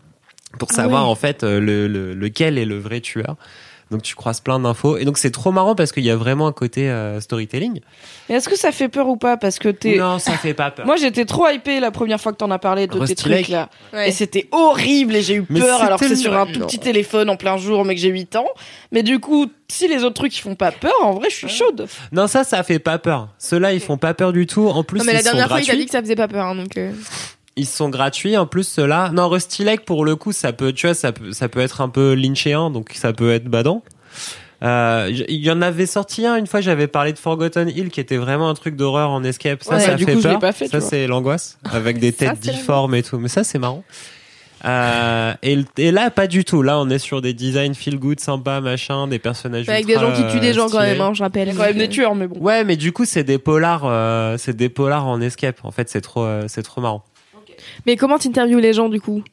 [0.57, 1.11] pour Ah savoir ouais.
[1.11, 3.35] en fait euh, le, le- lequel est le vrai tueur
[3.91, 6.47] donc tu croises plein d'infos et donc c'est trop marrant parce qu'il y a vraiment
[6.47, 7.79] un côté euh, storytelling
[8.29, 9.37] Et est-ce que ça fait peur ou pas?
[9.37, 9.97] Parce que t'es.
[9.97, 12.59] non ça fait pas peur Moi, j'étais trop hypée la première fois que t'en as
[12.59, 13.47] parlé de Rusty tes trucs Lake.
[13.49, 13.69] là.
[13.93, 14.09] Ouais.
[14.09, 16.79] Et c'était horrible et j'ai eu Mais peur alors que c'est sur un tout petit
[16.79, 18.47] téléphone en plein jour, mais que j'ai 8 ans.
[18.91, 21.49] Mais du coup, si les autres trucs ils font pas peur, en vrai, je suis
[21.49, 21.87] chaude.
[22.11, 23.29] Non, ça, ça fait pas peur.
[23.37, 24.67] Ceux-là, ils font pas peur du tout.
[24.67, 25.79] En plus, Non, mais la sont dernière fois, il t'a gratuits.
[25.81, 26.75] dit que ça faisait pas peur, hein, donc.
[26.77, 26.91] euh,
[27.59, 28.37] Ils sont gratuits.
[28.37, 29.11] En plus, ceux-là.
[29.13, 31.81] Non, Rusty Lake, pour le coup, ça peut, tu vois, ça peut, ça peut être
[31.81, 33.83] un peu lynchéen, donc ça peut être badant.
[34.61, 36.61] Euh, il y en avait sorti un une fois.
[36.61, 39.63] J'avais parlé de Forgotten Hill, qui était vraiment un truc d'horreur en escape.
[39.63, 40.39] Ça, Ouais, ça du fait coup, je peur.
[40.39, 43.17] pas fait, ça, c'est l'angoisse avec des Ça, têtes difformes et tout.
[43.19, 43.83] Mais ça, c'est marrant.
[44.65, 46.61] Euh, et, et là, pas du tout.
[46.61, 50.11] Là, on est sur des designs feel good, sympa, machin, des personnages Avec des gens
[50.11, 51.55] qui tuent des gens quand même, hein, je rappelle.
[51.55, 52.37] Quand même des tueurs, mais bon.
[52.39, 55.59] Ouais, mais du coup, c'est des polars, euh, c'est des polars en escape.
[55.63, 57.03] En fait, c'est trop, euh, c'est trop marrant.
[57.85, 59.23] Mais comment t'interviews les gens du coup?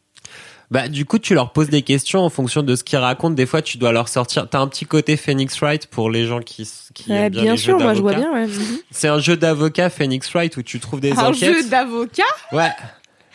[0.70, 3.34] Bah, du coup, tu leur poses des questions en fonction de ce qu'ils racontent.
[3.34, 4.48] Des fois, tu dois leur sortir.
[4.50, 7.52] T'as un petit côté Phoenix Wright pour les gens qui, qui Ouais, aiment bien, Bien
[7.52, 8.32] les sûr, jeux moi je vois bien.
[8.32, 8.46] ouais.
[8.48, 8.78] Mhm.
[8.90, 11.54] C'est un jeu d'avocat Phoenix Wright où tu trouves des Un enquêtes.
[11.62, 12.24] jeu d'avocat?
[12.50, 12.70] Ouais.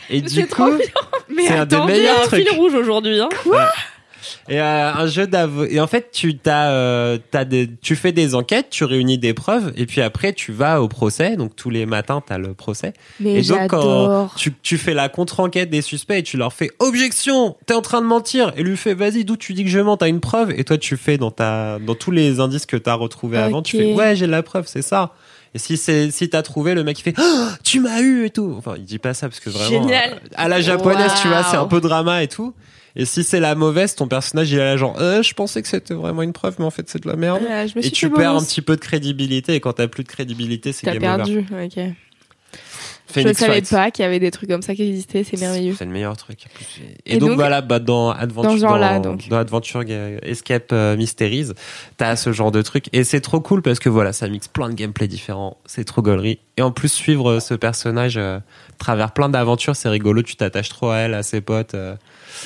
[0.10, 0.72] Et du coup,
[1.38, 2.46] c'est un des meilleurs un trucs.
[2.50, 3.30] fil rouge aujourd'hui, hein.
[4.50, 8.12] Et euh, un jeu d'avo et en fait tu t'as euh, t'as des tu fais
[8.12, 11.36] des enquêtes, tu réunis des preuves et puis après tu vas au procès.
[11.36, 12.94] Donc tous les matins t'as le procès.
[13.20, 16.72] Mais et donc quand tu, tu fais la contre-enquête des suspects et tu leur fais
[16.80, 19.80] objection, t'es en train de mentir et lui fait vas-y d'où tu dis que je
[19.80, 22.78] mens, t'as une preuve et toi tu fais dans ta dans tous les indices que
[22.78, 25.14] t'as retrouvés avant, tu fais ouais j'ai la preuve c'est ça.
[25.54, 28.30] Et si c'est si t'as trouvé le mec il fait Oh, tu m'as eu et
[28.30, 28.56] tout.
[28.58, 30.22] Enfin il dit pas ça parce que vraiment Génial.
[30.36, 32.54] à la japonaise tu vois c'est un peu drama et tout.
[32.96, 35.68] Et si c'est la mauvaise, ton personnage il est là genre euh, je pensais que
[35.68, 37.42] c'était vraiment une preuve mais en fait c'est de la merde.
[37.44, 40.74] Ouais, Et tu perds un petit peu de crédibilité et quand t'as plus de crédibilité
[40.74, 41.24] c'est game over.
[41.24, 41.94] perdu, ok.
[43.14, 43.70] Je ne Phoenix savais Wright.
[43.70, 45.76] pas qu'il y avait des trucs comme ça qui existaient, c'est merveilleux.
[45.78, 46.40] C'est le meilleur truc.
[47.06, 49.28] Et, Et donc, donc- voilà, bah, dans Adventure, Dans ce genre-là, dans, donc.
[49.30, 49.84] dans Adventure
[50.24, 51.52] Escape euh, Mysteries,
[51.98, 52.86] t'as ce genre de truc.
[52.94, 55.58] Et c'est trop cool parce que voilà, ça mixe plein de gameplay différents.
[55.66, 56.40] C'est trop gaulerie.
[56.58, 58.42] Et en plus, suivre euh, ce personnage euh, à
[58.78, 60.22] travers plein d'aventures, c'est rigolo.
[60.22, 61.74] Tu t'attaches trop à elle, à ses potes.
[61.76, 61.96] euh,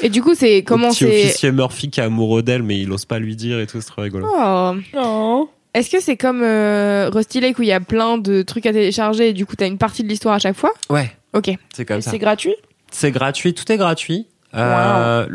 [0.01, 1.05] Et du coup, c'est comment c'est.
[1.07, 3.87] officier Murphy qui est amoureux d'elle, mais il ose pas lui dire et tout, c'est
[3.87, 4.27] trop rigolo.
[4.29, 4.73] Oh.
[4.93, 5.49] Non.
[5.75, 8.71] Est-ce que c'est comme euh, Rusty Lake où il y a plein de trucs à
[8.71, 10.71] télécharger et du coup t'as une partie de l'histoire à chaque fois?
[10.89, 11.51] Ouais, Ok.
[11.73, 12.11] c'est comme ça.
[12.11, 12.55] C'est gratuit?
[12.91, 14.25] C'est gratuit, tout est gratuit.
[14.57, 15.25] Euh,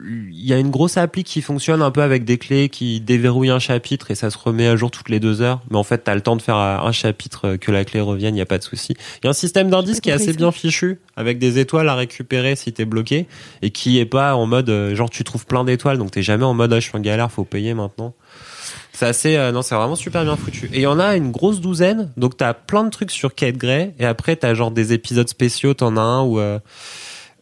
[0.00, 3.50] Il y a une grosse appli qui fonctionne un peu avec des clés qui déverrouille
[3.50, 5.60] un chapitre et ça se remet à jour toutes les deux heures.
[5.70, 8.34] Mais en fait, t'as le temps de faire un chapitre euh, que la clé revienne,
[8.34, 8.94] il y a pas de souci.
[9.18, 10.38] Il y a un système d'indices qui est assez ça.
[10.38, 13.26] bien fichu avec des étoiles à récupérer si t'es bloqué
[13.60, 16.44] et qui est pas en mode euh, genre tu trouves plein d'étoiles donc t'es jamais
[16.44, 18.14] en mode ah, je suis en galère, faut payer maintenant.
[19.02, 20.70] C'est assez, euh, non, c'est vraiment super bien foutu.
[20.72, 23.56] Et il y en a une grosse douzaine, donc t'as plein de trucs sur Kate
[23.56, 26.60] Grey, et après t'as genre des épisodes spéciaux, t'en as un où, euh,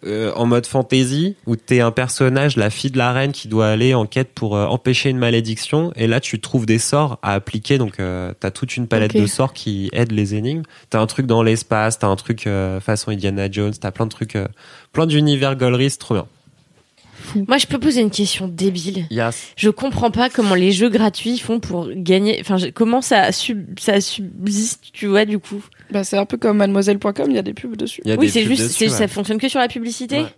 [0.07, 3.69] euh, en mode fantasy, où t'es un personnage, la fille de la reine, qui doit
[3.69, 7.77] aller en quête pour empêcher une malédiction, et là tu trouves des sorts à appliquer,
[7.77, 10.63] donc t'as toute une palette de sorts qui aident les énigmes.
[10.89, 12.49] T'as un truc dans l'espace, t'as un truc
[12.81, 14.39] façon Indiana Jones, t'as plein de trucs,
[14.95, 16.27] plein d'univers c'est trop bien.
[17.49, 19.07] Moi, je peux poser une question débile.
[19.11, 19.49] Yes.
[19.57, 22.39] Je comprends pas comment les jeux gratuits font pour gagner.
[22.41, 25.63] Enfin, je- comment ça, sub- ça subsiste, tu vois, du coup?
[25.91, 28.03] Bah, c'est un peu comme mademoiselle.com, il y a des pubs dessus.
[28.19, 28.91] Oui, c'est juste, dessus, ouais.
[28.91, 30.21] ça fonctionne que sur la publicité?
[30.21, 30.35] Ouais.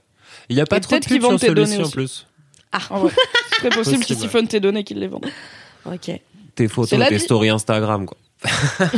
[0.49, 2.27] Il y a pas Et trop de pubs sur vendent tes données celui-ci en plus.
[2.73, 3.11] Ah ouais.
[3.53, 5.27] C'est très possible qu'ils siphonnent tes données qu'ils les vendent.
[5.85, 6.11] Ok.
[6.55, 7.21] Tes photos, tes vie.
[7.21, 8.17] stories Instagram, quoi.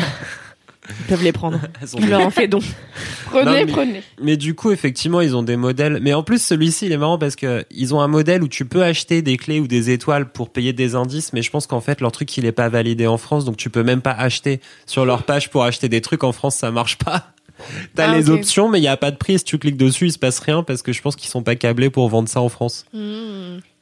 [0.89, 1.59] Ils peuvent les prendre.
[1.99, 2.59] Je leur en fais don.
[3.27, 4.03] Prenez, Non, mais- prenez.
[4.23, 5.99] Mais du coup, effectivement, ils ont des modèles.
[6.03, 8.65] Mais en plus, celui-ci, il est marrant parce que ils ont un modèle où tu
[8.65, 11.33] peux acheter des clés ou des étoiles pour payer des indices.
[11.33, 13.71] Mais je pense qu'en fait, leur truc, il est pas validé en France, donc tu
[13.71, 16.23] peux même pas acheter sur leur page pour acheter des trucs.
[16.25, 17.31] En France, ça marche pas.
[17.95, 19.39] T'as Ah, les options, mais il y a pas de prix.
[19.39, 21.55] Si tu cliques dessus, il se passe rien parce que je pense qu'ils sont pas
[21.55, 22.85] câblés pour vendre ça en France.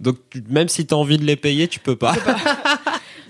[0.01, 0.17] Donc
[0.51, 2.15] même si t'as envie de les payer, tu peux pas.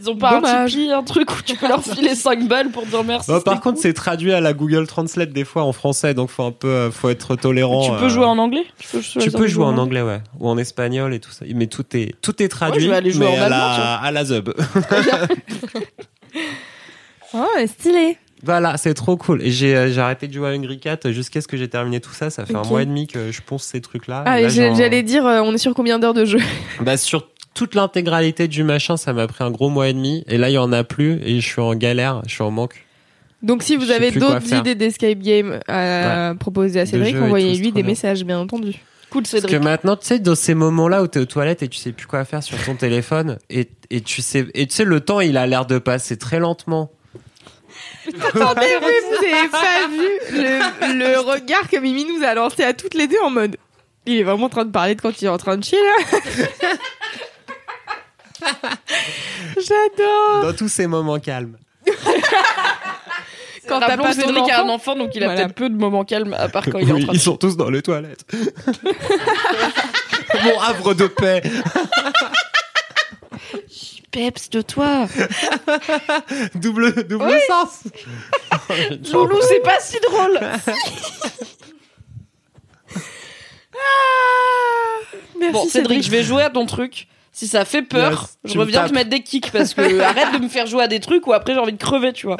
[0.02, 0.66] Ils ont pas un.
[0.66, 3.30] Tipeee, un truc où tu peux leur filer 5 balles pour dire merci.
[3.30, 3.82] Bah, par contre, cool.
[3.82, 6.90] c'est traduit à la Google Translate des fois en français, donc faut un peu, euh,
[6.90, 7.84] faut être tolérant.
[7.84, 10.58] Tu peux euh, jouer en anglais Tu peux, Tu jouer en anglais, ouais, ou en
[10.58, 11.44] espagnol et tout ça.
[11.54, 13.94] Mais tout est tout est traduit, je vais aller jouer mais en à, allemand, la,
[13.96, 14.50] à la zub.
[17.34, 18.18] Oh, stylé.
[18.42, 19.42] voilà, c'est trop cool.
[19.42, 21.98] Et j'ai euh, j'ai arrêté de jouer à Hungry Cat jusqu'à ce que j'ai terminé
[22.00, 22.28] tout ça.
[22.28, 24.22] Ça fait un mois et demi que je ponce ces trucs-là.
[24.26, 26.40] Ah, Et là, j'allais dire, euh, on est sur combien d'heures de jeu?
[26.80, 30.24] Bah sur toute l'intégralité du machin, ça m'a pris un gros mois et demi.
[30.28, 32.50] Et là, il y en a plus et je suis en galère, je suis en
[32.50, 32.84] manque.
[33.42, 37.82] Donc si vous Je avez d'autres idées d'escape game à proposer à Cédric, envoyez-lui des
[37.82, 38.74] messages, bien entendu.
[39.10, 39.58] Cool, Parce Cédric.
[39.58, 42.06] que maintenant, tu sais, dans ces moments-là où t'es aux toilettes et tu sais plus
[42.06, 45.36] quoi faire sur ton téléphone, et, et tu sais, et tu sais, le temps, il
[45.36, 46.90] a l'air de passer très lentement.
[48.06, 50.08] Attendez, oui, vous avez pas vu
[50.40, 53.56] le, le regard que Mimi nous a lancé à toutes les deux en mode.
[54.06, 55.78] Il est vraiment en train de parler de quand il est en train de chier
[55.78, 56.18] là.
[59.56, 60.42] J'adore.
[60.42, 61.56] Dans tous ces moments calmes.
[63.68, 64.74] Quand t'as pas ton Cédric a un enfant.
[64.74, 65.42] enfant, donc il a Voilà.
[65.42, 67.36] peut-être peu de moments calmes, à part quand il est en train de ils sont
[67.36, 68.24] tous dans les toilettes.
[70.44, 71.42] Mon havre de paix.
[74.10, 75.06] peps de toi.
[76.56, 77.84] Double, double sens.
[79.12, 80.38] Loulou, c'est pas si drôle.
[85.38, 87.08] Merci Bon, Cédric, je vais jouer à ton truc.
[87.32, 90.38] Si ça fait peur, Yes, je me reviens te mettre des kicks parce que arrête
[90.38, 92.36] de me faire jouer à des trucs où après j'ai envie de crever, tu vois.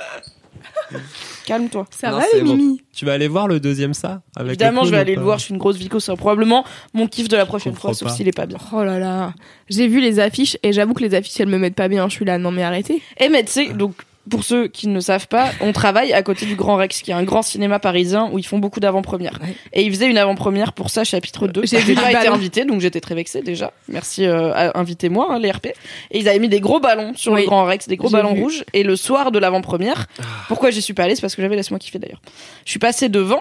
[1.47, 1.87] Calme-toi.
[1.91, 2.55] Ça Non, va c'est les bon.
[2.57, 5.39] Mimi Tu vas aller voir le deuxième ça avec Évidemment, je vais aller le voir.
[5.39, 5.99] Je suis une grosse vico.
[5.99, 6.65] C'est probablement
[6.95, 8.15] mon kiff de la prochaine fois, sauf pas.
[8.15, 8.59] s'il est pas bien.
[8.73, 9.33] Oh là là.
[9.69, 12.09] J'ai vu les affiches et j'avoue que les affiches elles me mettent pas bien.
[12.09, 13.03] Je suis là, non mais arrêtez.
[13.19, 13.95] Et mais tu sais, donc
[14.31, 17.15] pour ceux qui ne savent pas, on travaille à côté du Grand Rex, qui est
[17.15, 19.39] un grand cinéma parisien où ils font beaucoup d'avant-premières.
[19.43, 19.55] Ouais.
[19.73, 21.63] Et ils faisaient une avant-première pour ça, chapitre 2.
[21.65, 23.73] J'ai J'ai le été invitée, donc j'étais très vexée déjà.
[23.89, 25.67] Merci, euh, à- invitez-moi, hein, les RP.
[26.13, 27.41] Et ils avaient mis des gros ballons sur Oui.
[27.41, 28.43] le Grand Rex, des gros ballons vu.
[28.43, 28.65] rouges.
[28.73, 30.07] Et le soir de l'avant-première,
[30.49, 32.23] pourquoi j'y suis pas allée, c'est parce que j'avais laisse-moi kiffer d'ailleurs.
[32.65, 33.41] Je suis passée devant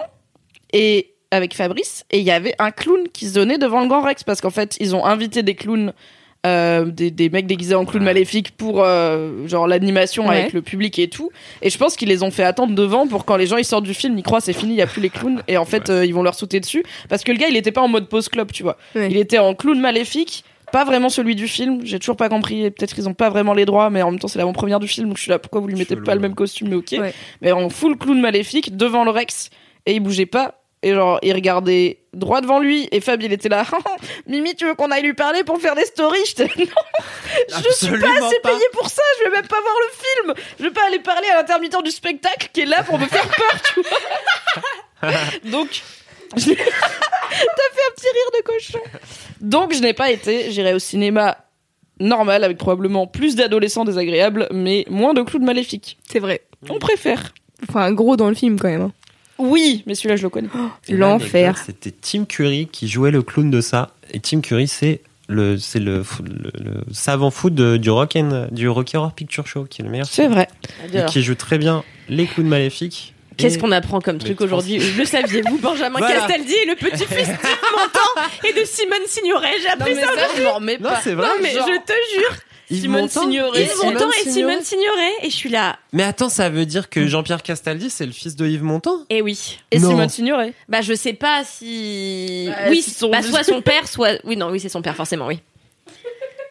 [0.72, 4.02] et avec Fabrice et il y avait un clown qui se donnait devant le Grand
[4.02, 5.92] Rex parce qu'en fait ils ont invité des clowns
[6.44, 10.40] euh, des, des mecs déguisés en clowns maléfiques pour euh, genre l'animation Ouais.
[10.40, 11.30] avec le public et tout.
[11.62, 13.84] Et je pense qu'ils les ont fait attendre devant pour quand les gens ils sortent
[13.84, 15.42] du film ils croient c'est fini il y a plus les clowns.
[15.46, 16.82] Et en fait euh, ils vont leur sauter dessus.
[17.08, 18.76] Parce que le gars il était pas en mode pause club tu vois.
[18.96, 19.08] Ouais.
[19.10, 21.80] il était en clown maléfique pas vraiment celui du film.
[21.84, 22.70] J'ai toujours pas compris.
[22.70, 25.08] Peut-être qu'ils ont pas vraiment les droits mais en même temps c'est l'avant-première du film
[25.08, 26.68] donc je suis là pourquoi vous lui mettez Chelou, pas le même costume?
[26.70, 26.94] Mais ok.
[26.98, 27.14] Ouais.
[27.40, 29.50] mais en full clown maléfique devant le Rex
[29.86, 33.48] et il bougeait pas et genre il regardait droit devant lui et Fab il était
[33.48, 33.64] là.
[34.26, 36.24] Mimi tu veux qu'on aille lui parler pour faire des stories?
[36.26, 36.64] J'étais là,
[37.50, 40.46] non je suis pas assez payé pour ça je vais même pas voir le film.
[40.58, 43.26] Je vais pas aller parler à l'intermittent du spectacle qui est là pour me faire
[43.26, 45.10] peur tu vois.
[45.50, 45.82] Donc
[46.36, 48.78] je t'as fait un petit rire de cochon.
[49.40, 51.38] Donc je n'ai pas été j'irai au cinéma
[52.00, 55.98] normal avec probablement plus d'adolescents désagréables mais moins de clowns maléfiques.
[56.10, 56.42] C'est vrai.
[56.68, 57.32] on préfère.
[57.68, 58.90] Enfin, gros dans le film quand même.
[59.42, 60.48] Oui mais celui-là je le connais
[60.88, 61.56] Et L'enfer.
[61.64, 63.90] C'était Tim Curry qui jouait le clown de ça.
[64.12, 68.16] Et Tim Curry, c'est le c'est le, fou- le, le savant fou de- du rock
[68.16, 70.06] and, du Rocky Horror Picture Show qui est le meilleur.
[70.06, 70.48] C'est vrai.
[70.92, 73.14] Et qui joue très bien les clowns maléfiques.
[73.38, 76.16] Qu'est-ce qu'on apprend comme truc aujourd'hui Le saviez-vous, Benjamin Voilà.
[76.16, 79.54] Castaldi est le petit-fils d'Yves Montand et de Simone Signoret.
[79.58, 80.06] J'ai Non, appris mais ça.
[80.14, 81.00] ça, je m'en remets Non, pas.
[81.02, 81.26] c'est vrai.
[81.26, 82.36] Non, mais genre- je te jure.
[82.70, 83.62] Yves Simone Montand Signoret.
[83.62, 84.30] Yves Simone Montand et.
[84.30, 85.10] Simone Signoret.
[85.22, 85.78] Et je suis là.
[85.92, 88.98] Mais attends, ça veut dire que Jean-Pierre Castaldi c'est le fils de Yves Montand?
[89.10, 89.58] Eh oui.
[89.70, 89.90] Et Non.
[89.90, 90.54] Simone Signoret.
[90.68, 92.46] Bah, je sais pas si.
[92.48, 94.18] Bah, oui, si son- bah, soit son père, soit.
[94.24, 95.40] Oui, non, oui, c'est son père, forcément, oui.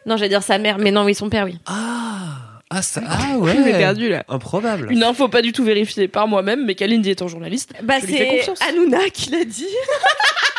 [0.06, 1.58] Non, j'allais dire sa mère, mais non, oui, son père, oui.
[1.66, 2.38] Ah
[2.74, 3.54] ah ça ah ouais.
[3.54, 4.24] Je perdu là.
[4.28, 4.90] Improbable.
[4.90, 8.14] Une info pas du tout vérifiée par moi-même, mais Kalindi étant journaliste, Bah, je lui
[8.14, 8.58] fais c'est confiance.
[8.68, 9.66] Hanouna qui l'a dit.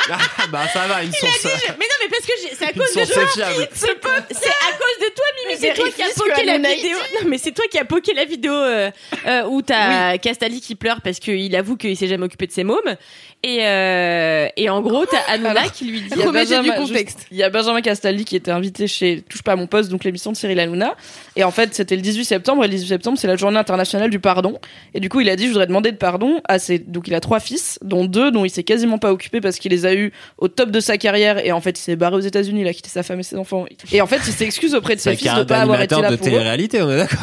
[0.09, 1.43] Ah bah ça va une source.
[1.43, 3.23] Mais non, mais parce que c'est à cause de toi.
[3.33, 5.59] C'est à cause de toi, Mimi.
[5.59, 6.97] C'est toi qui as poké la vidéo.
[7.21, 8.91] Non, mais c'est toi qui as poké la vidéo euh,
[9.25, 12.63] euh, où t'as Castaldi qui pleure parce qu'il avoue qu'il s'est jamais occupé de ses
[12.63, 12.97] mômes.
[13.45, 16.07] Et, euh, et en gros, t'as Hanouna Alors, qui lui dit.
[16.11, 17.17] Il y a Remettez du Benjamin- contexte.
[17.19, 19.89] juste- Il y a Benjamin Castaldi qui était invité chez Touche pas à mon poste,
[19.91, 20.95] donc l'émission de Cyril Hanouna.
[21.35, 24.09] Et en fait, c'était le 18 septembre, et le 18 septembre, c'est la journée internationale
[24.09, 24.59] du pardon.
[24.93, 27.15] Et du coup, il a dit, je voudrais demander de pardon à ses, donc il
[27.15, 29.93] a trois fils, dont deux dont il s'est quasiment pas occupé parce qu'il les a
[29.93, 32.67] eus au top de sa carrière, et en fait, il s'est barré aux États-Unis, il
[32.69, 33.65] a quitté sa femme et ses enfants.
[33.91, 36.15] Et en fait, il s'excuse auprès de ses fils de pas avoir été là de
[36.15, 36.29] pour eux.
[36.29, 37.19] télé-réalité, on est d'accord.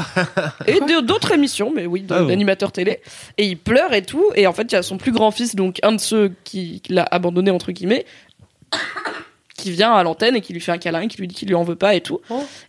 [0.67, 2.27] Et de- d'autres émissions, mais oui, Ah bon.
[2.27, 3.01] d'animateurs télé.
[3.39, 4.25] Et il pleure et tout.
[4.35, 6.83] Et en fait, il y a son plus grand fils, donc un de ceux qui
[6.89, 8.05] l'a abandonné, entre guillemets,
[9.57, 11.55] qui vient à l'antenne et qui lui fait un câlin, qui lui dit qu'il lui
[11.55, 12.21] en veut pas et tout.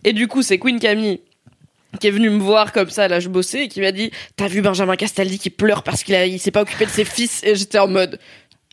[0.04, 1.20] Et du coup, c'est Queen Camille
[2.00, 4.48] qui est venue me voir comme ça, là je bossais, et qui m'a dit T'as
[4.48, 7.42] vu Benjamin Castaldi qui pleure parce qu'il a- il s'est pas occupé de ses fils?
[7.44, 8.18] Et j'étais en mode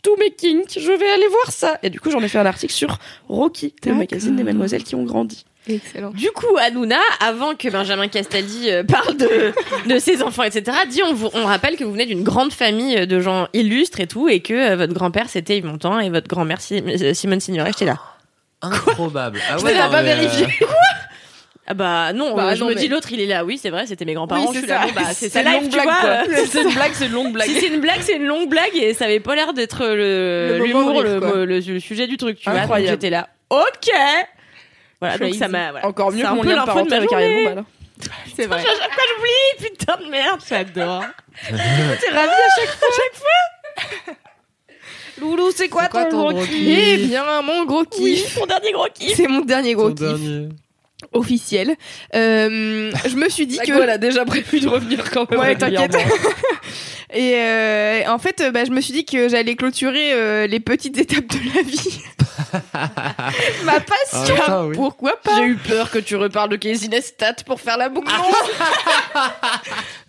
[0.02, 1.78] Tous mes kinks, je vais aller voir ça.
[1.82, 2.98] Et du coup, j'en ai fait un article sur
[3.28, 5.44] Rocky, le magazine des mademoiselles qui ont grandi.
[5.74, 6.10] Excellent.
[6.10, 9.52] Du coup, Hanouna, avant que Benjamin Castaldi euh, parle de,
[9.86, 13.06] de ses enfants, etc., dit on, vous, on rappelle que vous venez d'une grande famille
[13.06, 16.28] de gens illustres et tout, et que euh, votre grand-père c'était Yves Montand et votre
[16.28, 17.98] grand-mère Si- euh, Simone Signoret, j'étais là.
[18.62, 19.40] Improbable.
[19.50, 20.46] Ah Je l'ai non, pas mais, vérifié.
[20.62, 20.66] euh,
[21.66, 23.56] Ah bah non, Bah euh, je non, me mais- dis l'autre il est là, oui
[23.56, 25.70] c'est vrai, c'était mes grands-parents, Oui, je là, bon, bah c'est C'est ça live, tu
[25.70, 25.94] blague, vois.
[26.00, 26.10] quoi.
[26.10, 27.48] euh, C'est une blague, c'est une longue blague.
[27.48, 30.58] Si c'est une blague, c'est une longue blague et ça avait pas l'air d'être le
[30.64, 31.30] l'humour, le, rire, quoi.
[31.46, 32.54] le- le sujet du truc, tu vois.
[32.54, 32.90] Donc Incroyable.
[32.92, 33.90] j'étais là, ok.
[35.00, 35.70] Voilà, donc ça m'a.
[35.70, 35.86] Voilà.
[35.86, 37.48] Encore mieux que un mon peu lien de de parenté ma avec Ariel journée.
[37.48, 37.64] Dombal.
[38.36, 38.58] C'est vrai.
[38.58, 41.04] À chaque fois j'oublie, putain de merde, j'adore.
[41.48, 43.16] T'es ravi à chaque fois, chaque
[44.06, 44.14] fois.
[45.20, 48.38] Loulou, c'est quoi, ton, ton gros kiff Eh bien, mon gros kiff.
[48.38, 49.16] mon dernier gros kiff.
[49.16, 50.48] C'est mon dernier gros ton kiff dernier.
[51.12, 51.76] officiel.
[52.14, 55.40] Euh, je me suis dit que elle a déjà prévu de revenir quand même.
[55.40, 55.94] Ouais, t'inquiète.
[57.12, 60.96] Et euh, en fait, bah, je me suis dit que j'allais clôturer euh, les petites
[60.96, 62.00] étapes de la vie.
[63.64, 64.34] Ma passion.
[64.46, 64.74] Ah, oui.
[64.74, 68.12] Pourquoi pas J'ai eu peur que tu reparles de Casey Neistat pour faire la boucle.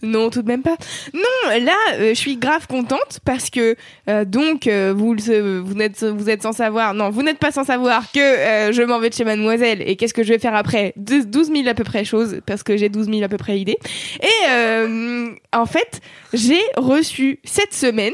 [0.04, 0.78] Non, tout de même pas.
[1.14, 3.76] Non, là, euh, je suis grave contente parce que
[4.10, 6.96] euh, donc euh, vous vous n'êtes vous êtes sans savoir.
[6.96, 9.96] Non, vous n'êtes pas sans savoir que euh, je m'en vais de chez Mademoiselle et
[9.98, 10.94] qu'est-ce que je vais faire après?
[10.96, 13.78] 12 000 à peu près choses parce que j'ai 12 000 à peu près idées.
[14.22, 16.02] Et euh, en fait,
[16.34, 18.14] j'ai reçu cette semaine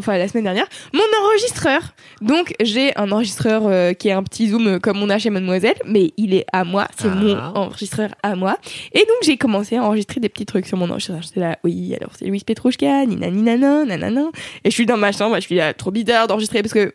[0.00, 1.80] enfin la semaine dernière, mon enregistreur.
[2.20, 5.30] Donc j'ai un enregistreur euh, qui est un petit zoom euh, comme on a chez
[5.30, 7.14] Mademoiselle, mais il est à moi, c'est Ah.
[7.14, 8.56] mon enregistreur à moi.
[8.92, 11.22] Et donc j'ai commencé à enregistrer des petits trucs sur mon enregistreur.
[11.22, 14.30] J'étais là, oui, alors c'est Louise Petrouchka, ninani nanan, nanana.
[14.64, 16.92] Et je suis dans ma chambre, je suis là, trop bizarre d'enregistrer parce que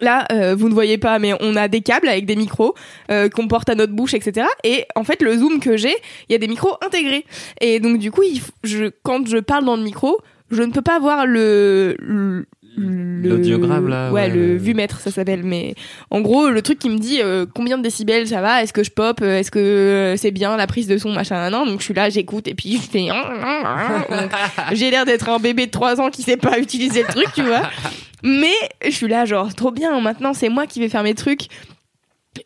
[0.00, 2.74] Là, euh, vous ne voyez pas, mais on a des câbles avec des micros
[3.10, 4.46] euh, qu'on porte à notre bouche, etc.
[4.64, 5.94] Et en fait, le zoom que j'ai,
[6.28, 7.26] il y a des micros intégrés.
[7.60, 10.18] Et donc, du coup, il je, quand je parle dans le micro,
[10.52, 12.46] je ne peux pas voir le, le
[12.76, 15.42] L'audiogramme, là, ouais, ouais, le vumètre ça s'appelle.
[15.44, 15.74] Mais
[16.10, 18.62] en gros le truc qui me dit euh, combien de décibels ça va?
[18.62, 19.20] Est-ce que je pop?
[19.20, 21.66] Euh, est-ce que euh, c'est bien la prise de son machin nan.
[21.66, 24.30] donc je suis là j'écoute et puis je fais Donc,
[24.72, 27.42] j'ai l'air d'être un bébé de 3 ans qui sait pas utiliser le truc tu
[27.42, 27.62] vois.
[28.22, 28.54] Mais
[28.84, 31.48] je suis là genre trop bien maintenant c'est moi qui vais faire mes trucs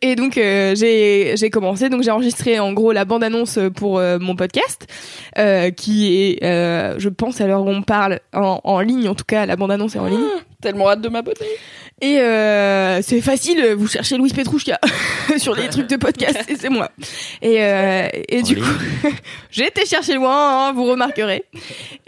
[0.01, 1.89] et donc euh, j'ai commencé.
[1.89, 4.87] Donc j'ai enregistré en gros la bande annonce pour euh, mon podcast
[5.37, 9.07] euh, qui est je pense à l'heure où on parle en, ligne.
[9.07, 10.25] En tout cas la bande annonce est en ligne.
[10.61, 11.37] Tellement hâte de m'abonner.
[12.01, 14.79] Et euh, c'est facile vous cherchez Louise Petrouchka
[15.37, 16.91] sur les trucs de podcast et c'est moi.
[17.41, 18.77] Et euh, et du coup
[19.51, 21.43] j'ai été chercher loin hein, vous remarquerez.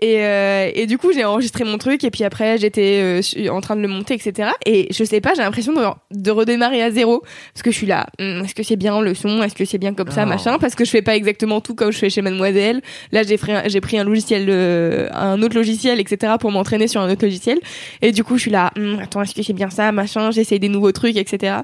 [0.01, 3.61] Et euh, et du coup j'ai enregistré mon truc et puis après j'étais euh, en
[3.61, 6.91] train de le monter etc et je sais pas j'ai l'impression de, de redémarrer à
[6.91, 9.65] zéro parce que je suis là Hum, est-ce que c'est bien le son est-ce que
[9.65, 10.27] c'est bien comme ça Oh.
[10.27, 12.81] machin parce que je fais pas exactement tout comme je fais chez Mademoiselle.
[13.11, 16.87] Là j'ai pris un, j'ai pris un logiciel euh, un autre logiciel etc pour m'entraîner
[16.87, 17.57] sur un autre logiciel.
[18.01, 20.59] Et du coup je suis là Hum, attends est-ce que c'est bien ça machin j'essaie
[20.59, 21.57] des nouveaux trucs etc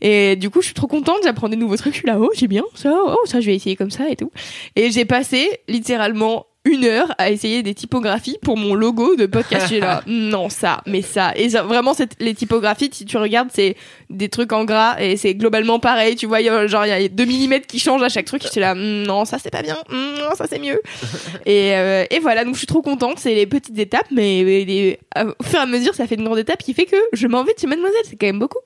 [0.00, 2.30] et du coup je suis trop contente j'apprends des nouveaux trucs je suis là oh
[2.34, 4.30] c'est bien ça oh ça je vais essayer comme ça et tout.
[4.76, 9.70] Et j'ai passé littéralement une heure à essayer des typographies pour mon logo de podcast.
[9.72, 11.32] Là, non, ça, mais ça.
[11.34, 13.76] Et ça, vraiment, les typographies, si tu regardes, c'est
[14.10, 16.16] des trucs en gras et c'est globalement pareil.
[16.16, 18.26] Tu vois, il y a- genre, il y a 2 mm qui changent à chaque
[18.26, 18.42] truc.
[18.42, 19.78] J'étais là, Mm, non, ça, c'est pas bien.
[19.88, 20.80] Mm, Non, ça, c'est mieux.
[21.46, 23.18] et, euh, et voilà, donc je suis trop contente.
[23.18, 26.38] C'est les petites étapes, mais les- au fur et à mesure, ça fait une grande
[26.40, 28.02] étape qui fait que je m'en vais de chez Mademoiselle.
[28.04, 28.58] C'est quand même beaucoup.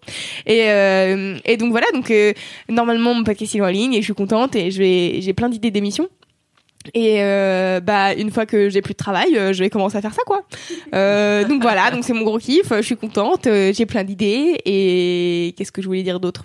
[0.47, 2.33] Et, euh, et donc voilà, donc euh,
[2.69, 4.83] normalement, mon podcast est en ligne et je suis contente et je
[5.21, 6.09] j'ai plein d'idées d'émissions.
[6.93, 10.03] Et euh, bah une fois que j'ai plus de travail, euh, je vais commencer à
[10.03, 10.43] faire ça quoi.
[10.95, 12.69] Euh, donc voilà, donc c'est mon gros kiff.
[12.71, 16.45] Je suis contente, euh, j'ai plein d'idées et qu'est-ce que je voulais dire d'autre?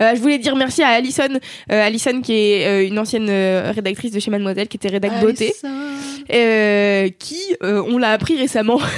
[0.00, 1.28] Je voulais dire merci à Alison,
[1.72, 5.20] euh, Alison qui est euh, une ancienne euh, rédactrice de chez Mademoiselle, qui était rédac
[5.20, 5.52] beauté,
[6.32, 8.80] euh, qui, euh, on l'a appris récemment,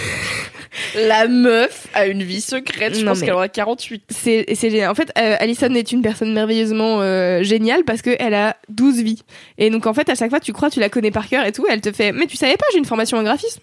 [0.94, 2.94] La meuf a une vie secrète.
[2.94, 4.04] Je Non, pense qu'elle aura 48.
[4.10, 4.90] c'est c'est génial.
[4.90, 9.22] En fait, euh, Alison est une personne merveilleusement euh, géniale parce qu'elle a 12 vies.
[9.56, 11.52] Et donc en fait, à chaque fois, tu crois, tu la connais par cœur et
[11.52, 11.64] tout.
[11.70, 13.60] Elle te fait, mais tu savais pas, j'ai une formation en graphisme.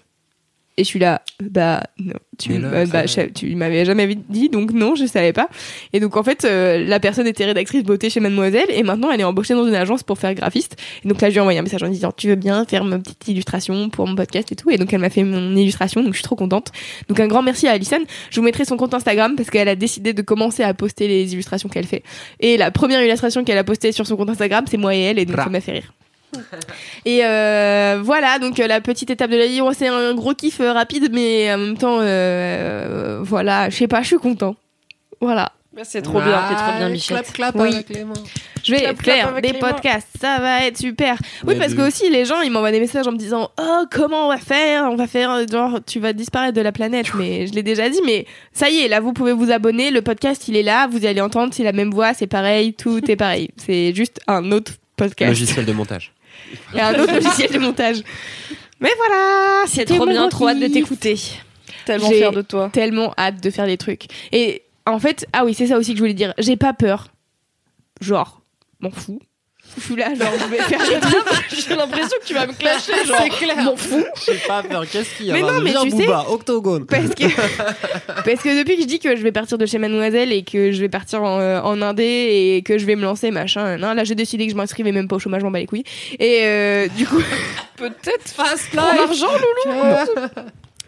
[0.78, 4.50] Et je suis là, bah non, tu, là, bah, ça- je- tu m'avais jamais dit,
[4.50, 5.48] donc non, je savais pas.
[5.94, 9.22] Et donc en fait, euh, la personne était rédactrice beauté chez Mademoiselle et maintenant elle
[9.22, 10.76] est embauchée dans une agence pour faire graphiste.
[11.06, 12.86] Et donc là, je lui ai envoyé un message en disant, tu veux bien faire
[12.86, 14.72] ma petite illustration pour mon podcast et tout.
[14.72, 16.72] Et donc elle m'a fait mon illustration, donc je suis trop contente.
[17.08, 18.00] Donc un grand merci à Alison.
[18.32, 21.34] Je vous mettrai son compte Instagram parce qu'elle a décidé de commencer à poster les
[21.34, 22.02] illustrations qu'elle fait.
[22.40, 25.20] Et la première illustration qu'elle a postée sur son compte Instagram, c'est moi et elle,
[25.20, 25.94] et donc ça m'a fait rire.
[27.06, 30.34] Et euh, voilà, donc euh, la petite étape de la vie, ouais, c'est un gros
[30.34, 34.56] kiff euh, rapide, mais en même temps, euh, voilà, je sais pas, je suis content.
[35.22, 35.52] Voilà.
[35.76, 37.32] Bah, C'est trop bien, c'est trop bien, Michette.
[37.34, 37.74] Clap, clap Oui.
[37.74, 38.14] avec les mains.
[38.64, 41.16] Je vais Clap, clap faire avec des podcasts, ça va être super.
[41.46, 43.50] Oui, Mais parce de- que aussi les gens ils m'envoient des messages en me disant
[43.60, 46.72] oh comment on va faire, on va faire euh, genre tu vas disparaître de la
[46.72, 47.08] planète.
[47.16, 50.02] Mais je l'ai déjà dit, mais ça y est, là vous pouvez vous abonner, le
[50.02, 53.16] podcast il est là, vous allez entendre, c'est la même voix, c'est pareil, tout est
[53.18, 53.50] pareil.
[53.58, 56.14] C'est juste un autre podcast Logiciel de montage.
[56.76, 57.98] Et un autre logiciel de montage.
[58.80, 61.18] Mais voilà, C'est trop bien, trop hâte de t'écouter.
[61.86, 62.70] Tellement fière de toi.
[62.72, 64.06] Tellement hâte de faire des trucs.
[64.32, 66.34] Et en fait, ah oui, c'est ça aussi que je voulais dire.
[66.38, 67.14] J'ai pas peur.
[68.02, 68.42] Genre,
[68.80, 69.20] m'en fous.
[69.78, 70.80] Je suis là, genre, je vais faire.
[71.50, 73.64] J'ai l'impression que tu vas me clasher, genre.
[73.64, 74.04] M'en fous.
[74.26, 74.84] J'ai pas peur.
[74.90, 76.86] Qu'est-ce qu'il y a Mais non, mais tu sais- Booba, octogone.
[76.86, 77.24] Parce que,
[78.08, 80.72] parce que depuis que je dis que je vais partir de chez Mademoiselle et que
[80.72, 82.04] je vais partir en, euh, en Indé
[82.58, 85.08] et que je vais me lancer, machin, nan, là j'ai décidé que je m'inscrivais même
[85.08, 85.84] pas au chômage, je m'en bats les couilles.
[86.20, 87.22] Et euh, du coup,
[87.78, 89.28] Peut-être Fast ton argent,
[89.66, 89.80] Loulou.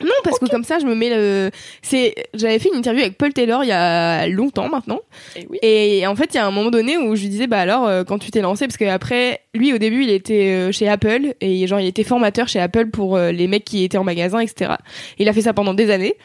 [0.05, 1.51] Non, parce que comme ça je me mets le.
[1.81, 5.01] C'est, j'avais fait une interview avec Paul Taylor il y a longtemps maintenant.
[5.35, 5.59] Et oui.
[5.61, 7.87] Et en fait, il y a un moment donné où je lui disais, bah alors,
[7.87, 11.33] euh, quand tu t'es lancé, parce qu'après, lui, au début, il était euh, chez Apple,
[11.41, 14.39] et genre, il était formateur chez Apple pour euh, les mecs qui étaient en magasin,
[14.39, 14.73] etc.
[15.17, 16.15] Il a fait ça pendant des années.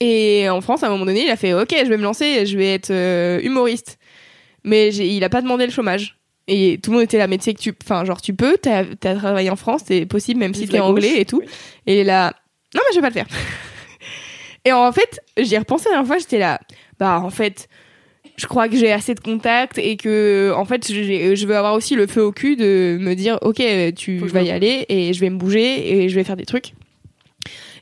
[0.00, 2.44] Et en France, à un moment donné, il a fait, ok, je vais me lancer,
[2.44, 2.92] je vais être
[3.44, 3.98] humoriste.
[4.64, 6.18] Mais il a pas demandé le chômage.
[6.48, 8.56] Et tout le monde était là, mais tu sais que tu, enfin, genre, tu peux,
[8.60, 11.40] t'as as travaillé en France, c'est possible, même si t'es la anglais et tout.
[11.40, 11.46] Oui.
[11.86, 12.34] Et là,
[12.74, 13.26] non, mais je vais pas le faire.
[14.64, 16.60] et en fait, j'y ai repensé la dernière fois, j'étais là,
[16.98, 17.68] bah, en fait,
[18.36, 21.94] je crois que j'ai assez de contacts et que, en fait, je veux avoir aussi
[21.94, 23.62] le feu au cul de me dire, ok,
[23.96, 26.46] tu Faut vas y aller et je vais me bouger et je vais faire des
[26.46, 26.72] trucs.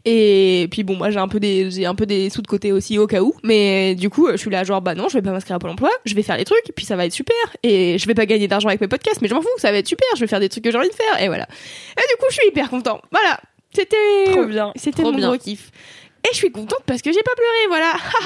[0.05, 2.73] Et puis bon, moi j'ai un peu des j'ai un peu des sous de côté
[2.73, 5.23] aussi au cas où, mais du coup je suis là genre bah non, je vais
[5.23, 7.37] pas m'inscrire à Pôle Emploi, je vais faire les trucs, puis ça va être super.
[7.63, 9.79] Et je vais pas gagner d'argent avec mes podcasts, mais je m'en fous, ça va
[9.79, 10.09] être super.
[10.15, 11.47] Je vais faire des trucs que j'ai envie de faire et voilà.
[11.99, 13.03] Et du coup je suis hyper content.
[13.11, 13.41] Voilà,
[13.73, 13.97] c'était
[14.33, 14.73] Trop bien.
[14.77, 15.29] c'était mon bien.
[15.29, 15.71] gros kiff.
[16.23, 17.67] Et je suis contente parce que j'ai pas pleuré,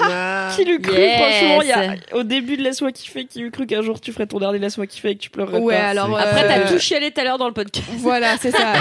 [0.03, 0.51] voilà.
[0.57, 1.17] Qui l'eût cru, Yes.
[1.17, 4.13] franchement, il y a, au début de Laisse-moi kiffer, qui eût cru qu'un jour tu
[4.13, 5.85] ferais ton dernier Laisse-moi kiffer et que tu pleurerais Ouais, pas.
[5.91, 7.87] alors Après, t'as tout chialé tout à l'heure dans le podcast.
[7.99, 8.73] Voilà, c'est ça.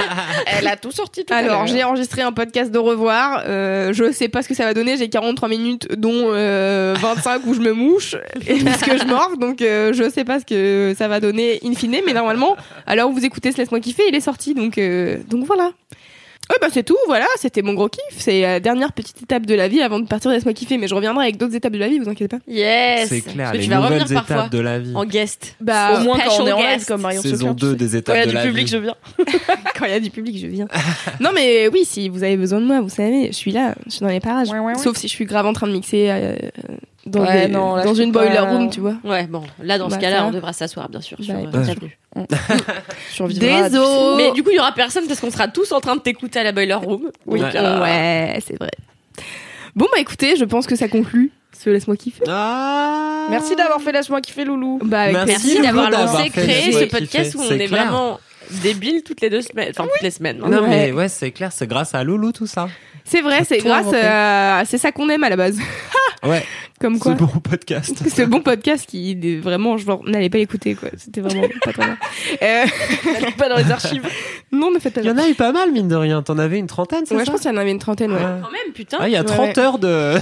[0.46, 1.66] Elle a tout sorti tout à Alors, l'heure.
[1.68, 3.44] j'ai enregistré un podcast de revoir.
[3.46, 4.96] Euh, je sais pas ce que ça va donner.
[4.96, 8.16] J'ai 43 minutes, dont euh, 25 où je me mouche
[8.48, 9.36] et parce que je mords.
[9.38, 11.98] Donc, euh, je sais pas ce que ça va donner in fine.
[12.04, 14.54] Mais normalement, à l'heure où vous écoutez ce Laisse-moi kiffer, il est sorti.
[14.54, 15.70] Donc, euh, donc voilà.
[16.48, 18.02] Ouais, bah c'est tout, voilà, c'était mon gros kiff.
[18.18, 20.78] C'est la dernière petite étape de la vie avant de partir de Laisse-moi kiffer.
[20.78, 22.42] Mais je reviendrai avec d'autres étapes de la vie, vous inquiétez pas.
[22.46, 23.08] Yes.
[23.08, 24.92] C'est clair, les tu vas revenir nouvelles parfois étapes de la vie.
[24.94, 25.56] en guest.
[25.60, 26.86] Bah, Au moins quand on est en guest.
[26.86, 27.76] comme Marion Saison Sophia, 2 tu sais.
[27.76, 28.72] des étapes Quand il y a de du la public, vie.
[28.72, 28.94] je viens.
[29.78, 30.68] quand il y a du public, je viens.
[31.20, 33.90] non, mais oui, si vous avez besoin de moi, vous savez, je suis là, je
[33.96, 34.48] suis dans les parages.
[34.50, 34.78] Ouais, ouais, ouais.
[34.78, 36.36] Sauf si je suis grave en train de mixer euh,
[37.06, 38.42] dans, Ouais, des- non, là, dans je une boiler pas.
[38.42, 38.96] room, tu vois.
[39.04, 41.62] Ouais, bon, là, dans ce Bah, cas-là, on devra s'asseoir, bien sûr, sur Bah, euh.
[43.28, 44.14] Désolé.
[44.16, 46.38] Mais du coup, il y aura personne parce qu'on sera tous en train de t'écouter
[46.40, 47.10] à la boiler room.
[47.26, 47.50] Oui, Ouais.
[47.52, 47.82] carrément.
[47.82, 48.70] Ouais, c'est vrai.
[49.74, 52.24] Bon, bah écoutez, je pense que ça conclut ce Laisse-moi kiffer.
[52.28, 54.78] Ah Merci d'avoir fait Laisse-moi kiffer, Loulou.
[54.84, 55.60] Bah, avec Merci.
[55.60, 57.86] d'avoir lancé, créé ce podcast où on est clair.
[57.86, 58.20] vraiment
[58.62, 59.70] débiles toutes les deux semaines.
[59.70, 60.40] Enfin, toutes les semaines.
[60.44, 60.48] hein.
[60.48, 60.68] Non Ouais.
[60.68, 62.68] mais ouais, c'est clair, c'est grâce à Loulou tout ça.
[63.06, 64.64] C'est vrai, c'est grâce à...
[64.66, 65.58] C'est ça qu'on aime à la base.
[66.22, 66.42] Ouais.
[66.80, 67.12] Comme quoi.
[67.12, 68.08] Ce bon podcast.
[68.08, 70.88] Ce bon podcast qui est vraiment, je n'allais pas l'écouter quoi.
[70.96, 71.98] C'était vraiment pas très bien.
[72.42, 72.64] Euh...
[73.38, 74.08] pas dans les archives.
[74.50, 75.02] Non, ne faites pas.
[75.02, 76.22] Il y en a eu pas mal mine de rien.
[76.22, 78.12] T'en avais une trentaine, c'est Ouais, ça je pense qu'il y en avait une trentaine.
[78.12, 78.18] Ouais.
[78.18, 78.98] Quand même, putain.
[79.00, 79.58] Ah, il y a Ouais, 30 ouais.
[79.58, 80.14] heures de,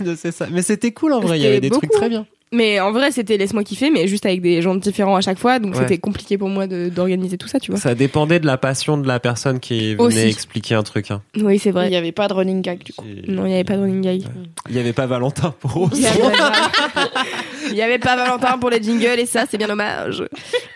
[0.00, 0.46] de c'est ça.
[0.50, 1.38] Mais c'était cool en vrai.
[1.38, 2.26] Il y avait des trucs très bien.
[2.52, 5.60] Mais en vrai, c'était laisse-moi kiffer, mais juste avec des gens différents à chaque fois,
[5.60, 5.82] donc Ouais.
[5.82, 7.78] c'était compliqué pour moi de- d'organiser tout ça, tu vois.
[7.78, 10.18] Ça dépendait de la passion de la personne qui venait Aussi.
[10.18, 11.12] expliquer un truc.
[11.12, 11.22] hein.
[11.36, 11.88] Oui, c'est Il vrai.
[11.90, 13.04] n'y avait pas de running gag du coup.
[13.28, 14.22] Non, il n'y avait pas de running gag.
[14.68, 16.52] Il y avait pas Valentin pour Il y avait pas-
[17.70, 20.22] Il y avait pas Valentin pour les jingles et ça, c'est bien dommage.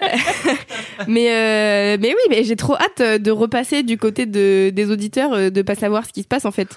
[1.09, 5.33] mais euh, mais oui, mais j'ai trop hâte de repasser du côté de des auditeurs,
[5.35, 6.69] euh, de pas savoir ce qui se passe en fait,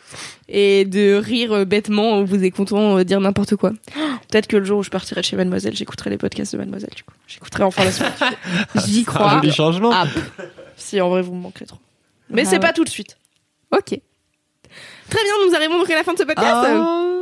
[0.50, 3.72] et de rire euh, bêtement en vous écoutant dire n'importe quoi.
[4.32, 6.94] Peut-être que le jour où je partirai de chez Mademoiselle, j'écouterai les podcasts de Mademoiselle
[6.96, 7.14] du coup.
[7.28, 8.08] J'écouterai enfin la suite.
[8.86, 9.30] J'y un crois.
[9.42, 9.92] joli changement.
[9.94, 10.06] Ah,
[10.76, 11.80] si en vrai vous me manquerez trop.
[12.30, 12.60] Mais Ah c'est ouais.
[12.60, 13.18] pas tout de suite.
[13.72, 14.00] ok.
[15.10, 16.46] Très bien, nous arrivons donc à la fin de ce podcast.
[16.54, 17.14] Ah.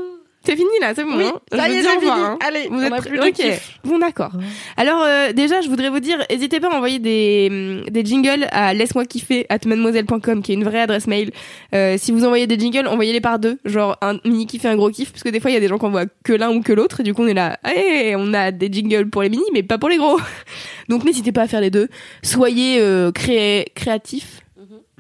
[0.46, 1.18] C'est fini là, c'est bon.
[1.18, 2.12] Oui, hein ça Je y est, c'est fini.
[2.12, 2.38] hein.
[2.46, 3.34] Allez, Vous on êtes a plus de Ok.
[3.34, 3.80] kiff.
[3.84, 4.32] Bon d'accord.
[4.78, 8.48] Alors euh, déjà, je voudrais vous dire, n'hésitez pas à envoyer des hum, des jingles
[8.52, 11.32] à laisse-moi kiffer at mademoiselle.com qui est une vraie adresse mail.
[11.74, 14.76] Euh, si vous envoyez des jingles, envoyez-les par deux, genre un mini kiff et un
[14.76, 16.52] gros kiff, parce que des fois il y a des gens qui envoient que l'un
[16.52, 19.22] ou que l'autre et du coup on est là, hey, on a des jingles pour
[19.24, 20.20] les mini mais pas pour les gros.
[20.90, 21.88] Donc n'hésitez pas à faire les deux.
[22.24, 24.42] Soyez euh, créé créatif.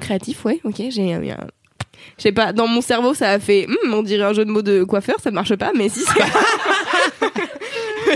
[0.01, 1.47] Créatif, ouais, ok, j'ai un- un-
[2.17, 4.51] je sais pas, dans mon cerveau, ça a fait, Hum, on dirait un jeu de
[4.51, 6.23] mots de coiffeur, ça ne marche pas, mais si c'est,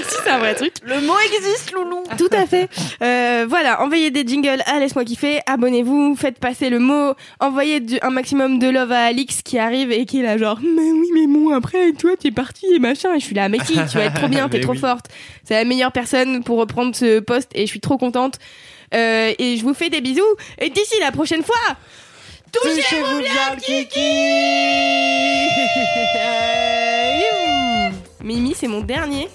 [0.03, 0.73] si c'est un vrai truc.
[0.83, 2.03] Le mot existe, loulou.
[2.17, 2.69] Tout à fait.
[3.01, 7.99] Euh, voilà, envoyez des jingles à Laisse-moi kiffer, abonnez-vous, faites passer le mot, envoyez du-
[8.01, 11.07] un maximum de love à Alix qui arrive et qui est là genre, mais oui,
[11.13, 13.97] mais bon, après, toi, t'es parti et machin, et je suis là, mais si, tu
[13.97, 14.77] vas être trop bien, t'es trop oui.
[14.79, 15.07] forte.
[15.43, 18.35] C'est la meilleure personne pour reprendre ce poste et je suis trop contente.
[18.93, 20.23] Euh, et je vous fais des bisous,
[20.59, 21.55] et d'ici la prochaine fois,
[22.51, 24.09] touchez-vous bien le kiki
[28.23, 29.29] Mimi, c'est mon dernier.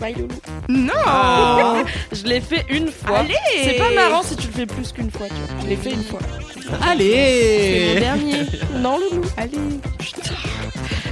[0.00, 0.34] Bye loulou.
[0.68, 3.18] Non Je l'ai fait une fois.
[3.18, 5.62] Allez C'est pas marrant si tu le fais plus qu'une fois, tu vois.
[5.62, 6.18] Je l'ai fait une fois.
[6.52, 8.46] C'est mon Allez dernier.
[8.74, 9.22] Non loulou.
[9.36, 9.58] Allez.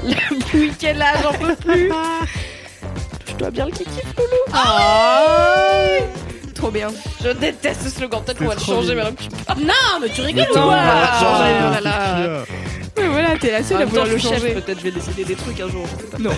[0.03, 1.91] Le bruit qu'elle a, j'en peux plus.
[3.29, 4.01] Je dois bien le kiki.
[6.65, 6.89] Trop bien.
[7.23, 8.23] Je déteste ce slogan.
[8.25, 9.03] Peut-être qu'on va le changer, mais.
[9.03, 12.43] Non, mais tu rigoles ou quoi Ah, oh là là.
[12.97, 14.55] Ouais, voilà, t'es la seule à vouloir le changer.
[14.55, 15.87] Peut-être je vais décider des trucs un jour.
[16.19, 16.31] Non,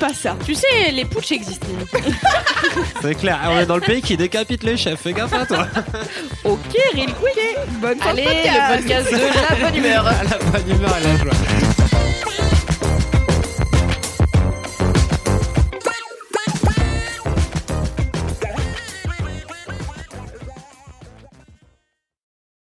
[0.00, 0.36] pas ça.
[0.44, 1.68] Tu sais, les putsch existent.
[3.00, 5.68] C'est clair, on est dans le pays qui décapite les chefs, fais gaffe à toi.
[6.44, 6.58] Ok,
[6.92, 7.56] real quick.
[7.80, 8.58] Bonne Allez, podcast.
[8.70, 9.16] le podcast de
[9.54, 10.06] la bonne humeur.
[10.08, 12.53] À la bonne humeur et la joie.